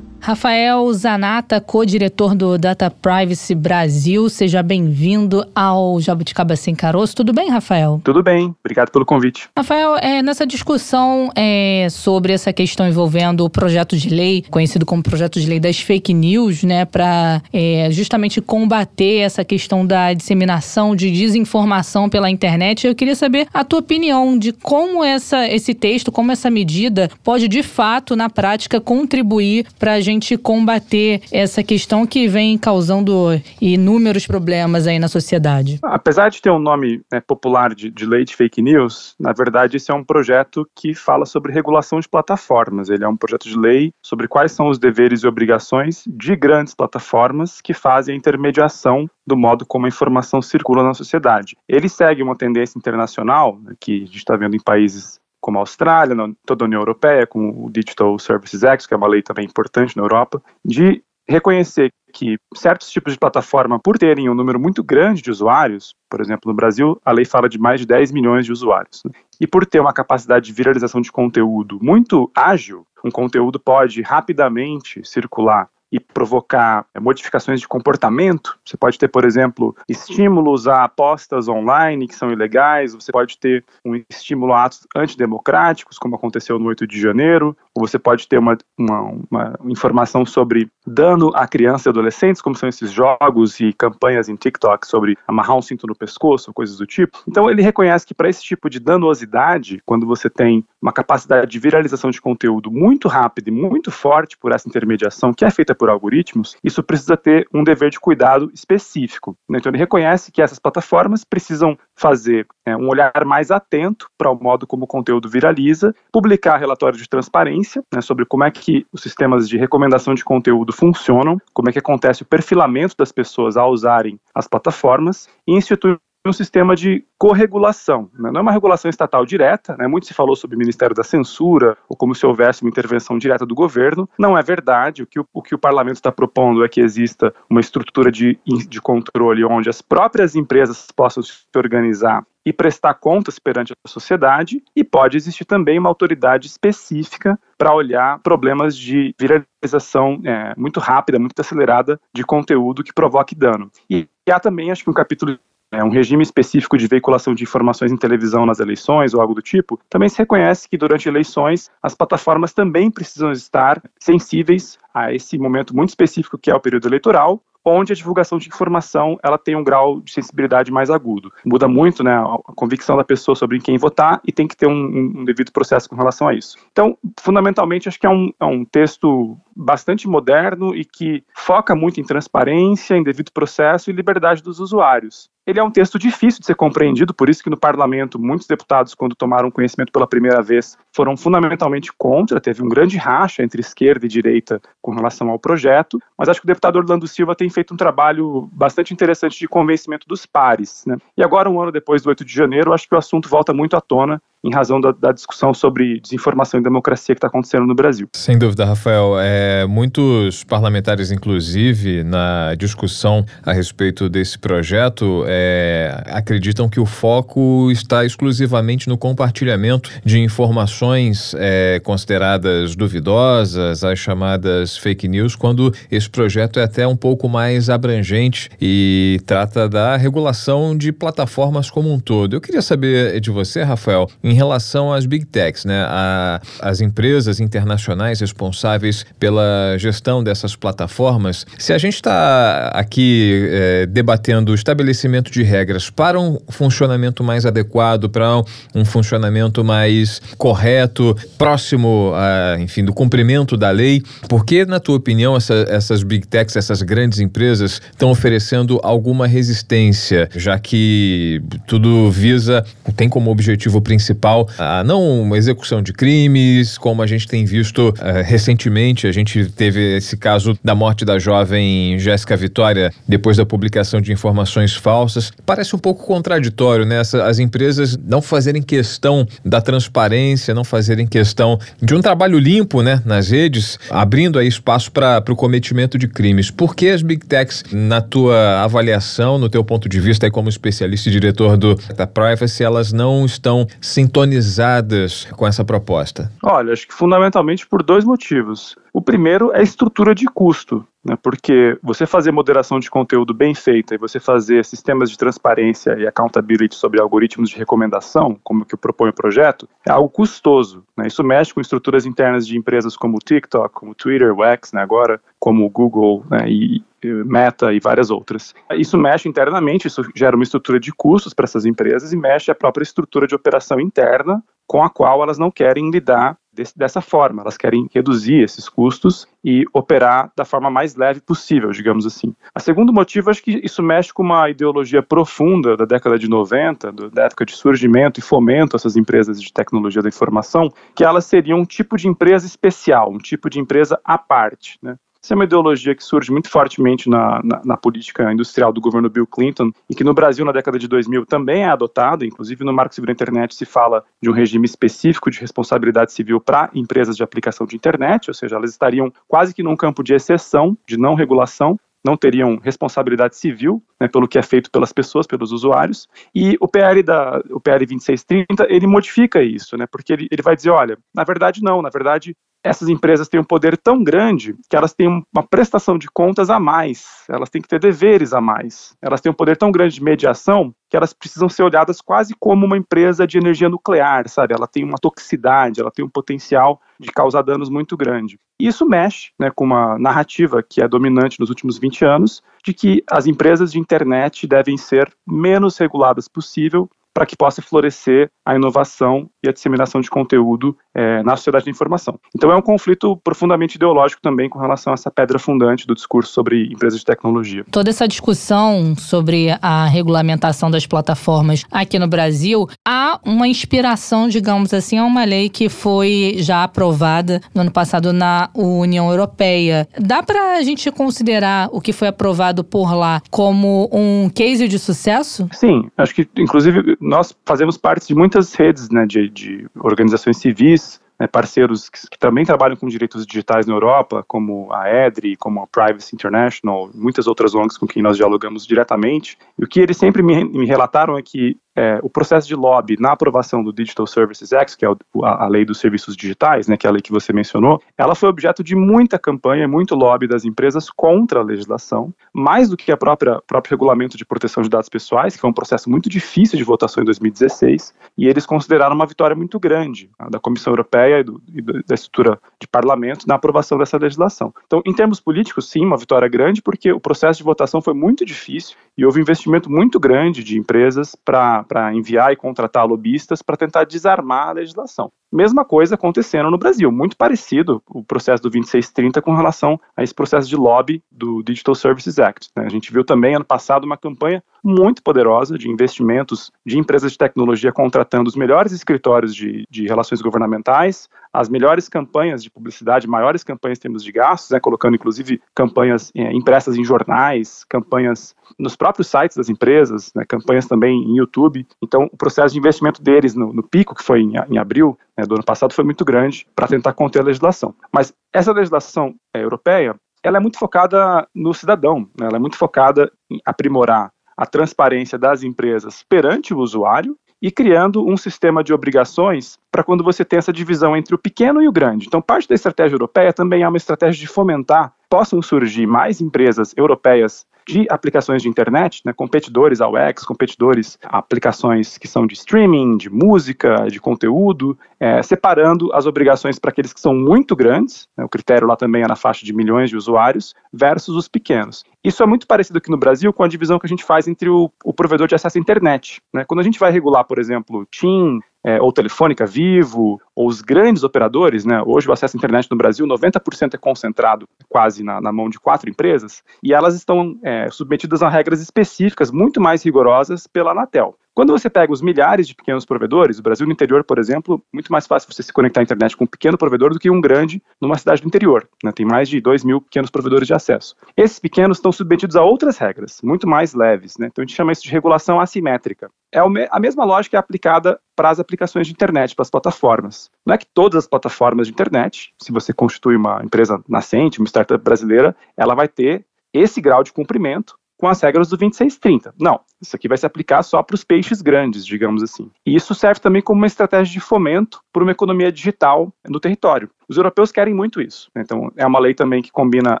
Rafael 0.26 0.92
Zanata, 0.92 1.60
co-diretor 1.60 2.34
do 2.34 2.58
Data 2.58 2.90
Privacy 2.90 3.54
Brasil, 3.54 4.28
seja 4.28 4.60
bem-vindo 4.60 5.46
ao 5.54 6.00
Jabuticaba 6.00 6.56
Sem 6.56 6.74
Caroço. 6.74 7.14
Tudo 7.14 7.32
bem, 7.32 7.48
Rafael? 7.48 8.00
Tudo 8.02 8.24
bem, 8.24 8.52
obrigado 8.58 8.90
pelo 8.90 9.06
convite. 9.06 9.48
Rafael, 9.56 9.96
é, 9.98 10.22
nessa 10.22 10.44
discussão 10.44 11.30
é, 11.36 11.86
sobre 11.92 12.32
essa 12.32 12.52
questão 12.52 12.88
envolvendo 12.88 13.44
o 13.44 13.48
projeto 13.48 13.96
de 13.96 14.08
lei, 14.08 14.44
conhecido 14.50 14.84
como 14.84 15.00
projeto 15.00 15.40
de 15.40 15.46
lei 15.46 15.60
das 15.60 15.78
fake 15.78 16.12
news, 16.12 16.64
né, 16.64 16.84
para 16.84 17.40
é, 17.52 17.88
justamente 17.92 18.40
combater 18.40 19.18
essa 19.18 19.44
questão 19.44 19.86
da 19.86 20.12
disseminação 20.12 20.96
de 20.96 21.08
desinformação 21.08 22.08
pela 22.08 22.28
internet, 22.28 22.84
eu 22.84 22.96
queria 22.96 23.14
saber 23.14 23.46
a 23.54 23.62
tua 23.62 23.78
opinião 23.78 24.36
de 24.36 24.52
como 24.52 25.04
essa, 25.04 25.46
esse 25.46 25.72
texto, 25.72 26.10
como 26.10 26.32
essa 26.32 26.50
medida 26.50 27.08
pode 27.22 27.46
de 27.46 27.62
fato, 27.62 28.16
na 28.16 28.28
prática, 28.28 28.80
contribuir 28.80 29.66
para 29.78 29.92
a 29.92 30.00
gente 30.00 30.15
gente 30.16 30.36
combater 30.36 31.22
essa 31.30 31.62
questão 31.62 32.06
que 32.06 32.26
vem 32.26 32.58
causando 32.58 33.40
inúmeros 33.60 34.26
problemas 34.26 34.86
aí 34.86 34.98
na 34.98 35.08
sociedade? 35.08 35.78
Apesar 35.82 36.28
de 36.30 36.42
ter 36.42 36.50
um 36.50 36.58
nome 36.58 37.02
né, 37.12 37.20
popular 37.20 37.74
de, 37.74 37.90
de 37.90 38.04
lei 38.04 38.24
de 38.24 38.34
fake 38.34 38.60
news, 38.60 39.14
na 39.18 39.32
verdade 39.32 39.76
esse 39.76 39.90
é 39.90 39.94
um 39.94 40.04
projeto 40.04 40.68
que 40.74 40.94
fala 40.94 41.24
sobre 41.24 41.52
regulação 41.52 42.00
de 42.00 42.08
plataformas. 42.08 42.88
Ele 42.88 43.04
é 43.04 43.08
um 43.08 43.16
projeto 43.16 43.48
de 43.48 43.56
lei 43.56 43.92
sobre 44.02 44.26
quais 44.26 44.52
são 44.52 44.68
os 44.68 44.78
deveres 44.78 45.22
e 45.22 45.26
obrigações 45.26 46.04
de 46.06 46.34
grandes 46.34 46.74
plataformas 46.74 47.60
que 47.60 47.74
fazem 47.74 48.14
a 48.14 48.18
intermediação 48.18 49.08
do 49.26 49.36
modo 49.36 49.66
como 49.66 49.86
a 49.86 49.88
informação 49.88 50.40
circula 50.40 50.82
na 50.82 50.94
sociedade. 50.94 51.56
Ele 51.68 51.88
segue 51.88 52.22
uma 52.22 52.36
tendência 52.36 52.78
internacional 52.78 53.58
né, 53.60 53.74
que 53.78 54.02
a 54.02 54.06
gente 54.06 54.18
está 54.18 54.36
vendo 54.36 54.54
em 54.54 54.60
países 54.60 55.20
como 55.46 55.58
a 55.58 55.60
Austrália, 55.60 56.16
toda 56.44 56.64
a 56.64 56.66
União 56.66 56.80
Europeia, 56.80 57.24
com 57.24 57.66
o 57.66 57.70
Digital 57.70 58.18
Services 58.18 58.64
Act, 58.64 58.88
que 58.88 58.92
é 58.92 58.96
uma 58.96 59.06
lei 59.06 59.22
também 59.22 59.44
importante 59.44 59.96
na 59.96 60.02
Europa, 60.02 60.42
de 60.64 61.04
reconhecer 61.28 61.92
que 62.12 62.36
certos 62.52 62.90
tipos 62.90 63.12
de 63.12 63.18
plataforma, 63.18 63.78
por 63.78 63.96
terem 63.96 64.28
um 64.28 64.34
número 64.34 64.58
muito 64.58 64.82
grande 64.82 65.22
de 65.22 65.30
usuários, 65.30 65.94
por 66.10 66.20
exemplo, 66.20 66.50
no 66.50 66.56
Brasil, 66.56 67.00
a 67.04 67.12
lei 67.12 67.24
fala 67.24 67.48
de 67.48 67.60
mais 67.60 67.78
de 67.78 67.86
10 67.86 68.10
milhões 68.10 68.44
de 68.44 68.50
usuários, 68.50 69.04
né? 69.04 69.12
e 69.40 69.46
por 69.46 69.64
ter 69.64 69.78
uma 69.78 69.92
capacidade 69.92 70.46
de 70.46 70.52
viralização 70.52 71.00
de 71.00 71.12
conteúdo 71.12 71.78
muito 71.80 72.28
ágil, 72.34 72.84
um 73.04 73.10
conteúdo 73.12 73.60
pode 73.60 74.02
rapidamente 74.02 75.00
circular 75.04 75.68
e 75.90 76.00
provocar 76.00 76.84
é, 76.94 77.00
modificações 77.00 77.60
de 77.60 77.68
comportamento. 77.68 78.58
Você 78.64 78.76
pode 78.76 78.98
ter, 78.98 79.08
por 79.08 79.24
exemplo, 79.24 79.76
estímulos 79.88 80.66
a 80.66 80.84
apostas 80.84 81.48
online 81.48 82.08
que 82.08 82.14
são 82.14 82.30
ilegais, 82.32 82.94
você 82.94 83.12
pode 83.12 83.38
ter 83.38 83.64
um 83.84 83.94
estímulo 84.10 84.52
a 84.52 84.64
atos 84.64 84.86
antidemocráticos, 84.96 85.98
como 85.98 86.16
aconteceu 86.16 86.58
no 86.58 86.66
8 86.66 86.86
de 86.86 87.00
janeiro, 87.00 87.56
você 87.80 87.98
pode 87.98 88.28
ter 88.28 88.38
uma, 88.38 88.56
uma, 88.78 89.00
uma 89.00 89.72
informação 89.72 90.24
sobre 90.24 90.68
dano 90.86 91.30
a 91.34 91.46
crianças 91.46 91.86
e 91.86 91.88
adolescentes, 91.88 92.42
como 92.42 92.56
são 92.56 92.68
esses 92.68 92.90
jogos 92.90 93.60
e 93.60 93.72
campanhas 93.72 94.28
em 94.28 94.36
TikTok 94.36 94.86
sobre 94.86 95.16
amarrar 95.26 95.56
um 95.56 95.62
cinto 95.62 95.86
no 95.86 95.94
pescoço, 95.94 96.52
coisas 96.52 96.76
do 96.76 96.86
tipo. 96.86 97.22
Então 97.28 97.50
ele 97.50 97.62
reconhece 97.62 98.06
que 98.06 98.14
para 98.14 98.28
esse 98.28 98.42
tipo 98.42 98.70
de 98.70 98.80
danosidade, 98.80 99.82
quando 99.84 100.06
você 100.06 100.30
tem 100.30 100.64
uma 100.80 100.92
capacidade 100.92 101.50
de 101.50 101.58
viralização 101.58 102.10
de 102.10 102.20
conteúdo 102.20 102.70
muito 102.70 103.08
rápida 103.08 103.50
e 103.50 103.52
muito 103.52 103.90
forte 103.90 104.38
por 104.38 104.52
essa 104.52 104.68
intermediação 104.68 105.32
que 105.32 105.44
é 105.44 105.50
feita 105.50 105.74
por 105.74 105.90
algoritmos, 105.90 106.56
isso 106.62 106.82
precisa 106.82 107.16
ter 107.16 107.46
um 107.52 107.64
dever 107.64 107.90
de 107.90 107.98
cuidado 107.98 108.50
específico. 108.54 109.36
Né? 109.48 109.58
Então 109.58 109.70
ele 109.70 109.78
reconhece 109.78 110.30
que 110.30 110.42
essas 110.42 110.58
plataformas 110.58 111.24
precisam 111.24 111.76
fazer 111.96 112.46
é, 112.64 112.76
um 112.76 112.88
olhar 112.88 113.24
mais 113.24 113.50
atento 113.50 114.08
para 114.18 114.30
o 114.30 114.38
modo 114.40 114.66
como 114.66 114.84
o 114.84 114.86
conteúdo 114.86 115.28
viraliza, 115.28 115.94
publicar 116.12 116.58
relatórios 116.58 117.00
de 117.00 117.08
transparência 117.08 117.82
né, 117.92 118.00
sobre 118.00 118.24
como 118.26 118.44
é 118.44 118.50
que 118.50 118.86
os 118.92 119.02
sistemas 119.02 119.48
de 119.48 119.56
recomendação 119.56 120.14
de 120.14 120.24
conteúdo 120.24 120.72
funcionam, 120.72 121.38
como 121.54 121.68
é 121.68 121.72
que 121.72 121.78
acontece 121.78 122.22
o 122.22 122.26
perfilamento 122.26 122.94
das 122.98 123.10
pessoas 123.10 123.56
ao 123.56 123.72
usarem 123.72 124.20
as 124.34 124.46
plataformas 124.46 125.28
e 125.46 125.54
instituir 125.54 125.98
um 126.28 126.32
sistema 126.32 126.74
de 126.74 127.04
corregulação. 127.18 128.10
Né? 128.18 128.30
Não 128.30 128.40
é 128.40 128.42
uma 128.42 128.52
regulação 128.52 128.88
estatal 128.88 129.24
direta, 129.24 129.76
né? 129.76 129.86
muito 129.86 130.06
se 130.06 130.14
falou 130.14 130.36
sobre 130.36 130.56
o 130.56 130.58
Ministério 130.58 130.94
da 130.94 131.04
Censura, 131.04 131.76
ou 131.88 131.96
como 131.96 132.14
se 132.14 132.26
houvesse 132.26 132.62
uma 132.62 132.68
intervenção 132.68 133.18
direta 133.18 133.46
do 133.46 133.54
governo. 133.54 134.08
Não 134.18 134.36
é 134.36 134.42
verdade. 134.42 135.02
O 135.02 135.06
que 135.06 135.20
o, 135.20 135.26
o, 135.32 135.42
que 135.42 135.54
o 135.54 135.58
parlamento 135.58 135.96
está 135.96 136.12
propondo 136.12 136.64
é 136.64 136.68
que 136.68 136.80
exista 136.80 137.32
uma 137.48 137.60
estrutura 137.60 138.10
de, 138.10 138.38
de 138.68 138.80
controle 138.80 139.44
onde 139.44 139.68
as 139.68 139.80
próprias 139.82 140.34
empresas 140.34 140.86
possam 140.94 141.22
se 141.22 141.44
organizar 141.56 142.24
e 142.46 142.52
prestar 142.52 142.94
contas 142.94 143.40
perante 143.40 143.72
a 143.72 143.88
sociedade, 143.88 144.62
e 144.74 144.84
pode 144.84 145.16
existir 145.16 145.44
também 145.44 145.80
uma 145.80 145.88
autoridade 145.88 146.46
específica 146.46 147.36
para 147.58 147.74
olhar 147.74 148.20
problemas 148.20 148.78
de 148.78 149.12
viralização 149.18 150.20
é, 150.24 150.54
muito 150.56 150.78
rápida, 150.78 151.18
muito 151.18 151.40
acelerada 151.40 152.00
de 152.14 152.22
conteúdo 152.22 152.84
que 152.84 152.92
provoque 152.92 153.34
dano. 153.34 153.68
E 153.90 154.06
há 154.30 154.38
também, 154.38 154.70
acho 154.70 154.84
que 154.84 154.90
um 154.90 154.94
capítulo 154.94 155.36
é, 155.76 155.84
um 155.84 155.90
regime 155.90 156.22
específico 156.22 156.78
de 156.78 156.86
veiculação 156.86 157.34
de 157.34 157.42
informações 157.42 157.92
em 157.92 157.96
televisão 157.96 158.46
nas 158.46 158.60
eleições 158.60 159.12
ou 159.12 159.20
algo 159.20 159.34
do 159.34 159.42
tipo, 159.42 159.78
também 159.90 160.08
se 160.08 160.18
reconhece 160.18 160.68
que 160.68 160.78
durante 160.78 161.08
eleições 161.08 161.70
as 161.82 161.94
plataformas 161.94 162.52
também 162.52 162.90
precisam 162.90 163.30
estar 163.30 163.82
sensíveis 164.00 164.78
a 164.94 165.12
esse 165.12 165.36
momento 165.38 165.76
muito 165.76 165.90
específico 165.90 166.38
que 166.38 166.50
é 166.50 166.54
o 166.54 166.60
período 166.60 166.88
eleitoral, 166.88 167.42
onde 167.62 167.92
a 167.92 167.96
divulgação 167.96 168.38
de 168.38 168.48
informação 168.48 169.18
ela 169.22 169.36
tem 169.36 169.56
um 169.56 169.64
grau 169.64 170.00
de 170.00 170.12
sensibilidade 170.12 170.70
mais 170.70 170.88
agudo. 170.88 171.32
Muda 171.44 171.66
muito 171.66 172.02
né, 172.04 172.14
a 172.14 172.52
convicção 172.54 172.96
da 172.96 173.04
pessoa 173.04 173.34
sobre 173.34 173.58
quem 173.58 173.76
votar 173.76 174.20
e 174.24 174.32
tem 174.32 174.46
que 174.46 174.56
ter 174.56 174.68
um, 174.68 175.20
um 175.20 175.24
devido 175.24 175.50
processo 175.50 175.88
com 175.88 175.96
relação 175.96 176.28
a 176.28 176.34
isso. 176.34 176.56
Então, 176.70 176.96
fundamentalmente, 177.20 177.88
acho 177.88 177.98
que 177.98 178.06
é 178.06 178.10
um, 178.10 178.32
é 178.38 178.44
um 178.44 178.64
texto 178.64 179.36
bastante 179.54 180.08
moderno 180.08 180.74
e 180.74 180.84
que 180.84 181.24
foca 181.34 181.74
muito 181.74 182.00
em 182.00 182.04
transparência, 182.04 182.96
em 182.96 183.02
devido 183.02 183.32
processo 183.32 183.90
e 183.90 183.92
liberdade 183.92 184.42
dos 184.42 184.60
usuários. 184.60 185.28
Ele 185.46 185.60
é 185.60 185.62
um 185.62 185.70
texto 185.70 185.96
difícil 185.96 186.40
de 186.40 186.46
ser 186.46 186.56
compreendido, 186.56 187.14
por 187.14 187.30
isso 187.30 187.42
que 187.42 187.48
no 187.48 187.56
parlamento 187.56 188.18
muitos 188.18 188.48
deputados, 188.48 188.94
quando 188.94 189.14
tomaram 189.14 189.48
conhecimento 189.48 189.92
pela 189.92 190.06
primeira 190.06 190.42
vez, 190.42 190.76
foram 190.92 191.16
fundamentalmente 191.16 191.92
contra, 191.96 192.40
teve 192.40 192.64
um 192.64 192.68
grande 192.68 192.96
racha 192.96 193.44
entre 193.44 193.60
esquerda 193.60 194.06
e 194.06 194.08
direita 194.08 194.60
com 194.82 194.92
relação 194.92 195.30
ao 195.30 195.38
projeto, 195.38 196.00
mas 196.18 196.28
acho 196.28 196.40
que 196.40 196.46
o 196.46 196.48
deputado 196.48 196.76
Orlando 196.76 197.06
Silva 197.06 197.36
tem 197.36 197.48
feito 197.48 197.72
um 197.72 197.76
trabalho 197.76 198.48
bastante 198.52 198.92
interessante 198.92 199.38
de 199.38 199.46
convencimento 199.46 200.08
dos 200.08 200.26
pares. 200.26 200.84
Né? 200.84 200.96
E 201.16 201.22
agora, 201.22 201.48
um 201.48 201.60
ano 201.60 201.70
depois 201.70 202.02
do 202.02 202.08
8 202.08 202.24
de 202.24 202.34
janeiro, 202.34 202.72
acho 202.72 202.88
que 202.88 202.94
o 202.96 202.98
assunto 202.98 203.28
volta 203.28 203.54
muito 203.54 203.76
à 203.76 203.80
tona 203.80 204.20
em 204.46 204.54
razão 204.54 204.80
da, 204.80 204.92
da, 204.92 205.12
discussão 205.12 205.52
sobre 205.52 206.00
desinformação 206.00 206.60
e 206.60 206.62
democracia 206.62 207.14
que 207.14 207.18
está 207.18 207.26
acontecendo 207.26 207.66
no 207.66 207.74
Brasil. 207.74 208.08
Sem 208.14 208.38
dúvida, 208.38 208.64
Rafael. 208.64 209.18
É, 209.18 209.66
muitos 209.66 210.44
parlamentares, 210.44 211.10
inclusive, 211.10 212.04
na 212.04 212.54
discussão 212.54 213.24
a 213.44 213.52
respeito 213.52 214.08
desse 214.08 214.38
projeto, 214.38 215.24
é, 215.26 216.04
acreditam 216.06 216.68
que 216.68 216.78
o 216.78 216.86
foco 216.86 217.70
está 217.72 218.04
exclusivamente 218.04 218.88
no 218.88 218.96
compartilhamento 218.96 219.90
de 220.04 220.20
informações 220.20 221.34
é, 221.38 221.80
consideradas 221.82 222.76
duvidosas, 222.76 223.82
as 223.82 223.98
chamadas 223.98 224.76
fake 224.76 225.08
news, 225.08 225.34
quando 225.34 225.74
esse 225.90 226.08
projeto 226.08 226.60
é 226.60 226.64
até 226.64 226.86
um 226.86 226.96
pouco 226.96 227.28
mais 227.28 227.68
abrangente 227.68 228.48
e 228.60 229.18
trata 229.26 229.68
da 229.68 229.96
regulação 229.96 230.76
de 230.76 230.92
plataformas 230.92 231.68
como 231.70 231.92
um 231.92 231.98
todo. 231.98 232.36
Eu 232.36 232.40
queria 232.40 232.62
saber 232.62 233.20
de 233.20 233.30
você, 233.30 233.62
Rafael, 233.62 234.08
em 234.22 234.35
relação 234.36 234.92
às 234.92 235.06
big 235.06 235.24
techs, 235.24 235.64
né? 235.64 235.84
A, 235.88 236.40
as 236.60 236.80
empresas 236.80 237.40
internacionais 237.40 238.20
responsáveis 238.20 239.04
pela 239.18 239.76
gestão 239.78 240.22
dessas 240.22 240.54
plataformas. 240.54 241.46
Se 241.58 241.72
a 241.72 241.78
gente 241.78 241.94
está 241.94 242.68
aqui 242.74 243.48
é, 243.50 243.86
debatendo 243.86 244.52
o 244.52 244.54
estabelecimento 244.54 245.30
de 245.30 245.42
regras 245.42 245.90
para 245.90 246.20
um 246.20 246.38
funcionamento 246.48 247.24
mais 247.24 247.46
adequado, 247.46 248.08
para 248.08 248.38
um, 248.38 248.44
um 248.74 248.84
funcionamento 248.84 249.64
mais 249.64 250.20
correto, 250.36 251.16
próximo, 251.38 252.12
a, 252.14 252.56
enfim, 252.60 252.84
do 252.84 252.92
cumprimento 252.92 253.56
da 253.56 253.70
lei, 253.70 254.02
por 254.28 254.44
que, 254.44 254.64
na 254.64 254.78
tua 254.80 254.96
opinião, 254.96 255.36
essa, 255.36 255.64
essas 255.68 256.02
big 256.02 256.26
techs, 256.26 256.56
essas 256.56 256.82
grandes 256.82 257.20
empresas 257.20 257.80
estão 257.90 258.10
oferecendo 258.10 258.78
alguma 258.82 259.26
resistência, 259.26 260.28
já 260.34 260.58
que 260.58 261.42
tudo 261.66 262.10
visa, 262.10 262.64
tem 262.96 263.08
como 263.08 263.30
objetivo 263.30 263.80
principal 263.80 264.15
principal, 264.16 264.48
a 264.58 264.82
não 264.82 265.34
execução 265.36 265.82
de 265.82 265.92
crimes, 265.92 266.78
como 266.78 267.02
a 267.02 267.06
gente 267.06 267.28
tem 267.28 267.44
visto 267.44 267.88
uh, 267.88 267.94
recentemente. 268.24 269.06
A 269.06 269.12
gente 269.12 269.46
teve 269.46 269.96
esse 269.96 270.16
caso 270.16 270.58
da 270.64 270.74
morte 270.74 271.04
da 271.04 271.18
jovem 271.18 271.98
Jéssica 271.98 272.36
Vitória 272.36 272.92
depois 273.06 273.36
da 273.36 273.44
publicação 273.44 274.00
de 274.00 274.12
informações 274.12 274.74
falsas. 274.74 275.32
Parece 275.44 275.76
um 275.76 275.78
pouco 275.78 276.04
contraditório, 276.04 276.84
né? 276.84 277.00
as 277.00 277.38
empresas 277.38 277.96
não 277.96 278.22
fazerem 278.22 278.62
questão 278.62 279.26
da 279.44 279.60
transparência, 279.60 280.54
não 280.54 280.64
fazerem 280.64 281.06
questão 281.06 281.58
de 281.80 281.94
um 281.94 282.00
trabalho 282.00 282.38
limpo, 282.38 282.82
né, 282.82 283.02
nas 283.04 283.30
redes, 283.30 283.78
abrindo 283.90 284.38
aí 284.38 284.48
espaço 284.48 284.90
para 284.90 285.22
o 285.28 285.36
cometimento 285.36 285.98
de 285.98 286.08
crimes. 286.08 286.50
Por 286.50 286.74
que 286.74 286.88
as 286.88 287.02
big 287.02 287.26
techs, 287.26 287.62
na 287.70 288.00
tua 288.00 288.62
avaliação, 288.62 289.38
no 289.38 289.48
teu 289.48 289.62
ponto 289.62 289.88
de 289.88 290.00
vista 290.00 290.26
aí 290.26 290.30
como 290.30 290.48
especialista 290.48 291.08
e 291.08 291.12
diretor 291.12 291.56
do 291.56 291.76
da 291.96 292.06
Privacy, 292.06 292.62
elas 292.62 292.92
não 292.92 293.26
estão 293.26 293.66
sintonizadas 293.80 294.05
sintonizadas 294.06 295.24
com 295.32 295.46
essa 295.46 295.64
proposta? 295.64 296.30
Olha, 296.42 296.72
acho 296.72 296.86
que 296.86 296.94
fundamentalmente 296.94 297.66
por 297.66 297.82
dois 297.82 298.04
motivos. 298.04 298.76
O 298.92 299.02
primeiro 299.02 299.52
é 299.52 299.58
a 299.58 299.62
estrutura 299.62 300.14
de 300.14 300.24
custo, 300.26 300.86
né, 301.04 301.18
porque 301.22 301.78
você 301.82 302.06
fazer 302.06 302.30
moderação 302.30 302.80
de 302.80 302.88
conteúdo 302.88 303.34
bem 303.34 303.54
feita 303.54 303.94
e 303.94 303.98
você 303.98 304.18
fazer 304.18 304.64
sistemas 304.64 305.10
de 305.10 305.18
transparência 305.18 305.96
e 305.98 306.06
accountability 306.06 306.74
sobre 306.74 307.00
algoritmos 307.00 307.50
de 307.50 307.56
recomendação, 307.56 308.38
como 308.42 308.64
que 308.64 308.76
propõe 308.76 309.10
o 309.10 309.12
projeto, 309.12 309.68
é 309.86 309.90
algo 309.90 310.08
custoso. 310.08 310.82
Né, 310.96 311.08
isso 311.08 311.22
mexe 311.22 311.52
com 311.52 311.60
estruturas 311.60 312.06
internas 312.06 312.46
de 312.46 312.56
empresas 312.56 312.96
como 312.96 313.16
o 313.16 313.20
TikTok, 313.20 313.74
como 313.74 313.92
o 313.92 313.94
Twitter, 313.94 314.32
o 314.32 314.44
X, 314.44 314.72
né, 314.72 314.80
agora, 314.80 315.20
como 315.38 315.66
o 315.66 315.70
Google 315.70 316.24
né, 316.30 316.48
e 316.48 316.82
Meta 317.12 317.72
e 317.72 317.80
várias 317.80 318.10
outras. 318.10 318.54
Isso 318.72 318.96
mexe 318.98 319.28
internamente, 319.28 319.86
isso 319.86 320.02
gera 320.14 320.36
uma 320.36 320.42
estrutura 320.42 320.78
de 320.78 320.92
custos 320.92 321.34
para 321.34 321.44
essas 321.44 321.64
empresas 321.64 322.12
e 322.12 322.16
mexe 322.16 322.50
a 322.50 322.54
própria 322.54 322.82
estrutura 322.82 323.26
de 323.26 323.34
operação 323.34 323.80
interna 323.80 324.42
com 324.66 324.82
a 324.82 324.90
qual 324.90 325.22
elas 325.22 325.38
não 325.38 325.50
querem 325.50 325.90
lidar 325.90 326.36
desse, 326.52 326.76
dessa 326.76 327.00
forma. 327.00 327.42
Elas 327.42 327.56
querem 327.56 327.88
reduzir 327.92 328.42
esses 328.42 328.68
custos 328.68 329.28
e 329.44 329.64
operar 329.72 330.32
da 330.36 330.44
forma 330.44 330.70
mais 330.70 330.96
leve 330.96 331.20
possível, 331.20 331.70
digamos 331.70 332.04
assim. 332.04 332.34
A 332.54 332.58
segundo 332.58 332.92
motivo, 332.92 333.30
acho 333.30 333.42
que 333.42 333.60
isso 333.62 333.82
mexe 333.82 334.12
com 334.12 334.22
uma 334.22 334.50
ideologia 334.50 335.02
profunda 335.02 335.76
da 335.76 335.84
década 335.84 336.18
de 336.18 336.28
90, 336.28 336.90
do, 336.90 337.10
da 337.10 337.24
época 337.24 337.44
de 337.44 337.54
surgimento 337.54 338.18
e 338.18 338.22
fomento 338.22 338.76
dessas 338.76 338.96
empresas 338.96 339.40
de 339.40 339.52
tecnologia 339.52 340.02
da 340.02 340.08
informação, 340.08 340.72
que 340.94 341.04
elas 341.04 341.26
seriam 341.26 341.60
um 341.60 341.64
tipo 341.64 341.96
de 341.96 342.08
empresa 342.08 342.46
especial, 342.46 343.12
um 343.12 343.18
tipo 343.18 343.48
de 343.48 343.60
empresa 343.60 344.00
à 344.04 344.18
parte, 344.18 344.78
né? 344.82 344.96
Essa 345.26 345.34
é 345.34 345.38
uma 345.38 345.42
ideologia 345.42 345.92
que 345.92 346.04
surge 346.04 346.30
muito 346.30 346.48
fortemente 346.48 347.10
na, 347.10 347.42
na, 347.42 347.60
na, 347.64 347.76
política 347.76 348.32
industrial 348.32 348.72
do 348.72 348.80
governo 348.80 349.10
Bill 349.10 349.26
Clinton 349.26 349.72
e 349.90 349.94
que 349.96 350.04
no 350.04 350.14
Brasil, 350.14 350.44
na 350.44 350.52
década 350.52 350.78
de 350.78 350.86
2000, 350.86 351.26
também 351.26 351.64
é 351.64 351.68
adotada. 351.68 352.24
Inclusive, 352.24 352.62
no 352.62 352.72
Marco 352.72 352.94
Civil 352.94 353.06
da 353.06 353.12
Internet 353.12 353.52
se 353.56 353.64
fala 353.64 354.04
de 354.22 354.30
um 354.30 354.32
regime 354.32 354.64
específico 354.64 355.28
de 355.28 355.40
responsabilidade 355.40 356.12
civil 356.12 356.40
para 356.40 356.70
empresas 356.72 357.16
de 357.16 357.24
aplicação 357.24 357.66
de 357.66 357.74
internet, 357.74 358.30
ou 358.30 358.34
seja, 358.34 358.54
elas 358.54 358.70
estariam 358.70 359.12
quase 359.26 359.52
que 359.52 359.64
num 359.64 359.74
campo 359.74 360.00
de 360.00 360.14
exceção, 360.14 360.78
de 360.86 360.96
não 360.96 361.16
regulação, 361.16 361.76
não 362.04 362.16
teriam 362.16 362.60
responsabilidade 362.62 363.36
civil 363.36 363.82
né, 364.00 364.06
pelo 364.06 364.28
que 364.28 364.38
é 364.38 364.42
feito 364.42 364.70
pelas 364.70 364.92
pessoas, 364.92 365.26
pelos 365.26 365.50
usuários. 365.50 366.06
E 366.32 366.56
o 366.60 366.68
PR 366.68 367.02
da 367.04 367.42
o 367.50 367.58
PR 367.58 367.84
2630 367.84 368.68
ele 368.68 368.86
modifica 368.86 369.42
isso, 369.42 369.76
né, 369.76 369.86
porque 369.90 370.12
ele, 370.12 370.28
ele 370.30 370.42
vai 370.42 370.54
dizer, 370.54 370.70
olha, 370.70 370.96
na 371.12 371.24
verdade 371.24 371.60
não, 371.64 371.82
na 371.82 371.88
verdade 371.88 372.36
essas 372.64 372.88
empresas 372.88 373.28
têm 373.28 373.40
um 373.40 373.44
poder 373.44 373.76
tão 373.76 374.02
grande 374.02 374.54
que 374.68 374.76
elas 374.76 374.92
têm 374.92 375.08
uma 375.08 375.42
prestação 375.48 375.96
de 375.96 376.08
contas 376.08 376.50
a 376.50 376.58
mais, 376.58 377.24
elas 377.28 377.48
têm 377.48 377.62
que 377.62 377.68
ter 377.68 377.78
deveres 377.78 378.32
a 378.32 378.40
mais, 378.40 378.96
elas 379.00 379.20
têm 379.20 379.30
um 379.30 379.34
poder 379.34 379.56
tão 379.56 379.70
grande 379.70 379.94
de 379.94 380.02
mediação 380.02 380.74
que 380.88 380.96
elas 380.96 381.12
precisam 381.12 381.48
ser 381.48 381.62
olhadas 381.62 382.00
quase 382.00 382.34
como 382.38 382.66
uma 382.66 382.76
empresa 382.76 383.26
de 383.26 383.38
energia 383.38 383.68
nuclear, 383.68 384.28
sabe? 384.28 384.54
Ela 384.54 384.66
tem 384.66 384.84
uma 384.84 384.98
toxicidade, 384.98 385.80
ela 385.80 385.90
tem 385.90 386.04
um 386.04 386.08
potencial 386.08 386.80
de 386.98 387.10
causar 387.10 387.42
danos 387.42 387.68
muito 387.68 387.96
grande. 387.96 388.38
E 388.60 388.66
isso 388.66 388.86
mexe 388.86 389.30
né, 389.38 389.50
com 389.54 389.64
uma 389.64 389.98
narrativa 389.98 390.62
que 390.62 390.80
é 390.80 390.88
dominante 390.88 391.38
nos 391.40 391.50
últimos 391.50 391.78
20 391.78 392.04
anos, 392.04 392.42
de 392.64 392.72
que 392.72 393.02
as 393.10 393.26
empresas 393.26 393.72
de 393.72 393.78
internet 393.78 394.46
devem 394.46 394.76
ser 394.76 395.12
menos 395.26 395.76
reguladas 395.76 396.28
possível 396.28 396.88
para 397.16 397.24
que 397.24 397.34
possa 397.34 397.62
florescer 397.62 398.28
a 398.44 398.54
inovação 398.54 399.30
e 399.42 399.48
a 399.48 399.52
disseminação 399.52 400.02
de 400.02 400.10
conteúdo 400.10 400.76
é, 400.94 401.22
na 401.22 401.34
sociedade 401.34 401.64
da 401.64 401.70
informação. 401.70 402.20
Então 402.36 402.52
é 402.52 402.56
um 402.56 402.60
conflito 402.60 403.16
profundamente 403.24 403.76
ideológico 403.76 404.20
também 404.20 404.50
com 404.50 404.58
relação 404.58 404.92
a 404.92 404.94
essa 404.94 405.10
pedra 405.10 405.38
fundante 405.38 405.86
do 405.86 405.94
discurso 405.94 406.30
sobre 406.30 406.70
empresas 406.70 406.98
de 406.98 407.06
tecnologia. 407.06 407.64
Toda 407.70 407.88
essa 407.88 408.06
discussão 408.06 408.94
sobre 408.96 409.48
a 409.62 409.86
regulamentação 409.86 410.70
das 410.70 410.86
plataformas 410.86 411.64
aqui 411.70 411.98
no 411.98 412.06
Brasil, 412.06 412.68
há 412.86 413.18
uma 413.24 413.48
inspiração, 413.48 414.28
digamos 414.28 414.74
assim, 414.74 414.98
a 414.98 415.04
uma 415.04 415.24
lei 415.24 415.48
que 415.48 415.70
foi 415.70 416.36
já 416.40 416.64
aprovada 416.64 417.40
no 417.54 417.62
ano 417.62 417.70
passado 417.70 418.12
na 418.12 418.50
União 418.54 419.08
Europeia. 419.08 419.88
Dá 419.98 420.22
para 420.22 420.58
a 420.58 420.62
gente 420.62 420.90
considerar 420.90 421.70
o 421.72 421.80
que 421.80 421.94
foi 421.94 422.08
aprovado 422.08 422.62
por 422.62 422.94
lá 422.94 423.22
como 423.30 423.88
um 423.90 424.28
case 424.28 424.68
de 424.68 424.78
sucesso? 424.78 425.48
Sim, 425.52 425.88
acho 425.96 426.14
que 426.14 426.28
inclusive 426.36 426.98
nós 427.06 427.32
fazemos 427.44 427.78
parte 427.78 428.08
de 428.08 428.14
muitas 428.14 428.52
redes 428.54 428.90
né, 428.90 429.06
de, 429.06 429.28
de 429.28 429.68
organizações 429.76 430.38
civis 430.38 431.00
né, 431.18 431.26
parceiros 431.26 431.88
que, 431.88 432.00
que, 432.10 432.18
também 432.18 432.44
trabalham 432.44 432.76
com 432.76 432.88
direitos 432.88 433.24
digitais 433.24 433.64
na 433.64 433.74
Europa, 433.74 434.24
como 434.26 434.72
a 434.72 434.90
EDRI, 434.90 435.36
como 435.36 435.62
a 435.62 435.66
Privacy 435.66 436.14
International, 436.14 436.90
muitas 436.92 437.26
outras 437.26 437.54
ONGs 437.54 437.78
com 437.78 437.86
quem 437.86 438.02
nós 438.02 438.16
dialogamos 438.16 438.66
diretamente. 438.66 439.38
E 439.56 439.64
o 439.64 439.68
que 439.68 439.80
eles 439.80 439.96
sempre 439.96 440.22
me, 440.22 440.44
me 440.44 440.66
relataram 440.66 441.16
é 441.16 441.22
que 441.22 441.56
é, 441.76 442.00
o 442.02 442.08
processo 442.08 442.48
de 442.48 442.54
lobby 442.54 442.96
na 442.98 443.12
aprovação 443.12 443.62
do 443.62 443.72
Digital 443.72 444.06
Services 444.06 444.52
Act, 444.52 444.76
que 444.78 444.86
é 444.86 444.88
a, 445.22 445.46
lei 445.46 445.64
dos 445.64 445.78
serviços 445.78 446.16
digitais, 446.16 446.66
né, 446.66 446.76
que 446.76 446.86
é 446.86 446.90
a 446.90 446.92
lei 446.92 447.02
que 447.02 447.12
você 447.12 447.32
mencionou, 447.32 447.82
ela 447.98 448.14
foi 448.14 448.28
objeto 448.28 448.64
de 448.64 448.74
muita 448.74 449.18
campanha, 449.18 449.68
muito 449.68 449.94
lobby 449.94 450.26
das 450.26 450.44
empresas 450.44 450.88
contra 450.90 451.40
a 451.40 451.42
legislação, 451.42 452.12
mais 452.32 452.70
do 452.70 452.76
que 452.76 452.90
a 452.90 452.96
própria 452.96 453.40
próprio 453.46 453.70
regulamento 453.70 454.16
de 454.16 454.24
proteção 454.24 454.62
de 454.62 454.70
dados 454.70 454.88
pessoais, 454.88 455.34
que 455.34 455.40
foi 455.40 455.50
um 455.50 455.52
processo 455.52 455.90
muito 455.90 456.08
difícil 456.08 456.56
de 456.56 456.64
votação 456.64 457.02
em 457.02 457.06
2016, 457.06 457.94
e 458.16 458.26
eles 458.26 458.46
consideraram 458.46 458.94
uma 458.94 459.06
vitória 459.06 459.36
muito 459.36 459.60
grande 459.60 460.10
né, 460.18 460.28
da 460.30 460.40
Comissão 460.40 460.72
Europeia 460.72 461.20
e, 461.20 461.24
do, 461.24 461.42
e 461.52 461.60
da 461.60 461.94
estrutura 461.94 462.40
de 462.58 462.66
parlamento 462.66 463.26
na 463.28 463.34
aprovação 463.34 463.76
dessa 463.76 463.98
legislação. 463.98 464.54
Então, 464.66 464.80
em 464.86 464.94
termos 464.94 465.20
políticos, 465.20 465.68
sim, 465.68 465.84
uma 465.84 465.96
vitória 465.96 466.28
grande, 466.28 466.62
porque 466.62 466.90
o 466.92 467.00
processo 467.00 467.38
de 467.38 467.44
votação 467.44 467.82
foi 467.82 467.94
muito 467.94 468.24
difícil 468.24 468.76
e 468.96 469.04
houve 469.04 469.20
investimento 469.20 469.70
muito 469.70 470.00
grande 470.00 470.42
de 470.42 470.58
empresas 470.58 471.14
para 471.14 471.65
para 471.66 471.92
enviar 471.94 472.32
e 472.32 472.36
contratar 472.36 472.86
lobistas 472.86 473.42
para 473.42 473.56
tentar 473.56 473.84
desarmar 473.84 474.48
a 474.48 474.52
legislação. 474.52 475.12
Mesma 475.32 475.64
coisa 475.64 475.96
acontecendo 475.96 476.50
no 476.50 476.58
Brasil, 476.58 476.90
muito 476.92 477.16
parecido 477.16 477.82
o 477.88 478.04
processo 478.04 478.42
do 478.42 478.50
2630 478.50 479.20
com 479.20 479.34
relação 479.34 479.78
a 479.96 480.02
esse 480.02 480.14
processo 480.14 480.48
de 480.48 480.56
lobby 480.56 481.02
do 481.10 481.42
Digital 481.42 481.74
Services 481.74 482.18
Act. 482.18 482.48
Né? 482.56 482.64
A 482.64 482.68
gente 482.68 482.92
viu 482.92 483.04
também 483.04 483.34
ano 483.34 483.44
passado 483.44 483.84
uma 483.84 483.96
campanha 483.96 484.42
muito 484.62 485.02
poderosa 485.02 485.58
de 485.58 485.68
investimentos 485.68 486.50
de 486.64 486.78
empresas 486.78 487.12
de 487.12 487.18
tecnologia 487.18 487.72
contratando 487.72 488.28
os 488.28 488.36
melhores 488.36 488.72
escritórios 488.72 489.34
de, 489.34 489.64
de 489.70 489.86
relações 489.86 490.20
governamentais, 490.20 491.08
as 491.32 491.48
melhores 491.48 491.88
campanhas 491.88 492.42
de 492.42 492.50
publicidade, 492.50 493.06
maiores 493.06 493.44
campanhas 493.44 493.78
em 493.78 493.82
termos 493.82 494.02
de 494.02 494.10
gastos, 494.10 494.50
né? 494.50 494.60
colocando 494.60 494.94
inclusive 494.94 495.40
campanhas 495.54 496.10
é, 496.16 496.32
impressas 496.32 496.76
em 496.76 496.84
jornais, 496.84 497.64
campanhas 497.68 498.34
nos 498.58 498.74
próprios 498.74 499.08
sites 499.08 499.36
das 499.36 499.48
empresas, 499.48 500.12
né? 500.14 500.24
campanhas 500.26 500.66
também 500.66 500.96
em 501.02 501.16
YouTube. 501.16 501.66
Então, 501.82 502.08
o 502.12 502.16
processo 502.16 502.54
de 502.54 502.58
investimento 502.58 503.02
deles 503.02 503.34
no, 503.34 503.52
no 503.52 503.62
pico, 503.62 503.94
que 503.94 504.02
foi 504.02 504.20
em, 504.20 504.32
em 504.50 504.58
abril, 504.58 504.98
né, 505.16 505.24
do 505.24 505.34
ano 505.34 505.44
passado 505.44 505.72
foi 505.72 505.84
muito 505.84 506.04
grande 506.04 506.46
para 506.54 506.68
tentar 506.68 506.92
conter 506.92 507.20
a 507.20 507.24
legislação. 507.24 507.74
Mas 507.92 508.12
essa 508.32 508.52
legislação 508.52 509.14
é, 509.34 509.42
europeia, 509.42 509.94
ela 510.22 510.36
é 510.36 510.40
muito 510.40 510.58
focada 510.58 511.26
no 511.34 511.54
cidadão, 511.54 512.08
né, 512.18 512.26
ela 512.26 512.36
é 512.36 512.40
muito 512.40 512.56
focada 512.56 513.10
em 513.30 513.40
aprimorar 513.44 514.10
a 514.36 514.46
transparência 514.46 515.18
das 515.18 515.42
empresas 515.42 516.04
perante 516.08 516.52
o 516.52 516.58
usuário 516.58 517.16
e 517.40 517.50
criando 517.50 518.06
um 518.06 518.16
sistema 518.16 518.64
de 518.64 518.72
obrigações 518.72 519.58
para 519.70 519.84
quando 519.84 520.02
você 520.02 520.24
tem 520.24 520.38
essa 520.38 520.52
divisão 520.52 520.96
entre 520.96 521.14
o 521.14 521.18
pequeno 521.18 521.62
e 521.62 521.68
o 521.68 521.72
grande. 521.72 522.06
Então, 522.06 522.20
parte 522.20 522.48
da 522.48 522.54
estratégia 522.54 522.94
europeia 522.94 523.32
também 523.32 523.62
é 523.62 523.68
uma 523.68 523.76
estratégia 523.76 524.20
de 524.20 524.26
fomentar 524.26 524.94
possam 525.08 525.40
surgir 525.40 525.86
mais 525.86 526.20
empresas 526.20 526.74
europeias 526.76 527.46
de 527.66 527.86
aplicações 527.90 528.42
de 528.42 528.48
internet, 528.48 529.02
né, 529.04 529.12
competidores 529.12 529.80
ao 529.80 529.96
X, 529.96 530.24
competidores 530.24 530.98
a 531.02 531.18
aplicações 531.18 531.98
que 531.98 532.06
são 532.06 532.26
de 532.26 532.34
streaming, 532.34 532.96
de 532.96 533.10
música, 533.10 533.88
de 533.90 534.00
conteúdo, 534.00 534.78
é, 535.00 535.20
separando 535.22 535.92
as 535.92 536.06
obrigações 536.06 536.58
para 536.58 536.70
aqueles 536.70 536.92
que 536.92 537.00
são 537.00 537.14
muito 537.14 537.56
grandes, 537.56 538.08
né, 538.16 538.24
o 538.24 538.28
critério 538.28 538.68
lá 538.68 538.76
também 538.76 539.02
é 539.02 539.08
na 539.08 539.16
faixa 539.16 539.44
de 539.44 539.52
milhões 539.52 539.90
de 539.90 539.96
usuários, 539.96 540.54
versus 540.72 541.16
os 541.16 541.26
pequenos. 541.26 541.84
Isso 542.04 542.22
é 542.22 542.26
muito 542.26 542.46
parecido 542.46 542.78
aqui 542.78 542.90
no 542.90 542.96
Brasil 542.96 543.32
com 543.32 543.42
a 543.42 543.48
divisão 543.48 543.80
que 543.80 543.86
a 543.86 543.88
gente 543.88 544.04
faz 544.04 544.28
entre 544.28 544.48
o, 544.48 544.70
o 544.84 544.92
provedor 544.92 545.26
de 545.26 545.34
acesso 545.34 545.58
à 545.58 545.60
internet. 545.60 546.22
Né? 546.32 546.44
Quando 546.44 546.60
a 546.60 546.62
gente 546.62 546.78
vai 546.78 546.92
regular, 546.92 547.24
por 547.24 547.38
exemplo, 547.38 547.84
TIM, 547.90 548.38
é, 548.66 548.82
ou 548.82 548.92
Telefônica 548.92 549.46
Vivo, 549.46 550.20
ou 550.34 550.48
os 550.48 550.60
grandes 550.60 551.04
operadores, 551.04 551.64
né? 551.64 551.80
Hoje 551.86 552.08
o 552.08 552.12
acesso 552.12 552.36
à 552.36 552.38
internet 552.38 552.68
no 552.68 552.76
Brasil, 552.76 553.06
90% 553.06 553.74
é 553.74 553.78
concentrado 553.78 554.48
quase 554.68 555.04
na, 555.04 555.20
na, 555.20 555.30
mão 555.30 555.48
de 555.48 555.60
quatro 555.60 555.88
empresas, 555.88 556.42
e 556.60 556.74
elas 556.74 556.96
estão 556.96 557.38
é, 557.44 557.70
submetidas 557.70 558.24
a 558.24 558.28
regras 558.28 558.60
específicas 558.60 559.30
muito 559.30 559.60
mais 559.60 559.84
rigorosas 559.84 560.48
pela 560.48 560.72
Anatel. 560.72 561.16
Quando 561.36 561.52
você 561.52 561.68
pega 561.68 561.92
os 561.92 562.00
milhares 562.00 562.48
de 562.48 562.54
pequenos 562.54 562.86
provedores, 562.86 563.38
o 563.38 563.42
Brasil 563.42 563.66
no 563.66 563.72
interior, 563.74 564.02
por 564.02 564.18
exemplo, 564.18 564.64
muito 564.72 564.90
mais 564.90 565.06
fácil 565.06 565.30
você 565.30 565.42
se 565.42 565.52
conectar 565.52 565.80
à 565.80 565.82
internet 565.82 566.16
com 566.16 566.24
um 566.24 566.26
pequeno 566.26 566.56
provedor 566.56 566.94
do 566.94 566.98
que 566.98 567.10
um 567.10 567.20
grande 567.20 567.62
numa 567.78 567.98
cidade 567.98 568.22
do 568.22 568.26
interior. 568.26 568.66
Né? 568.82 568.90
Tem 568.90 569.04
mais 569.04 569.28
de 569.28 569.38
2 569.38 569.62
mil 569.62 569.82
pequenos 569.82 570.10
provedores 570.10 570.46
de 570.46 570.54
acesso. 570.54 570.96
Esses 571.14 571.38
pequenos 571.38 571.76
estão 571.76 571.92
submetidos 571.92 572.36
a 572.36 572.42
outras 572.42 572.78
regras, 572.78 573.20
muito 573.22 573.46
mais 573.46 573.74
leves. 573.74 574.16
Né? 574.16 574.28
Então 574.28 574.42
a 574.42 574.46
gente 574.46 574.56
chama 574.56 574.72
isso 574.72 574.82
de 574.82 574.90
regulação 574.90 575.38
assimétrica. 575.38 576.08
É 576.32 576.38
a 576.40 576.80
mesma 576.80 577.04
lógica 577.04 577.36
é 577.36 577.38
aplicada 577.38 578.00
para 578.16 578.30
as 578.30 578.40
aplicações 578.40 578.86
de 578.86 578.94
internet, 578.94 579.34
para 579.34 579.42
as 579.42 579.50
plataformas. 579.50 580.30
Não 580.46 580.54
é 580.54 580.58
que 580.58 580.66
todas 580.72 581.04
as 581.04 581.06
plataformas 581.06 581.66
de 581.66 581.72
internet, 581.74 582.32
se 582.40 582.50
você 582.50 582.72
constitui 582.72 583.14
uma 583.14 583.42
empresa 583.44 583.78
nascente, 583.86 584.38
uma 584.38 584.48
startup 584.48 584.82
brasileira, 584.82 585.36
ela 585.54 585.74
vai 585.74 585.86
ter 585.86 586.24
esse 586.50 586.80
grau 586.80 587.02
de 587.02 587.12
cumprimento 587.12 587.76
com 587.96 588.08
as 588.08 588.20
regras 588.20 588.48
do 588.48 588.56
2630. 588.56 589.34
Não, 589.38 589.60
isso 589.80 589.96
aqui 589.96 590.08
vai 590.08 590.18
se 590.18 590.26
aplicar 590.26 590.62
só 590.62 590.82
para 590.82 590.94
os 590.94 591.04
peixes 591.04 591.40
grandes, 591.40 591.84
digamos 591.84 592.22
assim. 592.22 592.50
E 592.64 592.74
isso 592.74 592.94
serve 592.94 593.20
também 593.20 593.42
como 593.42 593.60
uma 593.60 593.66
estratégia 593.66 594.12
de 594.12 594.20
fomento 594.20 594.80
para 594.92 595.02
uma 595.02 595.12
economia 595.12 595.50
digital 595.50 596.12
no 596.28 596.40
território. 596.40 596.90
Os 597.08 597.16
europeus 597.16 597.52
querem 597.52 597.74
muito 597.74 598.00
isso. 598.00 598.28
Né? 598.34 598.42
Então, 598.44 598.70
é 598.76 598.86
uma 598.86 598.98
lei 598.98 599.14
também 599.14 599.42
que 599.42 599.52
combina 599.52 600.00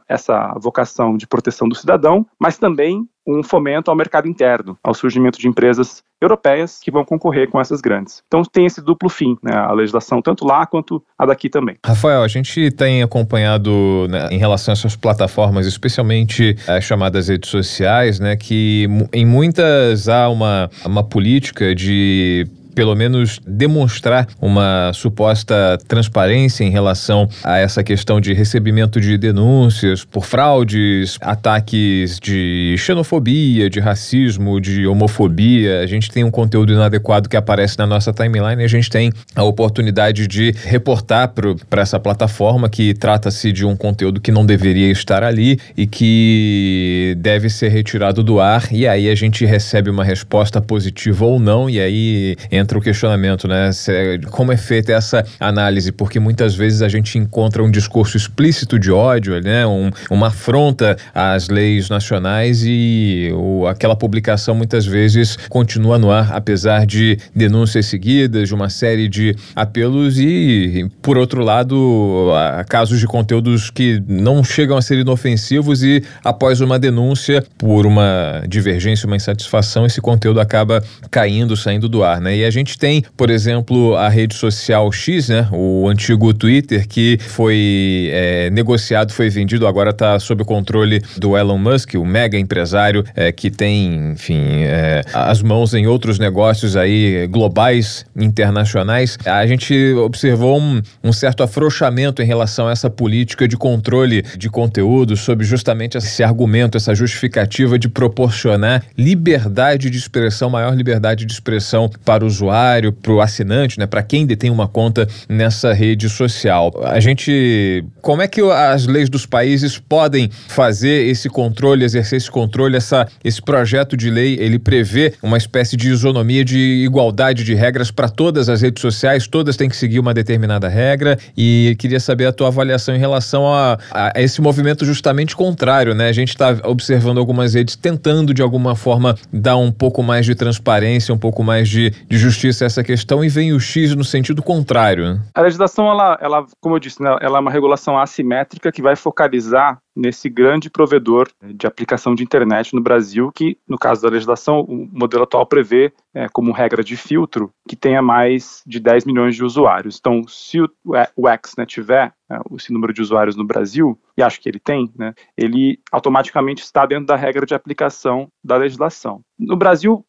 essa 0.08 0.52
vocação 0.60 1.16
de 1.16 1.26
proteção 1.26 1.68
do 1.68 1.74
cidadão, 1.74 2.26
mas 2.38 2.58
também 2.58 3.08
um 3.26 3.42
fomento 3.42 3.90
ao 3.90 3.96
mercado 3.96 4.28
interno, 4.28 4.78
ao 4.82 4.94
surgimento 4.94 5.38
de 5.38 5.48
empresas 5.48 6.02
europeias 6.20 6.78
que 6.80 6.90
vão 6.90 7.04
concorrer 7.04 7.50
com 7.50 7.60
essas 7.60 7.80
grandes. 7.80 8.22
Então 8.26 8.42
tem 8.44 8.66
esse 8.66 8.80
duplo 8.80 9.08
fim, 9.08 9.36
né, 9.42 9.52
a 9.52 9.72
legislação 9.72 10.22
tanto 10.22 10.46
lá 10.46 10.64
quanto 10.64 11.02
a 11.18 11.26
daqui 11.26 11.50
também. 11.50 11.76
Rafael, 11.84 12.22
a 12.22 12.28
gente 12.28 12.70
tem 12.70 13.02
acompanhado 13.02 14.06
né, 14.08 14.28
em 14.30 14.38
relação 14.38 14.72
a 14.72 14.74
essas 14.74 14.96
plataformas, 14.96 15.66
especialmente 15.66 16.56
as 16.68 16.84
chamadas 16.84 17.28
redes 17.28 17.50
sociais, 17.50 18.20
né, 18.20 18.36
que 18.36 18.86
em 19.12 19.26
muitas 19.26 20.08
há 20.08 20.28
uma, 20.28 20.70
uma 20.84 21.02
política 21.02 21.74
de 21.74 22.46
pelo 22.76 22.94
menos 22.94 23.40
demonstrar 23.46 24.28
uma 24.38 24.92
suposta 24.92 25.78
transparência 25.88 26.62
em 26.62 26.70
relação 26.70 27.26
a 27.42 27.56
essa 27.56 27.82
questão 27.82 28.20
de 28.20 28.34
recebimento 28.34 29.00
de 29.00 29.16
denúncias 29.16 30.04
por 30.04 30.26
fraudes, 30.26 31.16
ataques 31.22 32.20
de 32.20 32.74
xenofobia, 32.78 33.70
de 33.70 33.80
racismo, 33.80 34.60
de 34.60 34.86
homofobia. 34.86 35.80
A 35.80 35.86
gente 35.86 36.10
tem 36.10 36.22
um 36.22 36.30
conteúdo 36.30 36.74
inadequado 36.74 37.30
que 37.30 37.36
aparece 37.36 37.78
na 37.78 37.86
nossa 37.86 38.12
timeline 38.12 38.60
e 38.60 38.64
a 38.66 38.68
gente 38.68 38.90
tem 38.90 39.10
a 39.34 39.42
oportunidade 39.42 40.28
de 40.28 40.54
reportar 40.64 41.32
para 41.70 41.80
essa 41.80 41.98
plataforma 41.98 42.68
que 42.68 42.92
trata-se 42.92 43.52
de 43.52 43.64
um 43.64 43.74
conteúdo 43.74 44.20
que 44.20 44.30
não 44.30 44.44
deveria 44.44 44.90
estar 44.90 45.24
ali 45.24 45.58
e 45.74 45.86
que 45.86 47.16
deve 47.18 47.48
ser 47.48 47.68
retirado 47.68 48.22
do 48.22 48.38
ar. 48.38 48.70
E 48.70 48.86
aí 48.86 49.08
a 49.08 49.14
gente 49.14 49.46
recebe 49.46 49.88
uma 49.88 50.04
resposta 50.04 50.60
positiva 50.60 51.24
ou 51.24 51.40
não, 51.40 51.70
e 51.70 51.80
aí 51.80 52.36
entra 52.52 52.65
entra 52.66 52.76
o 52.76 52.82
questionamento, 52.82 53.46
né? 53.46 53.70
Se, 53.70 54.18
como 54.30 54.50
é 54.50 54.56
feita 54.56 54.92
essa 54.92 55.24
análise? 55.38 55.92
Porque 55.92 56.18
muitas 56.18 56.56
vezes 56.56 56.82
a 56.82 56.88
gente 56.88 57.16
encontra 57.16 57.62
um 57.62 57.70
discurso 57.70 58.16
explícito 58.16 58.76
de 58.76 58.90
ódio, 58.90 59.40
né? 59.40 59.64
Um, 59.64 59.90
uma 60.10 60.26
afronta 60.28 60.96
às 61.14 61.48
leis 61.48 61.88
nacionais 61.88 62.64
e 62.64 63.30
o, 63.32 63.68
aquela 63.68 63.94
publicação 63.94 64.54
muitas 64.56 64.84
vezes 64.84 65.36
continua 65.48 65.96
no 65.96 66.10
ar, 66.10 66.32
apesar 66.32 66.84
de 66.84 67.18
denúncias 67.34 67.86
seguidas, 67.86 68.48
de 68.48 68.54
uma 68.54 68.68
série 68.68 69.08
de 69.08 69.36
apelos 69.54 70.18
e, 70.18 70.90
por 71.00 71.16
outro 71.16 71.42
lado, 71.44 72.28
casos 72.68 72.98
de 72.98 73.06
conteúdos 73.06 73.70
que 73.70 74.02
não 74.08 74.42
chegam 74.42 74.76
a 74.76 74.82
ser 74.82 74.98
inofensivos 74.98 75.84
e 75.84 76.02
após 76.24 76.60
uma 76.60 76.78
denúncia 76.80 77.44
por 77.56 77.86
uma 77.86 78.42
divergência, 78.48 79.06
uma 79.06 79.14
insatisfação, 79.14 79.86
esse 79.86 80.00
conteúdo 80.00 80.40
acaba 80.40 80.82
caindo, 81.12 81.56
saindo 81.56 81.88
do 81.88 82.02
ar, 82.02 82.20
né? 82.20 82.36
E 82.36 82.44
a 82.44 82.50
gente 82.58 82.78
tem, 82.78 83.02
por 83.16 83.30
exemplo, 83.30 83.96
a 83.96 84.08
rede 84.08 84.34
social 84.34 84.90
X, 84.92 85.28
né? 85.28 85.48
O 85.52 85.88
antigo 85.88 86.32
Twitter, 86.32 86.86
que 86.86 87.18
foi 87.20 88.10
é, 88.12 88.50
negociado, 88.50 89.12
foi 89.12 89.28
vendido, 89.28 89.66
agora 89.66 89.90
está 89.90 90.18
sob 90.18 90.42
o 90.42 90.44
controle 90.46 91.02
do 91.16 91.36
Elon 91.36 91.58
Musk, 91.58 91.94
o 91.94 92.04
mega 92.04 92.38
empresário 92.38 93.04
é, 93.14 93.30
que 93.32 93.50
tem, 93.50 94.12
enfim, 94.12 94.62
é, 94.64 95.02
as 95.12 95.42
mãos 95.42 95.74
em 95.74 95.86
outros 95.86 96.18
negócios 96.18 96.76
aí 96.76 97.26
globais, 97.28 98.04
internacionais. 98.16 99.18
A 99.24 99.46
gente 99.46 99.92
observou 99.94 100.60
um, 100.60 100.82
um 101.02 101.12
certo 101.12 101.42
afrouxamento 101.42 102.22
em 102.22 102.26
relação 102.26 102.68
a 102.68 102.72
essa 102.72 102.90
política 102.90 103.46
de 103.46 103.56
controle 103.56 104.22
de 104.36 104.48
conteúdo, 104.48 105.16
sob 105.16 105.44
justamente 105.44 105.96
esse 105.98 106.22
argumento, 106.22 106.76
essa 106.76 106.94
justificativa 106.94 107.78
de 107.78 107.88
proporcionar 107.88 108.84
liberdade 108.96 109.90
de 109.90 109.98
expressão, 109.98 110.50
maior 110.50 110.74
liberdade 110.74 111.24
de 111.24 111.32
expressão 111.32 111.90
para 112.04 112.24
o 112.24 112.30
usuário, 112.46 112.92
para 112.92 113.12
o 113.12 113.20
assinante, 113.20 113.78
né, 113.78 113.86
para 113.86 114.02
quem 114.02 114.24
detém 114.24 114.50
uma 114.50 114.68
conta 114.68 115.08
nessa 115.28 115.72
rede 115.72 116.08
social. 116.08 116.72
A 116.84 117.00
gente, 117.00 117.84
como 118.00 118.22
é 118.22 118.28
que 118.28 118.40
as 118.40 118.86
leis 118.86 119.08
dos 119.08 119.26
países 119.26 119.78
podem 119.78 120.30
fazer 120.48 121.08
esse 121.08 121.28
controle, 121.28 121.84
exercer 121.84 122.18
esse 122.18 122.30
controle, 122.30 122.76
essa, 122.76 123.06
esse 123.24 123.42
projeto 123.42 123.96
de 123.96 124.10
lei, 124.10 124.36
ele 124.40 124.58
prevê 124.58 125.14
uma 125.22 125.36
espécie 125.36 125.76
de 125.76 125.90
isonomia, 125.90 126.44
de 126.44 126.84
igualdade 126.84 127.44
de 127.44 127.54
regras 127.54 127.90
para 127.90 128.08
todas 128.08 128.48
as 128.48 128.62
redes 128.62 128.80
sociais, 128.80 129.26
todas 129.26 129.56
têm 129.56 129.68
que 129.68 129.76
seguir 129.76 129.98
uma 129.98 130.14
determinada 130.14 130.68
regra 130.68 131.18
e 131.36 131.74
queria 131.78 132.00
saber 132.00 132.26
a 132.26 132.32
tua 132.32 132.48
avaliação 132.48 132.94
em 132.94 132.98
relação 132.98 133.46
a, 133.52 133.78
a 133.90 134.12
esse 134.22 134.40
movimento 134.40 134.84
justamente 134.84 135.34
contrário, 135.34 135.94
né? 135.94 136.08
A 136.08 136.12
gente 136.12 136.28
está 136.28 136.56
observando 136.64 137.18
algumas 137.18 137.54
redes 137.54 137.76
tentando 137.76 138.32
de 138.32 138.42
alguma 138.42 138.76
forma 138.76 139.16
dar 139.32 139.56
um 139.56 139.72
pouco 139.72 140.02
mais 140.02 140.24
de 140.26 140.34
transparência, 140.34 141.12
um 141.12 141.18
pouco 141.18 141.42
mais 141.42 141.68
de, 141.68 141.92
de 142.08 142.18
justiça 142.18 142.35
a 142.44 142.66
essa 142.66 142.84
questão 142.84 143.24
e 143.24 143.28
vem 143.28 143.52
o 143.52 143.60
X 143.60 143.94
no 143.94 144.04
sentido 144.04 144.42
contrário. 144.42 145.14
Né? 145.14 145.22
A 145.34 145.40
legislação, 145.40 145.88
ela, 145.90 146.18
ela, 146.20 146.46
como 146.60 146.76
eu 146.76 146.80
disse, 146.80 147.02
né, 147.02 147.16
ela 147.20 147.38
é 147.38 147.40
uma 147.40 147.50
regulação 147.50 147.98
assimétrica 147.98 148.70
que 148.70 148.82
vai 148.82 148.96
focalizar 148.96 149.78
nesse 149.96 150.28
grande 150.28 150.68
provedor 150.68 151.28
de 151.42 151.66
aplicação 151.66 152.14
de 152.14 152.22
internet 152.22 152.74
no 152.74 152.82
Brasil, 152.82 153.32
que, 153.34 153.56
no 153.66 153.78
caso 153.78 154.02
da 154.02 154.10
legislação, 154.10 154.60
o 154.60 154.86
modelo 154.92 155.24
atual 155.24 155.46
prevê 155.46 155.90
é, 156.14 156.28
como 156.28 156.52
regra 156.52 156.84
de 156.84 156.96
filtro 156.96 157.50
que 157.66 157.74
tenha 157.74 158.02
mais 158.02 158.62
de 158.66 158.78
10 158.78 159.06
milhões 159.06 159.34
de 159.34 159.42
usuários. 159.42 159.96
Então, 159.98 160.22
se 160.28 160.60
o, 160.60 160.68
o 161.16 161.28
X 161.28 161.54
né, 161.56 161.64
tiver 161.64 162.12
é, 162.30 162.38
esse 162.54 162.72
número 162.72 162.92
de 162.92 163.00
usuários 163.00 163.36
no 163.36 163.44
Brasil, 163.44 163.98
e 164.18 164.22
acho 164.22 164.40
que 164.40 164.48
ele 164.48 164.60
tem, 164.60 164.92
né, 164.98 165.14
ele 165.36 165.78
automaticamente 165.90 166.62
está 166.62 166.84
dentro 166.84 167.06
da 167.06 167.16
regra 167.16 167.46
de 167.46 167.54
aplicação 167.54 168.28
da 168.44 168.56
legislação. 168.56 169.22
No 169.38 169.56
Brasil, 169.56 170.04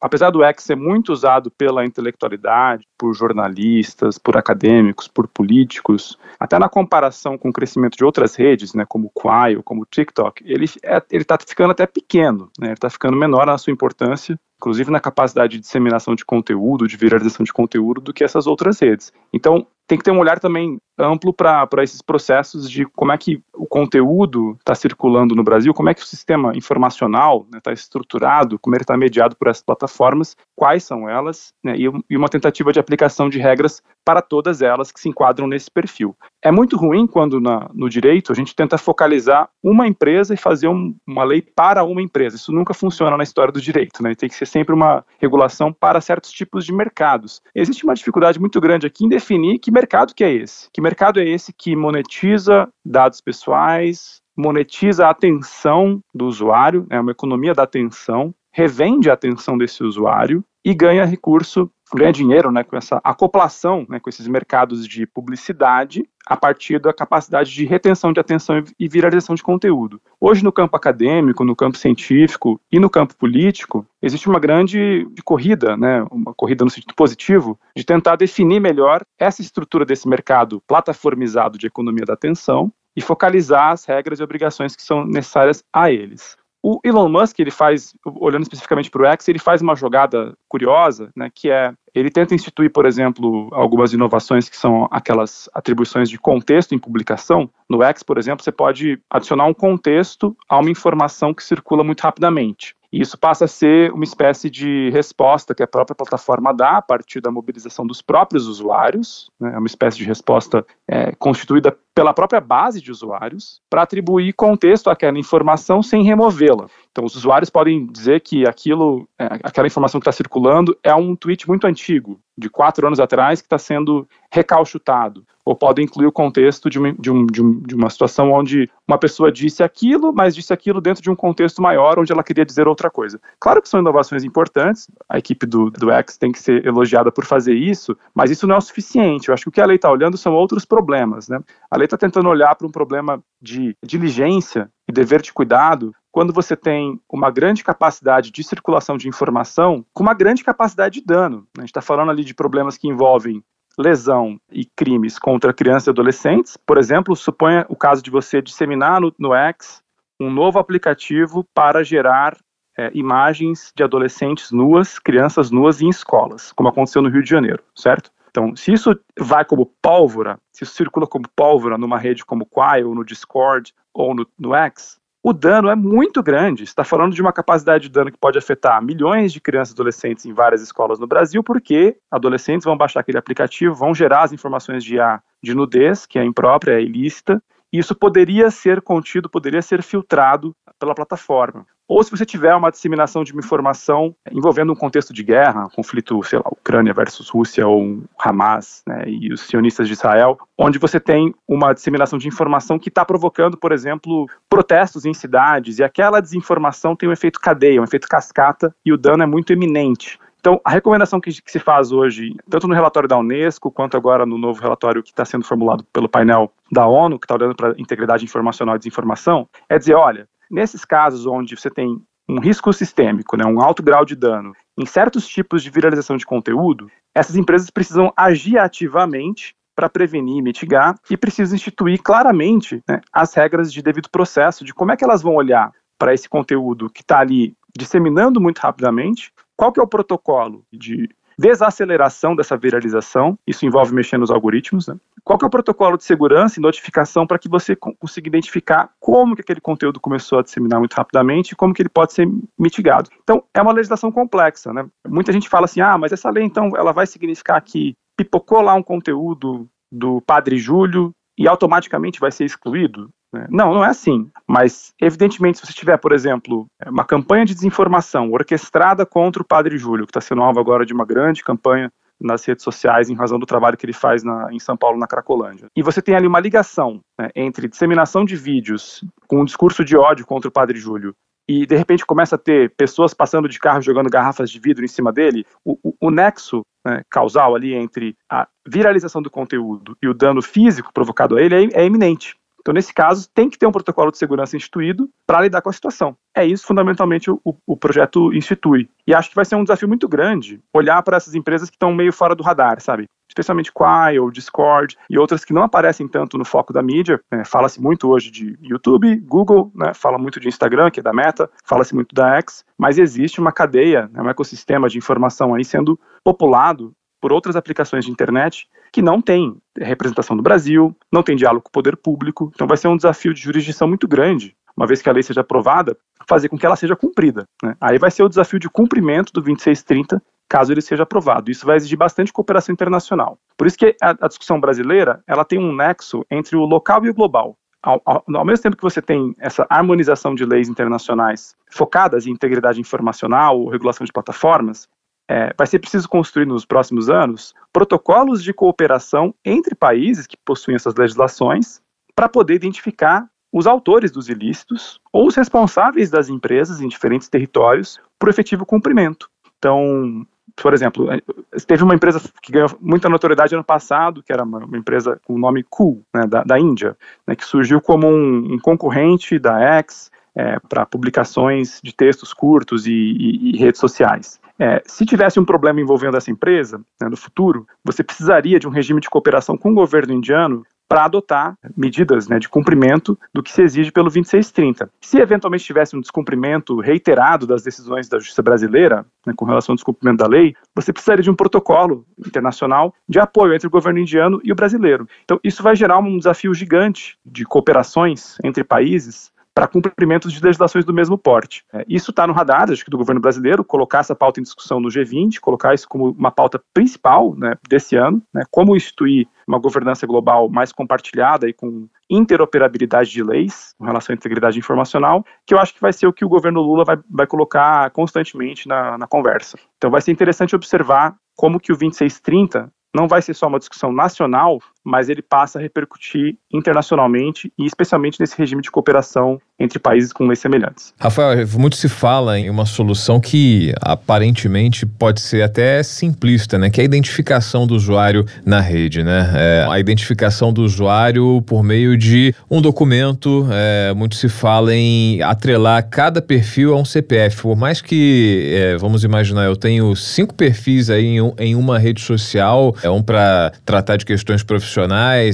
apesar 0.00 0.30
do 0.30 0.42
X 0.44 0.64
ser 0.64 0.76
muito 0.76 1.12
usado 1.12 1.50
pela 1.50 1.84
intelectualidade, 1.84 2.86
por 2.98 3.14
jornalistas, 3.14 4.18
por 4.18 4.36
acadêmicos, 4.36 5.08
por 5.08 5.26
políticos, 5.26 6.18
até 6.38 6.58
na 6.58 6.68
comparação 6.68 7.36
com 7.38 7.48
o 7.48 7.52
crescimento 7.52 7.96
de 7.96 8.04
outras 8.04 8.34
redes, 8.34 8.74
né, 8.74 8.84
como 8.86 9.06
o 9.06 9.10
Quai 9.10 9.56
ou 9.56 9.62
como 9.62 9.82
o 9.82 9.86
TikTok, 9.86 10.44
ele 10.46 10.66
é, 10.82 11.02
está 11.10 11.36
ficando 11.38 11.70
até 11.70 11.86
pequeno, 11.86 12.50
né, 12.58 12.68
ele 12.68 12.74
está 12.74 12.90
ficando 12.90 13.16
menor 13.16 13.46
na 13.46 13.58
sua 13.58 13.72
importância, 13.72 14.38
inclusive 14.58 14.90
na 14.90 15.00
capacidade 15.00 15.52
de 15.52 15.60
disseminação 15.60 16.14
de 16.14 16.24
conteúdo, 16.24 16.88
de 16.88 16.96
viralização 16.96 17.44
de 17.44 17.52
conteúdo, 17.52 18.00
do 18.00 18.12
que 18.12 18.24
essas 18.24 18.46
outras 18.46 18.80
redes. 18.80 19.12
Então, 19.32 19.66
tem 19.86 19.98
que 19.98 20.04
ter 20.04 20.10
um 20.10 20.18
olhar 20.18 20.40
também 20.40 20.78
amplo 20.98 21.32
para 21.32 21.82
esses 21.82 22.00
processos 22.00 22.70
de 22.70 22.84
como 22.86 23.12
é 23.12 23.18
que 23.18 23.42
o 23.54 23.66
conteúdo 23.66 24.56
está 24.58 24.74
circulando 24.74 25.34
no 25.34 25.44
Brasil, 25.44 25.74
como 25.74 25.88
é 25.88 25.94
que 25.94 26.02
o 26.02 26.06
sistema 26.06 26.56
informacional 26.56 27.40
está 27.40 27.56
né, 27.56 27.60
tá 27.62 27.72
estruturado, 27.72 28.58
como 28.58 28.74
ele 28.74 28.82
está 28.82 28.96
mediado 28.96 29.36
por 29.36 29.48
essas 29.48 29.62
plataformas, 29.62 30.36
quais 30.54 30.84
são 30.84 31.08
elas, 31.08 31.52
né, 31.62 31.74
e, 31.76 31.84
e 32.08 32.16
uma 32.16 32.28
tentativa 32.28 32.72
de 32.72 32.80
aplicação 32.80 33.28
de 33.28 33.38
regras 33.38 33.82
para 34.04 34.22
todas 34.22 34.62
elas 34.62 34.92
que 34.92 35.00
se 35.00 35.08
enquadram 35.08 35.48
nesse 35.48 35.68
perfil. 35.68 36.16
É 36.40 36.52
muito 36.52 36.76
ruim 36.76 37.08
quando 37.08 37.40
na, 37.40 37.68
no 37.74 37.88
direito 37.88 38.30
a 38.30 38.34
gente 38.36 38.54
tenta 38.54 38.78
focalizar 38.78 39.48
uma 39.60 39.88
empresa 39.88 40.32
e 40.32 40.36
fazer 40.36 40.68
um, 40.68 40.94
uma 41.04 41.24
lei 41.24 41.42
para 41.42 41.82
uma 41.82 42.00
empresa. 42.00 42.36
Isso 42.36 42.52
nunca 42.52 42.72
funciona 42.72 43.16
na 43.16 43.24
história 43.24 43.52
do 43.52 43.60
direito, 43.60 44.00
né? 44.04 44.14
Tem 44.14 44.28
que 44.28 44.34
ser 44.36 44.46
sempre 44.46 44.72
uma 44.72 45.04
regulação 45.18 45.72
para 45.72 46.00
certos 46.00 46.30
tipos 46.30 46.64
de 46.64 46.72
mercados. 46.72 47.42
Existe 47.52 47.82
uma 47.84 47.94
dificuldade 47.94 48.38
muito 48.38 48.60
grande 48.60 48.86
aqui 48.86 49.04
em 49.04 49.08
definir 49.08 49.58
que 49.58 49.72
mercado 49.72 50.14
que 50.14 50.22
é 50.22 50.32
esse. 50.32 50.68
Que 50.72 50.80
mercado 50.86 51.18
é 51.18 51.24
esse 51.24 51.52
que 51.52 51.74
monetiza 51.74 52.68
dados 52.84 53.20
pessoais, 53.20 54.20
monetiza 54.36 55.08
a 55.08 55.10
atenção 55.10 56.00
do 56.14 56.26
usuário, 56.26 56.86
é 56.88 57.00
uma 57.00 57.10
economia 57.10 57.52
da 57.52 57.64
atenção, 57.64 58.32
revende 58.52 59.10
a 59.10 59.14
atenção 59.14 59.58
desse 59.58 59.82
usuário 59.82 60.44
e 60.66 60.74
ganha 60.74 61.04
recurso, 61.04 61.70
ganha 61.94 62.12
dinheiro 62.12 62.50
né, 62.50 62.64
com 62.64 62.76
essa 62.76 63.00
acoplação, 63.04 63.86
né, 63.88 64.00
com 64.00 64.10
esses 64.10 64.26
mercados 64.26 64.84
de 64.84 65.06
publicidade, 65.06 66.02
a 66.26 66.36
partir 66.36 66.80
da 66.80 66.92
capacidade 66.92 67.52
de 67.52 67.64
retenção 67.64 68.12
de 68.12 68.18
atenção 68.18 68.60
e 68.76 68.88
viralização 68.88 69.36
de 69.36 69.44
conteúdo. 69.44 70.02
Hoje, 70.20 70.42
no 70.42 70.50
campo 70.50 70.76
acadêmico, 70.76 71.44
no 71.44 71.54
campo 71.54 71.78
científico 71.78 72.60
e 72.68 72.80
no 72.80 72.90
campo 72.90 73.16
político, 73.16 73.86
existe 74.02 74.28
uma 74.28 74.40
grande 74.40 75.06
corrida, 75.24 75.76
né, 75.76 76.04
uma 76.10 76.34
corrida 76.34 76.64
no 76.64 76.70
sentido 76.70 76.96
positivo, 76.96 77.56
de 77.76 77.84
tentar 77.84 78.16
definir 78.16 78.58
melhor 78.58 79.02
essa 79.16 79.42
estrutura 79.42 79.84
desse 79.84 80.08
mercado 80.08 80.60
plataformizado 80.66 81.56
de 81.56 81.68
economia 81.68 82.04
da 82.04 82.14
atenção 82.14 82.72
e 82.96 83.00
focalizar 83.00 83.70
as 83.70 83.84
regras 83.84 84.18
e 84.18 84.24
obrigações 84.24 84.74
que 84.74 84.82
são 84.82 85.06
necessárias 85.06 85.62
a 85.72 85.92
eles. 85.92 86.36
O 86.68 86.80
Elon 86.82 87.08
Musk, 87.08 87.38
ele 87.38 87.52
faz, 87.52 87.94
olhando 88.04 88.42
especificamente 88.42 88.90
para 88.90 89.02
o 89.02 89.06
X, 89.06 89.28
ele 89.28 89.38
faz 89.38 89.62
uma 89.62 89.76
jogada 89.76 90.36
curiosa, 90.48 91.12
né, 91.14 91.30
que 91.32 91.48
é, 91.48 91.72
ele 91.94 92.10
tenta 92.10 92.34
instituir, 92.34 92.72
por 92.72 92.84
exemplo, 92.84 93.48
algumas 93.52 93.92
inovações 93.92 94.48
que 94.48 94.56
são 94.56 94.88
aquelas 94.90 95.48
atribuições 95.54 96.10
de 96.10 96.18
contexto 96.18 96.74
em 96.74 96.78
publicação. 96.80 97.48
No 97.70 97.84
X, 97.84 98.02
por 98.02 98.18
exemplo, 98.18 98.42
você 98.42 98.50
pode 98.50 99.00
adicionar 99.08 99.46
um 99.46 99.54
contexto 99.54 100.36
a 100.48 100.58
uma 100.58 100.68
informação 100.68 101.32
que 101.32 101.44
circula 101.44 101.84
muito 101.84 102.00
rapidamente. 102.00 102.74
E 102.92 103.00
isso 103.00 103.16
passa 103.16 103.44
a 103.44 103.48
ser 103.48 103.92
uma 103.92 104.02
espécie 104.02 104.50
de 104.50 104.90
resposta 104.90 105.54
que 105.54 105.62
a 105.62 105.68
própria 105.68 105.94
plataforma 105.94 106.52
dá 106.52 106.78
a 106.78 106.82
partir 106.82 107.20
da 107.20 107.30
mobilização 107.30 107.86
dos 107.86 108.02
próprios 108.02 108.48
usuários, 108.48 109.30
né, 109.38 109.52
é 109.54 109.58
uma 109.58 109.68
espécie 109.68 109.98
de 109.98 110.04
resposta 110.04 110.66
é, 110.88 111.12
constituída 111.12 111.78
pela 111.96 112.12
própria 112.12 112.42
base 112.42 112.78
de 112.82 112.90
usuários, 112.90 113.62
para 113.70 113.80
atribuir 113.80 114.34
contexto 114.34 114.90
àquela 114.90 115.18
informação 115.18 115.82
sem 115.82 116.02
removê-la. 116.02 116.66
Então, 116.92 117.06
os 117.06 117.16
usuários 117.16 117.48
podem 117.48 117.86
dizer 117.86 118.20
que 118.20 118.46
aquilo, 118.46 119.08
é, 119.18 119.24
aquela 119.42 119.66
informação 119.66 119.98
que 119.98 120.06
está 120.06 120.12
circulando 120.12 120.76
é 120.82 120.94
um 120.94 121.16
tweet 121.16 121.48
muito 121.48 121.66
antigo, 121.66 122.20
de 122.36 122.50
quatro 122.50 122.86
anos 122.86 123.00
atrás, 123.00 123.40
que 123.40 123.46
está 123.46 123.56
sendo 123.56 124.06
recalchutado 124.30 125.24
ou 125.46 125.54
podem 125.54 125.84
incluir 125.84 126.08
o 126.08 126.12
contexto 126.12 126.68
de 126.68 126.76
uma, 126.76 126.92
de, 126.92 127.08
um, 127.08 127.24
de, 127.24 127.40
um, 127.40 127.60
de 127.60 127.74
uma 127.76 127.88
situação 127.88 128.32
onde 128.32 128.68
uma 128.86 128.98
pessoa 128.98 129.30
disse 129.30 129.62
aquilo, 129.62 130.12
mas 130.12 130.34
disse 130.34 130.52
aquilo 130.52 130.80
dentro 130.80 131.00
de 131.00 131.08
um 131.08 131.14
contexto 131.14 131.62
maior, 131.62 132.00
onde 132.00 132.12
ela 132.12 132.24
queria 132.24 132.44
dizer 132.44 132.66
outra 132.66 132.90
coisa. 132.90 133.20
Claro 133.38 133.62
que 133.62 133.68
são 133.68 133.78
inovações 133.78 134.24
importantes, 134.24 134.90
a 135.08 135.16
equipe 135.16 135.46
do, 135.46 135.70
do 135.70 135.88
X 135.92 136.16
tem 136.18 136.32
que 136.32 136.40
ser 136.40 136.66
elogiada 136.66 137.12
por 137.12 137.24
fazer 137.24 137.54
isso, 137.54 137.96
mas 138.12 138.32
isso 138.32 138.44
não 138.44 138.56
é 138.56 138.58
o 138.58 138.60
suficiente. 138.60 139.28
Eu 139.28 139.34
acho 139.34 139.44
que 139.44 139.48
o 139.48 139.52
que 139.52 139.60
a 139.60 139.66
lei 139.66 139.76
está 139.76 139.88
olhando 139.88 140.16
são 140.16 140.34
outros 140.34 140.64
problemas. 140.64 141.28
Né? 141.28 141.38
A 141.70 141.76
lei 141.76 141.85
está 141.86 141.96
tentando 141.96 142.28
olhar 142.28 142.54
para 142.54 142.66
um 142.66 142.70
problema 142.70 143.22
de 143.40 143.76
diligência 143.84 144.70
e 144.88 144.92
dever 144.92 145.22
de 145.22 145.32
cuidado 145.32 145.92
quando 146.12 146.32
você 146.32 146.56
tem 146.56 147.00
uma 147.10 147.30
grande 147.30 147.62
capacidade 147.62 148.30
de 148.30 148.42
circulação 148.42 148.96
de 148.96 149.08
informação 149.08 149.84
com 149.92 150.02
uma 150.02 150.14
grande 150.14 150.42
capacidade 150.42 151.00
de 151.00 151.06
dano. 151.06 151.46
A 151.56 151.60
gente 151.60 151.70
está 151.70 151.82
falando 151.82 152.10
ali 152.10 152.24
de 152.24 152.34
problemas 152.34 152.78
que 152.78 152.88
envolvem 152.88 153.42
lesão 153.78 154.40
e 154.50 154.64
crimes 154.64 155.18
contra 155.18 155.52
crianças 155.52 155.88
e 155.88 155.90
adolescentes. 155.90 156.56
Por 156.56 156.78
exemplo, 156.78 157.14
suponha 157.14 157.66
o 157.68 157.76
caso 157.76 158.02
de 158.02 158.10
você 158.10 158.40
disseminar 158.40 159.00
no, 159.00 159.14
no 159.18 159.34
X 159.34 159.82
um 160.18 160.30
novo 160.30 160.58
aplicativo 160.58 161.44
para 161.54 161.84
gerar 161.84 162.36
é, 162.78 162.90
imagens 162.94 163.72
de 163.74 163.82
adolescentes 163.82 164.50
nuas, 164.50 164.98
crianças 164.98 165.50
nuas 165.50 165.80
em 165.80 165.88
escolas, 165.88 166.52
como 166.52 166.68
aconteceu 166.68 167.02
no 167.02 167.08
Rio 167.08 167.22
de 167.22 167.28
Janeiro, 167.28 167.62
certo? 167.74 168.10
Então, 168.36 168.54
se 168.54 168.70
isso 168.70 168.94
vai 169.18 169.46
como 169.46 169.64
pólvora, 169.80 170.38
se 170.52 170.62
isso 170.62 170.74
circula 170.74 171.06
como 171.06 171.24
pólvora 171.34 171.78
numa 171.78 171.98
rede 171.98 172.22
como 172.22 172.44
Quai, 172.44 172.84
ou 172.84 172.94
no 172.94 173.02
Discord, 173.02 173.72
ou 173.94 174.14
no, 174.14 174.28
no 174.38 174.54
X, 174.54 174.98
o 175.22 175.32
dano 175.32 175.70
é 175.70 175.74
muito 175.74 176.22
grande. 176.22 176.62
Está 176.62 176.84
falando 176.84 177.14
de 177.14 177.22
uma 177.22 177.32
capacidade 177.32 177.84
de 177.84 177.88
dano 177.88 178.12
que 178.12 178.18
pode 178.18 178.36
afetar 178.36 178.82
milhões 178.82 179.32
de 179.32 179.40
crianças 179.40 179.72
e 179.72 179.74
adolescentes 179.74 180.26
em 180.26 180.34
várias 180.34 180.60
escolas 180.60 180.98
no 180.98 181.06
Brasil, 181.06 181.42
porque 181.42 181.96
adolescentes 182.10 182.66
vão 182.66 182.76
baixar 182.76 183.00
aquele 183.00 183.16
aplicativo, 183.16 183.74
vão 183.74 183.94
gerar 183.94 184.24
as 184.24 184.34
informações 184.34 184.84
de, 184.84 185.00
a, 185.00 185.18
de 185.42 185.54
nudez, 185.54 186.04
que 186.04 186.18
é 186.18 186.24
imprópria, 186.24 186.74
é 186.74 186.82
ilícita, 186.82 187.42
isso 187.72 187.94
poderia 187.94 188.50
ser 188.50 188.80
contido, 188.80 189.28
poderia 189.28 189.62
ser 189.62 189.82
filtrado 189.82 190.54
pela 190.78 190.94
plataforma. 190.94 191.66
Ou 191.88 192.02
se 192.02 192.10
você 192.10 192.26
tiver 192.26 192.54
uma 192.54 192.70
disseminação 192.70 193.22
de 193.22 193.32
uma 193.32 193.38
informação 193.38 194.14
envolvendo 194.32 194.72
um 194.72 194.76
contexto 194.76 195.12
de 195.12 195.22
guerra, 195.22 195.68
conflito, 195.72 196.20
sei 196.24 196.38
lá, 196.40 196.46
Ucrânia 196.50 196.92
versus 196.92 197.28
Rússia 197.28 197.66
ou 197.66 198.02
Hamas 198.18 198.82
né, 198.86 199.04
e 199.06 199.32
os 199.32 199.42
sionistas 199.42 199.86
de 199.86 199.94
Israel, 199.94 200.36
onde 200.58 200.80
você 200.80 200.98
tem 200.98 201.32
uma 201.46 201.72
disseminação 201.72 202.18
de 202.18 202.26
informação 202.26 202.76
que 202.76 202.88
está 202.88 203.04
provocando, 203.04 203.56
por 203.56 203.70
exemplo, 203.70 204.26
protestos 204.48 205.04
em 205.04 205.14
cidades, 205.14 205.78
e 205.78 205.84
aquela 205.84 206.20
desinformação 206.20 206.96
tem 206.96 207.08
um 207.08 207.12
efeito 207.12 207.40
cadeia, 207.40 207.80
um 207.80 207.84
efeito 207.84 208.08
cascata, 208.08 208.74
e 208.84 208.92
o 208.92 208.98
dano 208.98 209.22
é 209.22 209.26
muito 209.26 209.52
eminente. 209.52 210.18
Então, 210.46 210.60
a 210.64 210.70
recomendação 210.70 211.20
que, 211.20 211.42
que 211.42 211.50
se 211.50 211.58
faz 211.58 211.90
hoje, 211.90 212.32
tanto 212.48 212.68
no 212.68 212.74
relatório 212.74 213.08
da 213.08 213.18
Unesco, 213.18 213.68
quanto 213.68 213.96
agora 213.96 214.24
no 214.24 214.38
novo 214.38 214.62
relatório 214.62 215.02
que 215.02 215.10
está 215.10 215.24
sendo 215.24 215.44
formulado 215.44 215.82
pelo 215.92 216.08
painel 216.08 216.52
da 216.70 216.86
ONU, 216.86 217.18
que 217.18 217.24
está 217.24 217.34
olhando 217.34 217.56
para 217.56 217.74
integridade 217.76 218.24
informacional 218.24 218.76
e 218.76 218.78
desinformação, 218.78 219.48
é 219.68 219.76
dizer, 219.76 219.94
olha, 219.94 220.28
nesses 220.48 220.84
casos 220.84 221.26
onde 221.26 221.56
você 221.56 221.68
tem 221.68 222.00
um 222.28 222.38
risco 222.38 222.72
sistêmico, 222.72 223.36
né, 223.36 223.44
um 223.44 223.60
alto 223.60 223.82
grau 223.82 224.04
de 224.04 224.14
dano, 224.14 224.52
em 224.78 224.86
certos 224.86 225.26
tipos 225.26 225.64
de 225.64 225.70
viralização 225.70 226.16
de 226.16 226.24
conteúdo, 226.24 226.88
essas 227.12 227.34
empresas 227.34 227.68
precisam 227.68 228.12
agir 228.16 228.56
ativamente 228.56 229.52
para 229.74 229.88
prevenir 229.88 230.36
e 230.36 230.42
mitigar 230.42 230.94
e 231.10 231.16
precisam 231.16 231.56
instituir 231.56 232.00
claramente 232.00 232.80
né, 232.88 233.00
as 233.12 233.34
regras 233.34 233.72
de 233.72 233.82
devido 233.82 234.08
processo, 234.08 234.64
de 234.64 234.72
como 234.72 234.92
é 234.92 234.96
que 234.96 235.02
elas 235.02 235.22
vão 235.22 235.34
olhar 235.34 235.72
para 235.98 236.14
esse 236.14 236.28
conteúdo 236.28 236.88
que 236.88 237.02
está 237.02 237.18
ali 237.18 237.56
disseminando 237.76 238.40
muito 238.40 238.58
rapidamente, 238.58 239.32
qual 239.56 239.72
que 239.72 239.80
é 239.80 239.82
o 239.82 239.88
protocolo 239.88 240.64
de 240.72 241.08
desaceleração 241.38 242.34
dessa 242.34 242.56
viralização, 242.56 243.38
isso 243.46 243.66
envolve 243.66 243.94
mexer 243.94 244.16
nos 244.16 244.30
algoritmos, 244.30 244.88
né? 244.88 244.96
Qual 245.22 245.38
que 245.38 245.44
é 245.44 245.48
o 245.48 245.50
protocolo 245.50 245.96
de 245.98 246.04
segurança 246.04 246.58
e 246.58 246.62
notificação 246.62 247.26
para 247.26 247.38
que 247.38 247.48
você 247.48 247.76
consiga 247.76 248.28
identificar 248.28 248.90
como 248.98 249.34
que 249.34 249.42
aquele 249.42 249.60
conteúdo 249.60 250.00
começou 250.00 250.38
a 250.38 250.42
disseminar 250.42 250.78
muito 250.78 250.94
rapidamente 250.94 251.52
e 251.52 251.56
como 251.56 251.74
que 251.74 251.82
ele 251.82 251.88
pode 251.88 252.12
ser 252.12 252.28
mitigado. 252.58 253.10
Então, 253.22 253.42
é 253.52 253.60
uma 253.60 253.72
legislação 253.72 254.10
complexa, 254.10 254.72
né? 254.72 254.86
Muita 255.06 255.32
gente 255.32 255.48
fala 255.48 255.66
assim, 255.66 255.80
ah, 255.80 255.98
mas 255.98 256.12
essa 256.12 256.30
lei, 256.30 256.44
então, 256.44 256.70
ela 256.76 256.92
vai 256.92 257.06
significar 257.06 257.60
que 257.60 257.94
pipocou 258.16 258.62
lá 258.62 258.74
um 258.74 258.82
conteúdo 258.82 259.68
do 259.92 260.20
Padre 260.22 260.56
Júlio 260.56 261.10
e 261.38 261.46
automaticamente 261.46 262.20
vai 262.20 262.30
ser 262.30 262.44
excluído? 262.44 263.10
Né? 263.36 263.46
Não, 263.50 263.74
não 263.74 263.84
é 263.84 263.88
assim. 263.88 264.30
Mas, 264.46 264.92
evidentemente, 265.00 265.58
se 265.58 265.66
você 265.66 265.72
tiver, 265.72 265.96
por 265.98 266.12
exemplo, 266.12 266.66
uma 266.86 267.04
campanha 267.04 267.44
de 267.44 267.54
desinformação 267.54 268.30
orquestrada 268.32 269.04
contra 269.04 269.42
o 269.42 269.46
Padre 269.46 269.76
Júlio, 269.76 270.06
que 270.06 270.10
está 270.10 270.20
sendo 270.20 270.42
alvo 270.42 270.60
agora 270.60 270.86
de 270.86 270.92
uma 270.92 271.04
grande 271.04 271.44
campanha 271.44 271.90
nas 272.20 272.44
redes 272.44 272.64
sociais 272.64 273.10
em 273.10 273.14
razão 273.14 273.38
do 273.38 273.46
trabalho 273.46 273.76
que 273.76 273.84
ele 273.84 273.92
faz 273.92 274.22
na, 274.22 274.48
em 274.50 274.58
São 274.58 274.76
Paulo, 274.76 274.98
na 274.98 275.06
Cracolândia. 275.06 275.66
E 275.76 275.82
você 275.82 276.00
tem 276.00 276.14
ali 276.14 276.26
uma 276.26 276.40
ligação 276.40 277.00
né, 277.18 277.28
entre 277.34 277.68
disseminação 277.68 278.24
de 278.24 278.34
vídeos 278.34 279.04
com 279.28 279.40
um 279.40 279.44
discurso 279.44 279.84
de 279.84 279.96
ódio 279.96 280.26
contra 280.26 280.48
o 280.48 280.52
Padre 280.52 280.78
Júlio 280.78 281.14
e 281.48 281.64
de 281.64 281.76
repente 281.76 282.04
começa 282.04 282.34
a 282.34 282.38
ter 282.38 282.74
pessoas 282.76 283.14
passando 283.14 283.48
de 283.48 283.58
carro 283.58 283.80
jogando 283.80 284.10
garrafas 284.10 284.50
de 284.50 284.58
vidro 284.58 284.84
em 284.84 284.88
cima 284.88 285.12
dele, 285.12 285.46
o, 285.64 285.78
o, 285.82 285.94
o 286.00 286.10
nexo 286.10 286.62
né, 286.84 287.02
causal 287.10 287.54
ali 287.54 287.74
entre 287.74 288.16
a 288.30 288.48
viralização 288.66 289.22
do 289.22 289.30
conteúdo 289.30 289.96
e 290.02 290.08
o 290.08 290.14
dano 290.14 290.42
físico 290.42 290.92
provocado 290.92 291.36
a 291.36 291.42
ele 291.42 291.54
é, 291.54 291.82
é 291.82 291.86
iminente. 291.86 292.34
Então, 292.66 292.74
nesse 292.74 292.92
caso, 292.92 293.28
tem 293.32 293.48
que 293.48 293.56
ter 293.56 293.64
um 293.64 293.70
protocolo 293.70 294.10
de 294.10 294.18
segurança 294.18 294.56
instituído 294.56 295.08
para 295.24 295.40
lidar 295.40 295.62
com 295.62 295.70
a 295.70 295.72
situação. 295.72 296.16
É 296.36 296.44
isso, 296.44 296.66
fundamentalmente, 296.66 297.30
o, 297.30 297.40
o, 297.64 297.76
projeto 297.76 298.34
institui. 298.34 298.90
E 299.06 299.14
acho 299.14 299.28
que 299.28 299.36
vai 299.36 299.44
ser 299.44 299.54
um 299.54 299.62
desafio 299.62 299.86
muito 299.86 300.08
grande 300.08 300.60
olhar 300.74 301.00
para 301.04 301.16
essas 301.16 301.36
empresas 301.36 301.70
que 301.70 301.76
estão 301.76 301.94
meio 301.94 302.12
fora 302.12 302.34
do 302.34 302.42
radar, 302.42 302.80
sabe? 302.80 303.04
Especialmente 303.28 303.70
Quai 303.72 304.16
Discord 304.32 304.98
e 305.08 305.16
outras 305.16 305.44
que 305.44 305.52
não 305.52 305.62
aparecem 305.62 306.08
tanto 306.08 306.36
no 306.36 306.44
foco 306.44 306.72
da 306.72 306.82
mídia. 306.82 307.20
É, 307.30 307.44
fala-se 307.44 307.80
muito 307.80 308.08
hoje 308.08 308.32
de 308.32 308.58
YouTube, 308.60 309.14
Google, 309.20 309.70
né? 309.72 309.94
fala 309.94 310.18
muito 310.18 310.40
de 310.40 310.48
Instagram, 310.48 310.90
que 310.90 310.98
é 310.98 311.02
da 311.04 311.12
Meta, 311.12 311.48
fala-se 311.64 311.94
muito 311.94 312.12
da 312.16 312.34
X, 312.38 312.64
mas 312.76 312.98
existe 312.98 313.40
uma 313.40 313.52
cadeia, 313.52 314.10
né, 314.12 314.20
um 314.20 314.28
ecossistema 314.28 314.88
de 314.88 314.98
informação 314.98 315.54
aí 315.54 315.64
sendo 315.64 315.96
populado 316.24 316.92
por 317.20 317.32
outras 317.32 317.56
aplicações 317.56 318.04
de 318.04 318.10
internet 318.10 318.68
que 318.92 319.02
não 319.02 319.20
tem 319.20 319.56
representação 319.78 320.36
do 320.36 320.42
Brasil, 320.42 320.96
não 321.12 321.22
tem 321.22 321.36
diálogo 321.36 321.64
com 321.64 321.68
o 321.68 321.72
poder 321.72 321.96
público. 321.96 322.50
Então 322.54 322.66
vai 322.66 322.76
ser 322.76 322.88
um 322.88 322.96
desafio 322.96 323.34
de 323.34 323.40
jurisdição 323.40 323.88
muito 323.88 324.06
grande, 324.06 324.56
uma 324.76 324.86
vez 324.86 325.02
que 325.02 325.08
a 325.08 325.12
lei 325.12 325.22
seja 325.22 325.40
aprovada, 325.40 325.96
fazer 326.28 326.48
com 326.48 326.58
que 326.58 326.66
ela 326.66 326.76
seja 326.76 326.96
cumprida. 326.96 327.46
Né? 327.62 327.74
Aí 327.80 327.98
vai 327.98 328.10
ser 328.10 328.22
o 328.22 328.28
desafio 328.28 328.58
de 328.58 328.68
cumprimento 328.68 329.32
do 329.32 329.40
2630, 329.40 330.22
caso 330.48 330.72
ele 330.72 330.80
seja 330.80 331.02
aprovado. 331.02 331.50
Isso 331.50 331.66
vai 331.66 331.76
exigir 331.76 331.98
bastante 331.98 332.32
cooperação 332.32 332.72
internacional. 332.72 333.38
Por 333.56 333.66
isso 333.66 333.76
que 333.76 333.96
a, 334.00 334.10
a 334.20 334.28
discussão 334.28 334.60
brasileira 334.60 335.22
ela 335.26 335.44
tem 335.44 335.58
um 335.58 335.74
nexo 335.74 336.24
entre 336.30 336.56
o 336.56 336.64
local 336.64 337.04
e 337.04 337.10
o 337.10 337.14
global. 337.14 337.56
Ao, 337.82 338.02
ao, 338.04 338.24
ao, 338.34 338.44
mesmo 338.44 338.64
tempo 338.64 338.76
que 338.76 338.82
você 338.82 339.00
tem 339.00 339.34
essa 339.38 339.64
harmonização 339.70 340.34
de 340.34 340.44
leis 340.44 340.68
internacionais 340.68 341.54
focadas 341.70 342.26
em 342.26 342.30
integridade 342.30 342.80
informacional 342.80 343.60
ou 343.60 343.68
regulação 343.68 344.04
de 344.04 344.12
plataformas, 344.12 344.88
é, 345.28 345.52
vai 345.56 345.66
ser 345.66 345.78
preciso 345.78 346.08
construir 346.08 346.46
nos 346.46 346.64
próximos 346.64 347.10
anos 347.10 347.54
protocolos 347.72 348.42
de 348.42 348.52
cooperação 348.52 349.34
entre 349.44 349.74
países 349.74 350.26
que 350.26 350.36
possuem 350.36 350.76
essas 350.76 350.94
legislações 350.94 351.80
para 352.14 352.28
poder 352.28 352.54
identificar 352.54 353.28
os 353.52 353.66
autores 353.66 354.10
dos 354.10 354.28
ilícitos 354.28 355.00
ou 355.12 355.26
os 355.26 355.34
responsáveis 355.34 356.10
das 356.10 356.28
empresas 356.28 356.80
em 356.80 356.88
diferentes 356.88 357.28
territórios 357.28 358.00
por 358.18 358.28
efetivo 358.28 358.66
cumprimento. 358.66 359.28
Então, 359.58 360.26
por 360.54 360.72
exemplo, 360.72 361.10
é, 361.12 361.20
teve 361.66 361.82
uma 361.82 361.94
empresa 361.94 362.20
que 362.42 362.52
ganhou 362.52 362.70
muita 362.80 363.08
notoriedade 363.08 363.54
ano 363.54 363.64
passado, 363.64 364.22
que 364.22 364.32
era 364.32 364.42
uma, 364.42 364.58
uma 364.58 364.78
empresa 364.78 365.20
com 365.24 365.34
o 365.34 365.38
nome 365.38 365.64
Cool, 365.68 366.02
né, 366.14 366.26
da, 366.26 366.42
da, 366.44 366.58
Índia, 366.58 366.96
né, 367.26 367.34
que 367.34 367.44
surgiu 367.44 367.80
como 367.80 368.06
um, 368.06 368.54
um 368.54 368.58
concorrente 368.58 369.38
da 369.38 369.60
X 369.60 370.10
é, 370.34 370.58
para 370.60 370.86
publicações 370.86 371.80
de 371.82 371.94
textos 371.94 372.32
curtos 372.32 372.86
e, 372.86 372.92
e, 372.92 373.54
e 373.54 373.58
redes 373.58 373.80
sociais. 373.80 374.40
É, 374.58 374.82
se 374.86 375.04
tivesse 375.04 375.38
um 375.38 375.44
problema 375.44 375.80
envolvendo 375.80 376.16
essa 376.16 376.30
empresa 376.30 376.80
né, 377.00 377.08
no 377.08 377.16
futuro, 377.16 377.66
você 377.84 378.02
precisaria 378.02 378.58
de 378.58 378.66
um 378.66 378.70
regime 378.70 379.00
de 379.00 379.10
cooperação 379.10 379.56
com 379.56 379.70
o 379.70 379.74
governo 379.74 380.14
indiano 380.14 380.64
para 380.88 381.04
adotar 381.04 381.58
medidas 381.76 382.28
né, 382.28 382.38
de 382.38 382.48
cumprimento 382.48 383.18
do 383.34 383.42
que 383.42 383.52
se 383.52 383.62
exige 383.62 383.90
pelo 383.90 384.06
2630. 384.06 384.88
Se 385.00 385.18
eventualmente 385.18 385.64
tivesse 385.64 385.96
um 385.96 386.00
descumprimento 386.00 386.78
reiterado 386.80 387.46
das 387.46 387.62
decisões 387.62 388.08
da 388.08 388.18
justiça 388.18 388.42
brasileira 388.42 389.04
né, 389.26 389.32
com 389.36 389.44
relação 389.44 389.72
ao 389.72 389.76
descumprimento 389.76 390.18
da 390.18 390.28
lei, 390.28 390.54
você 390.74 390.92
precisaria 390.92 391.22
de 391.22 391.30
um 391.30 391.34
protocolo 391.34 392.06
internacional 392.18 392.94
de 393.08 393.18
apoio 393.18 393.54
entre 393.54 393.66
o 393.66 393.70
governo 393.70 393.98
indiano 393.98 394.40
e 394.44 394.52
o 394.52 394.54
brasileiro. 394.54 395.08
Então, 395.24 395.40
isso 395.42 395.62
vai 395.62 395.74
gerar 395.74 395.98
um 395.98 396.18
desafio 396.18 396.54
gigante 396.54 397.18
de 397.24 397.44
cooperações 397.44 398.36
entre 398.44 398.62
países 398.62 399.32
para 399.56 399.66
cumprimentos 399.66 400.34
de 400.34 400.44
legislações 400.44 400.84
do 400.84 400.92
mesmo 400.92 401.16
porte. 401.16 401.64
É, 401.72 401.82
isso 401.88 402.10
está 402.10 402.26
no 402.26 402.34
radar, 402.34 402.70
acho 402.70 402.84
que 402.84 402.90
do 402.90 402.98
governo 402.98 403.22
brasileiro, 403.22 403.64
colocar 403.64 404.00
essa 404.00 404.14
pauta 404.14 404.38
em 404.38 404.42
discussão 404.42 404.78
no 404.78 404.90
G20, 404.90 405.40
colocar 405.40 405.72
isso 405.72 405.88
como 405.88 406.10
uma 406.10 406.30
pauta 406.30 406.60
principal 406.74 407.34
né, 407.34 407.54
desse 407.66 407.96
ano, 407.96 408.22
né, 408.34 408.42
como 408.50 408.76
instituir 408.76 409.26
uma 409.48 409.58
governança 409.58 410.06
global 410.06 410.50
mais 410.50 410.72
compartilhada 410.72 411.48
e 411.48 411.54
com 411.54 411.88
interoperabilidade 412.10 413.10
de 413.10 413.22
leis 413.22 413.72
com 413.78 413.86
relação 413.86 414.12
à 414.12 414.16
integridade 414.16 414.58
informacional, 414.58 415.24
que 415.46 415.54
eu 415.54 415.58
acho 415.58 415.72
que 415.72 415.80
vai 415.80 415.92
ser 415.92 416.06
o 416.06 416.12
que 416.12 416.24
o 416.24 416.28
governo 416.28 416.60
Lula 416.60 416.84
vai, 416.84 416.98
vai 417.08 417.26
colocar 417.26 417.90
constantemente 417.92 418.68
na, 418.68 418.98
na 418.98 419.06
conversa. 419.06 419.58
Então 419.78 419.90
vai 419.90 420.02
ser 420.02 420.12
interessante 420.12 420.54
observar 420.54 421.16
como 421.34 421.58
que 421.58 421.72
o 421.72 421.76
2630 421.76 422.70
não 422.94 423.08
vai 423.08 423.22
ser 423.22 423.32
só 423.32 423.46
uma 423.46 423.58
discussão 423.58 423.90
nacional, 423.90 424.58
mas 424.86 425.08
ele 425.08 425.20
passa 425.20 425.58
a 425.58 425.62
repercutir 425.62 426.36
internacionalmente 426.54 427.52
e 427.58 427.66
especialmente 427.66 428.20
nesse 428.20 428.38
regime 428.38 428.62
de 428.62 428.70
cooperação 428.70 429.40
entre 429.58 429.78
países 429.78 430.12
com 430.12 430.26
leis 430.26 430.38
semelhantes. 430.38 430.94
Rafael, 431.00 431.46
muito 431.58 431.76
se 431.76 431.88
fala 431.88 432.38
em 432.38 432.48
uma 432.48 432.66
solução 432.66 433.18
que 433.18 433.72
aparentemente 433.80 434.86
pode 434.86 435.20
ser 435.20 435.42
até 435.42 435.82
simplista, 435.82 436.58
né? 436.58 436.70
Que 436.70 436.80
é 436.80 436.82
a 436.82 436.84
identificação 436.84 437.66
do 437.66 437.74
usuário 437.74 438.24
na 438.44 438.60
rede, 438.60 439.02
né? 439.02 439.32
É, 439.34 439.66
a 439.68 439.80
identificação 439.80 440.52
do 440.52 440.62
usuário 440.62 441.42
por 441.42 441.64
meio 441.64 441.96
de 441.96 442.34
um 442.50 442.60
documento. 442.60 443.48
É, 443.50 443.92
muito 443.94 444.14
se 444.14 444.28
fala 444.28 444.74
em 444.74 445.20
atrelar 445.22 445.88
cada 445.88 446.22
perfil 446.22 446.74
a 446.74 446.78
um 446.78 446.84
CPF. 446.84 447.42
Por 447.42 447.56
mais 447.56 447.80
que, 447.80 448.52
é, 448.54 448.76
vamos 448.76 449.04
imaginar, 449.04 449.46
eu 449.46 449.56
tenho 449.56 449.96
cinco 449.96 450.34
perfis 450.34 450.90
aí 450.90 451.16
em, 451.16 451.34
em 451.38 451.54
uma 451.56 451.78
rede 451.78 452.02
social, 452.02 452.76
é 452.82 452.90
um 452.90 453.02
para 453.02 453.52
tratar 453.64 453.96
de 453.96 454.04
questões 454.04 454.42
profissionais, 454.42 454.75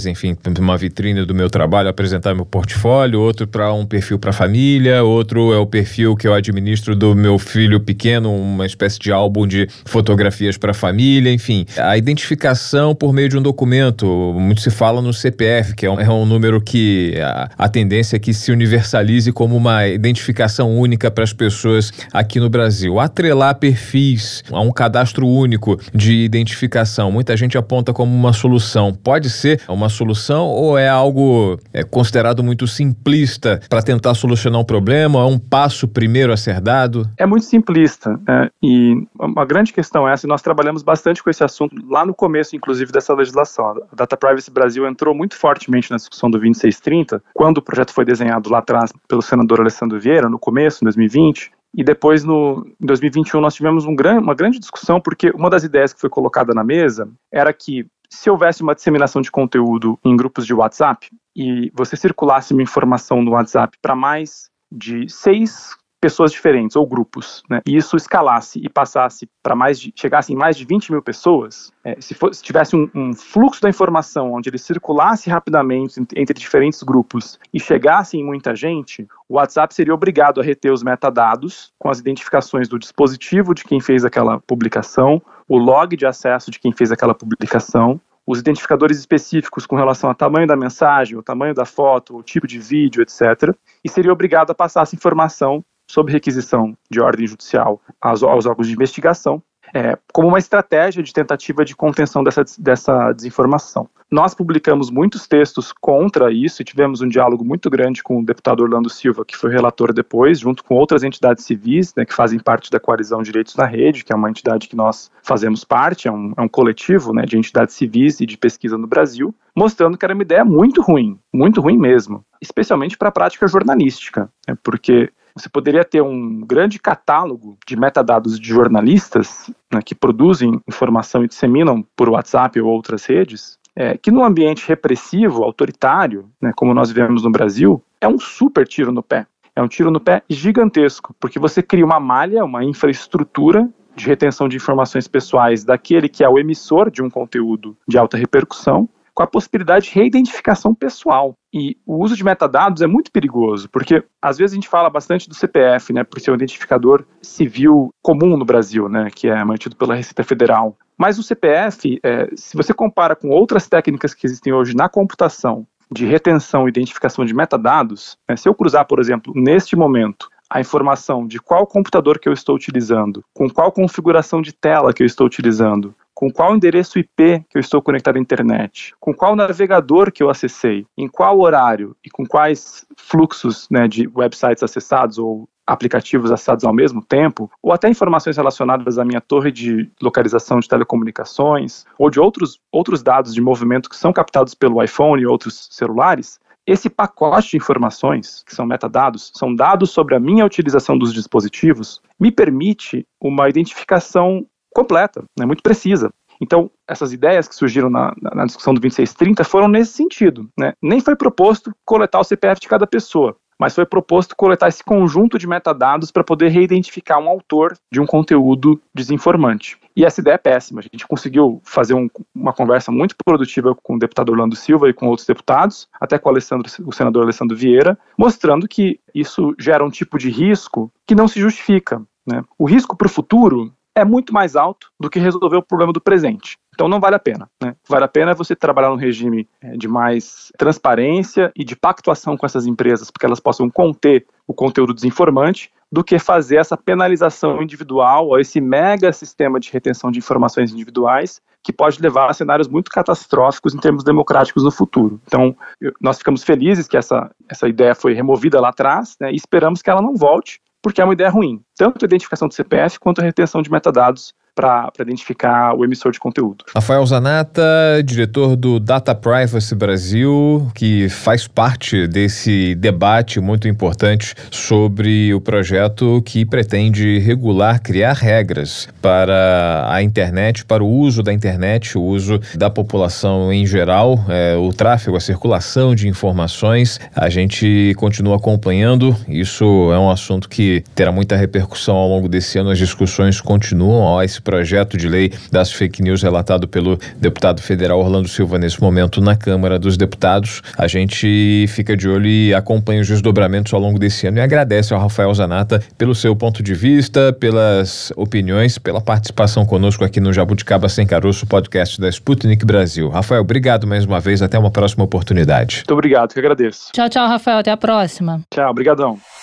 enfim, 0.07 0.37
uma 0.59 0.77
vitrine 0.77 1.25
do 1.25 1.35
meu 1.35 1.51
trabalho, 1.51 1.89
apresentar 1.89 2.35
meu 2.35 2.47
portfólio, 2.47 3.21
outro 3.21 3.47
para 3.47 3.73
um 3.73 3.85
perfil 3.85 4.19
para 4.19 4.33
família, 4.33 5.03
outro 5.03 5.53
é 5.53 5.59
o 5.59 5.67
perfil 5.67 6.15
que 6.17 6.27
eu 6.27 6.35
administro 6.35 6.95
do 6.95 7.15
meu 7.15 7.39
filho 7.39 7.81
pequeno, 7.81 8.35
uma 8.35 8.67
espécie 8.67 8.99
de 8.99 9.11
álbum 9.11 9.47
de 9.47 9.69
fotografias 9.85 10.57
para 10.57 10.73
família, 10.75 11.33
enfim, 11.33 11.67
a 11.77 11.97
identificação 11.97 12.95
por 12.95 13.13
meio 13.13 13.29
de 13.29 13.39
um 13.39 13.43
documento, 13.43 14.07
muito 14.39 14.61
se 14.61 14.71
fala 14.71 15.01
no 15.01 15.13
CPF, 15.13 15.75
que 15.75 15.87
é 15.87 15.91
um, 15.91 16.01
é 16.01 16.09
um 16.09 16.27
número 16.27 16.61
que 16.61 17.15
a, 17.21 17.51
a 17.59 17.69
tendência 17.69 18.17
é 18.17 18.19
que 18.19 18.33
se 18.33 18.53
universalize 18.53 19.33
como 19.33 19.57
uma 19.57 19.87
identificação 19.87 20.77
única 20.77 21.11
para 21.11 21.25
as 21.25 21.33
pessoas 21.33 21.93
aqui 22.13 22.39
no 22.39 22.49
Brasil. 22.49 23.01
Atrelar 23.01 23.57
perfis 23.57 24.43
a 24.51 24.61
um 24.61 24.71
cadastro 24.71 25.27
único 25.27 25.79
de 25.95 26.25
identificação, 26.25 27.11
muita 27.11 27.37
gente 27.37 27.57
aponta 27.57 27.93
como 27.93 28.15
uma 28.15 28.33
solução. 28.33 28.93
Pode 28.93 29.31
ser 29.33 29.61
uma 29.69 29.89
solução 29.89 30.47
ou 30.47 30.79
é 30.79 30.89
algo 30.89 31.59
é, 31.73 31.83
considerado 31.83 32.43
muito 32.43 32.67
simplista 32.67 33.61
para 33.69 33.83
tentar 33.83 34.15
solucionar 34.15 34.61
um 34.61 34.65
problema? 34.65 35.19
É 35.21 35.25
um 35.25 35.39
passo 35.39 35.89
primeiro 35.89 36.33
a 36.33 36.37
ser 36.37 36.61
dado? 36.61 37.09
É 37.19 37.27
muito 37.27 37.45
simplista. 37.45 38.21
É, 38.29 38.51
e 38.63 38.95
uma 39.19 39.45
grande 39.45 39.73
questão 39.73 40.09
é 40.09 40.13
essa, 40.13 40.27
e 40.27 40.29
nós 40.29 40.43
trabalhamos 40.43 40.83
bastante 40.83 41.23
com 41.23 41.31
esse 41.31 41.43
assunto 41.43 41.75
lá 41.89 42.07
no 42.07 42.15
começo, 42.15 42.55
inclusive, 42.55 42.93
dessa 42.93 43.15
legislação. 43.15 43.67
A 43.91 43.97
Data 43.97 44.17
Privacy 44.17 44.51
Brasil 44.51 44.87
entrou 44.87 45.15
muito 45.15 45.37
fortemente 45.37 45.91
na 45.91 45.97
discussão 45.97 46.31
do 46.31 46.39
2630, 46.39 47.23
quando 47.35 47.59
o 47.59 47.63
projeto 47.63 47.93
foi 47.93 48.05
desenhado 48.05 48.51
lá 48.51 48.59
atrás 48.59 48.93
pelo 49.09 49.23
senador 49.23 49.61
Alessandro 49.61 49.99
Vieira, 49.99 50.29
no 50.29 50.39
começo, 50.39 50.85
em 50.85 50.87
2020, 50.87 51.51
E 51.75 51.83
depois, 51.83 52.23
no, 52.23 52.67
em 52.81 52.87
2021, 52.87 53.41
nós 53.41 53.55
tivemos 53.55 53.87
um 53.87 53.97
gran, 53.97 54.19
uma 54.19 54.35
grande 54.35 54.59
discussão, 54.59 55.01
porque 55.01 55.31
uma 55.31 55.49
das 55.49 55.65
ideias 55.65 55.93
que 55.93 56.01
foi 56.01 56.11
colocada 56.11 56.53
na 56.53 56.63
mesa 56.63 57.09
era 57.33 57.51
que 57.53 57.87
se 58.13 58.29
houvesse 58.29 58.63
uma 58.63 58.75
disseminação 58.75 59.23
de 59.23 59.31
conteúdo 59.31 59.99
em 60.05 60.15
grupos 60.15 60.45
de 60.45 60.53
WhatsApp 60.53 61.09
e 61.35 61.73
você 61.75 61.97
circulasse 61.97 62.53
uma 62.53 62.63
informação 62.63 63.23
no 63.23 63.31
WhatsApp 63.31 63.79
para 63.81 63.97
mais 63.97 64.51
de 64.71 65.09
seis 65.09 65.75
pessoas 66.03 66.33
diferentes 66.33 66.75
ou 66.75 66.85
grupos, 66.85 67.45
né, 67.49 67.61
e 67.65 67.77
isso 67.77 67.97
escalasse 67.97 68.59
e 68.61 68.69
passasse 68.69 69.29
para 69.41 69.55
mais 69.55 69.79
de, 69.79 69.93
chegasse 69.95 70.33
em 70.33 70.37
mais 70.37 70.57
de 70.57 70.65
20 70.65 70.91
mil 70.91 71.01
pessoas, 71.01 71.71
é, 71.85 71.97
se, 72.01 72.13
for, 72.13 72.35
se, 72.35 72.43
tivesse 72.43 72.75
um, 72.75 72.91
um, 72.93 73.15
fluxo 73.15 73.63
da 73.63 73.69
informação 73.69 74.33
onde 74.33 74.51
ele 74.51 74.59
circulasse 74.59 75.31
rapidamente 75.31 76.01
entre 76.17 76.35
diferentes 76.37 76.83
grupos 76.83 77.39
e 77.55 77.61
chegasse 77.61 78.17
em 78.17 78.25
muita 78.25 78.53
gente, 78.57 79.07
o 79.29 79.37
WhatsApp 79.37 79.73
seria 79.73 79.95
obrigado 79.95 80.41
a 80.41 80.45
reter 80.45 80.73
os 80.73 80.83
metadados 80.83 81.73
com 81.79 81.89
as 81.89 82.01
identificações 82.01 82.69
do 82.69 82.81
dispositivo 82.81 83.55
de 83.55 83.63
quem 83.63 83.81
fez 83.81 84.05
aquela 84.05 84.41
publicação, 84.41 85.23
o 85.49 85.57
log 85.57 85.97
de 85.97 86.05
acesso 86.05 86.51
de 86.51 86.59
quem 86.59 86.73
fez 86.73 86.91
aquela 86.91 87.15
publicação, 87.15 88.01
os 88.27 88.41
identificadores 88.41 88.99
específicos 88.99 89.67
com 89.67 89.77
relação 89.77 90.11
ao 90.11 90.15
tamanho 90.15 90.49
da 90.49 90.57
mensagem, 90.57 91.17
o 91.17 91.23
tamanho 91.23 91.55
da 91.55 91.65
foto, 91.65 92.17
o 92.17 92.23
tipo 92.23 92.47
de 92.47 92.59
vídeo, 92.59 93.03
etc. 93.03 93.55
E 93.85 93.89
seria 93.89 94.13
obrigado 94.13 94.51
a 94.51 94.55
passar 94.55 94.83
essa 94.83 94.95
informação 94.95 95.65
sob 95.93 96.11
requisição 96.11 96.75
de 96.91 97.03
ordem 97.03 97.27
judicial 97.27 97.79
aos, 98.01 98.23
aos 98.23 98.47
órgãos 98.47 98.67
de 98.67 98.73
investigação, 98.73 99.43
é, 99.75 99.99
como 100.11 100.29
uma 100.29 100.39
estratégia 100.39 101.03
de 101.03 101.13
tentativa 101.13 101.67
de 101.67 101.77
contenção 101.77 102.25
dessa, 102.25 102.43
dessa 102.59 103.13
desinformação. 103.13 103.87
Nós 104.11 104.35
publicamos 104.35 104.91
muitos 104.91 105.29
textos 105.29 105.71
contra 105.71 106.33
isso 106.33 106.63
e 106.63 106.65
tivemos 106.65 107.03
um 107.03 107.09
diálogo 107.09 107.45
muito 107.45 107.69
grande 107.69 108.03
com 108.03 108.21
o 108.21 108.25
deputado 108.25 108.63
Orlando 108.63 108.89
Silva, 108.89 109.23
que 109.23 109.37
foi 109.37 109.51
relator 109.51 109.93
depois, 109.93 110.41
junto 110.41 110.65
com 110.65 110.75
outras 110.77 111.03
entidades 111.03 111.45
civis, 111.45 111.95
né, 111.95 112.07
que 112.07 112.15
fazem 112.15 112.39
parte 112.39 112.71
da 112.71 112.81
Coalizão 112.81 113.23
Direitos 113.23 113.55
na 113.55 113.67
Rede, 113.67 114.03
que 114.03 114.15
é 114.15 114.17
uma 114.17 114.31
entidade 114.31 114.69
que 114.69 114.77
nós 114.77 115.11
fazemos 115.23 115.63
parte, 115.63 116.09
é 116.09 116.13
um, 116.13 116.33
é 116.39 116.41
um 116.41 116.49
coletivo 116.49 117.13
né, 117.13 117.25
de 117.27 117.37
entidades 117.37 117.75
civis 117.75 118.19
e 118.21 118.25
de 118.25 118.39
pesquisa 118.39 118.79
no 118.79 118.87
Brasil, 118.87 119.35
mostrando 119.55 119.99
que 119.99 120.07
era 120.07 120.15
uma 120.15 120.23
ideia 120.23 120.45
muito 120.45 120.81
ruim, 120.81 121.19
muito 121.33 121.61
ruim 121.61 121.77
mesmo, 121.77 122.25
especialmente 122.43 122.99
para 122.99 123.09
a 123.09 123.13
prática 123.13 123.47
jornalística, 123.47 124.29
né, 124.47 124.57
porque 124.63 125.11
você 125.35 125.49
poderia 125.49 125.85
ter 125.85 126.03
um 126.03 126.41
grande 126.41 126.79
catálogo 126.79 127.57
de 127.67 127.75
metadados 127.77 128.39
de 128.39 128.49
jornalistas 128.49 129.51
né, 129.73 129.81
que 129.83 129.95
produzem 129.95 130.61
informação 130.69 131.25
e 131.25 131.29
disseminam 131.29 131.83
por 131.97 132.11
WhatsApp 132.11 132.61
ou 132.61 132.71
outras 132.71 133.07
redes, 133.07 133.59
é, 133.75 133.97
que 133.97 134.11
no 134.11 134.23
ambiente 134.23 134.69
repressivo, 134.69 135.43
autoritário, 135.43 136.29
né, 136.41 136.53
como 136.55 136.75
nós 136.75 136.91
vivemos 136.91 137.23
no 137.23 137.31
Brasil, 137.31 137.83
é 138.01 138.07
um 138.07 138.19
super 138.19 138.67
tiro 138.67 138.93
no 138.93 139.03
pé. 139.03 139.27
É 139.55 139.63
um 139.63 139.69
tiro 139.69 139.91
no 139.91 140.01
pé 140.01 140.23
gigantesco, 140.29 141.15
porque 141.19 141.39
você 141.39 141.63
cria 141.63 141.85
uma 141.85 142.01
malha, 142.01 142.45
uma 142.45 142.65
infraestrutura 142.65 143.69
de 143.95 144.07
retenção 144.07 144.49
de 144.49 144.57
informações 144.57 145.07
pessoais 145.07 145.65
daquele 145.65 146.09
que 146.09 146.25
é 146.25 146.29
o 146.29 146.39
emissor 146.39 146.91
de 146.91 147.03
um 147.03 147.11
conteúdo 147.11 147.77
de 147.87 147.99
alta 147.99 148.17
repercussão, 148.17 148.89
com 149.15 149.23
a 149.23 149.27
possibilidade 149.27 149.87
de 149.87 149.95
reidentificação 149.95 150.75
pessoal. 150.75 151.35
E 151.53 151.77
o 151.87 152.03
uso 152.03 152.17
de 152.17 152.25
metadados 152.25 152.83
é 152.83 152.87
muito 152.87 153.13
perigoso, 153.13 153.69
porque 153.71 154.03
às 154.21 154.39
vezes 154.39 154.53
a 154.53 154.57
gente 154.57 154.69
fala 154.69 154.89
bastante 154.89 155.29
do 155.29 155.35
CPF, 155.35 155.93
né, 155.93 156.03
por 156.03 156.21
ser 156.21 156.31
um 156.31 156.35
identificador 156.35 157.05
civil 157.21 157.91
comum 158.03 158.37
no 158.37 158.45
Brasil, 158.45 158.89
né, 158.89 159.09
que 159.15 159.29
é 159.29 159.45
mantido 159.45 159.77
pela 159.77 159.95
Receita 159.95 160.25
Federal. 160.25 160.77
Mas 160.97 161.19
o 161.19 161.23
CPF, 161.23 162.01
é, 162.03 162.31
se 162.35 162.57
você 162.57 162.73
compara 162.73 163.15
com 163.15 163.29
outras 163.29 163.69
técnicas 163.69 164.15
que 164.15 164.27
existem 164.27 164.53
hoje 164.53 164.75
na 164.75 164.89
computação 164.89 165.67
de 165.91 166.07
retenção 166.07 166.67
e 166.67 166.71
identificação 166.71 167.25
de 167.25 167.35
metadados, 167.35 168.17
né, 168.29 168.37
se 168.37 168.49
eu 168.49 168.55
cruzar, 168.55 168.87
por 168.87 168.99
exemplo, 168.99 169.33
neste 169.37 169.77
momento, 169.77 170.31
a 170.53 170.61
informação 170.61 171.27
de 171.27 171.39
qual 171.39 171.67
computador 171.67 172.19
que 172.19 172.29
eu 172.29 172.33
estou 172.33 172.55
utilizando, 172.55 173.25
com 173.35 173.49
qual 173.49 173.73
configuração 173.73 174.43
de 174.43 174.53
tela 174.53 174.93
que 174.93 175.03
eu 175.03 175.07
estou 175.07 175.27
utilizando, 175.27 175.95
com 176.15 176.31
qual 176.31 176.55
endereço 176.55 176.99
IP 176.99 177.45
que 177.49 177.57
eu 177.57 177.61
estou 177.61 177.83
conectado 177.83 178.17
à 178.17 178.21
internet, 178.21 178.95
com 179.01 179.15
qual 179.15 179.35
navegador 179.35 180.13
que 180.13 180.23
eu 180.23 180.31
acessei, 180.31 180.87
em 180.97 181.09
qual 181.09 181.41
horário? 181.41 181.97
E 182.05 182.11
com 182.11 182.27
quais 182.27 182.87
fluxos 182.97 183.69
né, 183.71 183.89
de 183.89 184.09
websites 184.15 184.63
acessados 184.63 185.19
ou 185.19 185.49
aplicativos 185.67 186.31
acessados 186.31 186.65
ao 186.65 186.75
mesmo 186.75 187.03
tempo, 187.03 187.51
ou 187.63 187.73
até 187.73 187.89
informações 187.89 188.37
relacionadas 188.37 188.99
à 188.99 189.05
minha 189.05 189.21
torre 189.21 189.51
de 189.51 189.91
localização 190.03 190.59
de 190.61 190.69
telecomunicações, 190.69 191.85
ou 191.99 192.11
de 192.11 192.21
outros, 192.21 192.59
outros 192.71 193.03
dados 193.03 193.33
de 193.33 193.41
movimento 193.41 193.89
que 193.89 193.97
são 193.97 194.13
captados 194.13 194.55
pelo 194.55 194.83
iPhone 194.83 195.23
e 195.23 195.27
outros 195.27 195.69
celulares, 195.71 196.41
esse 196.67 196.89
pacote 196.89 197.51
de 197.51 197.57
informações, 197.57 198.45
que 198.47 198.55
são 198.55 198.65
metadados, 198.65 199.33
são 199.35 199.53
dados 199.55 199.91
sobre 199.91 200.15
a 200.15 200.21
minha 200.21 200.47
utilização 200.47 200.97
dos 200.97 201.13
dispositivos, 201.13 202.01
me 202.21 202.31
permite 202.31 203.05
uma 203.21 203.49
identificação 203.49 204.47
completa, 204.75 205.25
né, 205.39 205.45
muito 205.47 205.63
precisa. 205.63 206.11
Então, 206.41 206.71
essas 206.89 207.13
ideias 207.13 207.47
que 207.47 207.55
surgiram 207.55 207.89
na, 207.89 208.13
na, 208.21 208.45
discussão 208.45 208.75
do 208.75 208.81
2630 208.81 209.45
foram 209.45 209.69
nesse 209.69 209.93
sentido. 209.93 210.49
Né? 210.59 210.73
Nem 210.83 211.01
foi 211.01 211.15
proposto 211.15 211.73
coletar 211.85 212.19
o 212.19 212.25
CPF 212.25 212.61
de 212.61 212.67
cada 212.67 212.85
pessoa, 212.85 213.37
mas 213.61 213.77
foi 213.77 213.87
proposto 213.87 214.35
coletar 214.35 214.67
esse 214.67 214.83
conjunto 214.83 215.39
de 215.39 215.47
metadados 215.47 216.11
para 216.11 216.25
poder 216.25 216.49
reidentificar 216.49 217.21
um 217.21 217.29
autor 217.29 217.79
de 217.93 218.01
um 218.01 218.07
conteúdo 218.07 218.81
desinformante. 218.93 219.79
E 219.95 220.05
essa 220.05 220.21
ideia 220.21 220.35
é 220.35 220.39
péssima. 220.39 220.81
A 220.81 220.83
gente 220.83 221.07
conseguiu 221.07 221.61
fazer 221.63 221.95
um, 221.95 222.09
uma 222.35 222.53
conversa 222.53 222.91
muito 222.91 223.15
produtiva 223.25 223.77
com 223.81 223.95
o 223.95 223.99
deputado 224.01 224.31
Orlando 224.31 224.57
Silva 224.57 224.89
e 224.89 224.93
com 224.93 225.07
outros 225.07 225.27
deputados, 225.29 225.87
até 226.01 226.19
com 226.19 226.31
o, 226.31 226.89
o 226.89 226.93
senador 226.93 227.23
Alessandro 227.23 227.57
Vieira, 227.57 227.97
mostrando 228.19 228.67
que 228.67 228.99
isso 229.15 229.55
gera 229.61 229.85
um 229.85 229.91
tipo 229.91 230.19
de 230.19 230.29
risco 230.29 230.91
que 231.07 231.15
não 231.15 231.29
se 231.29 231.39
justifica. 231.39 232.03
Né? 232.27 232.43
O 232.59 232.65
risco 232.65 232.97
para 232.97 233.07
o 233.07 233.11
futuro 233.11 233.73
é 233.95 234.05
muito 234.05 234.33
mais 234.33 234.57
alto 234.57 234.91
do 234.99 235.11
que 235.11 235.19
resolver 235.19 235.57
o 235.57 235.63
problema 235.63 235.93
do 235.93 236.01
presente. 236.01 236.57
Então 236.75 236.89
não 236.89 237.01
vale 237.01 237.17
a 237.17 237.19
pena. 237.19 237.49
Né? 237.63 237.75
Vale 237.89 238.05
a 238.05 238.09
pena 238.09 238.35
você 238.35 238.57
trabalhar 238.57 238.89
num 238.89 238.97
regime 238.97 239.47
é, 239.61 239.77
de 239.77 239.87
mais 239.87 240.51
transparência 240.57 241.53
e 241.55 241.65
de 241.65 241.77
pactuação 241.77 242.37
com 242.37 242.47
essas 242.47 242.67
empresas, 242.67 243.11
porque 243.11 243.27
elas 243.27 243.41
possam 243.41 243.69
conter 243.69 244.27
o 244.47 244.55
conteúdo 244.55 244.95
desinformante, 244.95 245.71
do 245.91 246.03
que 246.03 246.19
fazer 246.19 246.57
essa 246.57 246.75
penalização 246.75 247.63
individual 247.63 248.29
ou 248.29 248.41
esse 248.41 248.63
mega 248.63 249.13
sistema 249.13 249.61
de 249.61 249.71
retenção 249.71 250.11
de 250.11 250.19
informações 250.19 250.73
individuais 250.73 251.43
que 251.63 251.73
pode 251.73 252.01
levar 252.01 252.31
a 252.31 252.33
cenários 252.33 252.67
muito 252.67 252.91
catastróficos 252.91 253.75
em 253.75 253.79
termos 253.79 254.03
democráticos 254.03 254.65
no 254.65 254.71
futuro. 254.71 255.21
Então, 255.27 255.55
nós 256.01 256.19
ficamos 256.19 256.43
felizes 256.43 256.89
que 256.89 256.97
essa, 256.97 257.31
essa 257.49 257.69
ideia 257.69 257.95
foi 257.95 258.15
removida 258.15 258.59
lá 258.59 258.71
atrás 258.71 259.17
né, 259.21 259.31
e 259.31 259.37
esperamos 259.37 259.83
que 259.83 259.91
ela 259.91 260.03
não 260.03 260.17
volte 260.17 260.61
porque 260.83 261.01
é 261.01 261.05
uma 261.05 261.15
ideia 261.15 261.31
ruim. 261.31 261.63
Tanto 261.77 262.05
a 262.05 262.07
identificação 262.07 262.49
do 262.49 262.55
CPF 262.55 262.99
quanto 262.99 263.21
a 263.21 263.25
retenção 263.25 263.63
de 263.63 263.71
metadados 263.71 264.35
para 264.55 264.91
identificar 265.01 265.75
o 265.75 265.85
emissor 265.85 266.13
de 266.13 266.21
conteúdo. 266.21 266.65
Rafael 266.75 267.05
Zanata, 267.07 267.63
diretor 268.05 268.55
do 268.55 268.79
Data 268.79 269.15
Privacy 269.15 269.75
Brasil, 269.75 270.71
que 270.75 271.09
faz 271.09 271.49
parte 271.49 272.07
desse 272.07 272.75
debate 272.75 273.41
muito 273.41 273.67
importante 273.67 274.35
sobre 274.51 275.33
o 275.33 275.41
projeto 275.41 276.23
que 276.25 276.45
pretende 276.45 277.19
regular, 277.19 277.81
criar 277.81 278.13
regras 278.13 278.89
para 279.01 279.87
a 279.89 280.03
internet, 280.03 280.65
para 280.65 280.85
o 280.85 280.89
uso 280.89 281.23
da 281.23 281.33
internet, 281.33 281.97
o 281.97 282.03
uso 282.03 282.39
da 282.55 282.69
população 282.69 283.53
em 283.53 283.67
geral, 283.67 284.19
é, 284.29 284.55
o 284.57 284.73
tráfego, 284.73 285.17
a 285.17 285.21
circulação 285.21 285.95
de 285.95 286.09
informações. 286.09 287.01
A 287.15 287.31
gente 287.31 287.95
continua 287.97 288.37
acompanhando, 288.37 289.17
isso 289.27 289.65
é 289.93 289.99
um 289.99 290.11
assunto 290.11 290.49
que 290.49 290.85
terá 290.95 291.11
muita 291.11 291.37
repercussão 291.37 291.97
ao 291.97 292.09
longo 292.09 292.29
desse 292.29 292.59
ano, 292.59 292.71
as 292.71 292.79
discussões 292.79 293.41
continuam. 293.41 294.03
Projeto 294.43 294.97
de 294.97 295.09
lei 295.09 295.33
das 295.51 295.73
fake 295.73 296.03
news 296.03 296.23
relatado 296.23 296.69
pelo 296.69 296.99
deputado 297.17 297.61
federal 297.61 298.01
Orlando 298.01 298.29
Silva 298.29 298.59
nesse 298.59 298.81
momento 298.81 299.21
na 299.21 299.37
Câmara 299.37 299.79
dos 299.79 299.97
Deputados. 299.97 300.63
A 300.77 300.87
gente 300.87 301.67
fica 301.69 301.97
de 301.97 302.09
olho 302.09 302.27
e 302.27 302.55
acompanha 302.55 303.01
os 303.01 303.09
desdobramentos 303.09 303.73
ao 303.73 303.81
longo 303.81 303.99
desse 303.99 304.27
ano 304.27 304.39
e 304.39 304.41
agradece 304.41 304.93
ao 304.93 305.01
Rafael 305.01 305.33
Zanata 305.35 305.83
pelo 305.97 306.15
seu 306.15 306.35
ponto 306.35 306.63
de 306.63 306.75
vista, 306.75 307.33
pelas 307.33 308.13
opiniões, 308.17 308.79
pela 308.79 309.01
participação 309.01 309.65
conosco 309.65 310.05
aqui 310.05 310.21
no 310.21 310.33
Jabuticaba 310.33 310.89
Sem 310.89 311.07
Caroço, 311.07 311.47
podcast 311.47 312.01
da 312.01 312.09
Sputnik 312.09 312.65
Brasil. 312.65 313.09
Rafael, 313.09 313.43
obrigado 313.43 313.87
mais 313.87 314.05
uma 314.05 314.21
vez, 314.21 314.43
até 314.43 314.59
uma 314.59 314.71
próxima 314.71 315.05
oportunidade. 315.05 315.77
Muito 315.77 315.93
obrigado, 315.93 316.33
que 316.33 316.39
agradeço. 316.39 316.91
Tchau, 316.93 317.09
tchau, 317.09 317.29
Rafael, 317.29 317.59
até 317.59 317.71
a 317.71 317.77
próxima. 317.77 318.41
Tchau, 318.53 318.71
obrigadão. 318.71 319.42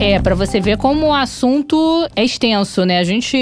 É, 0.00 0.18
para 0.18 0.34
você 0.34 0.60
ver 0.60 0.78
como 0.78 1.08
o 1.08 1.12
assunto 1.12 2.08
é 2.16 2.24
extenso, 2.24 2.86
né? 2.86 2.98
A 2.98 3.04
gente 3.04 3.36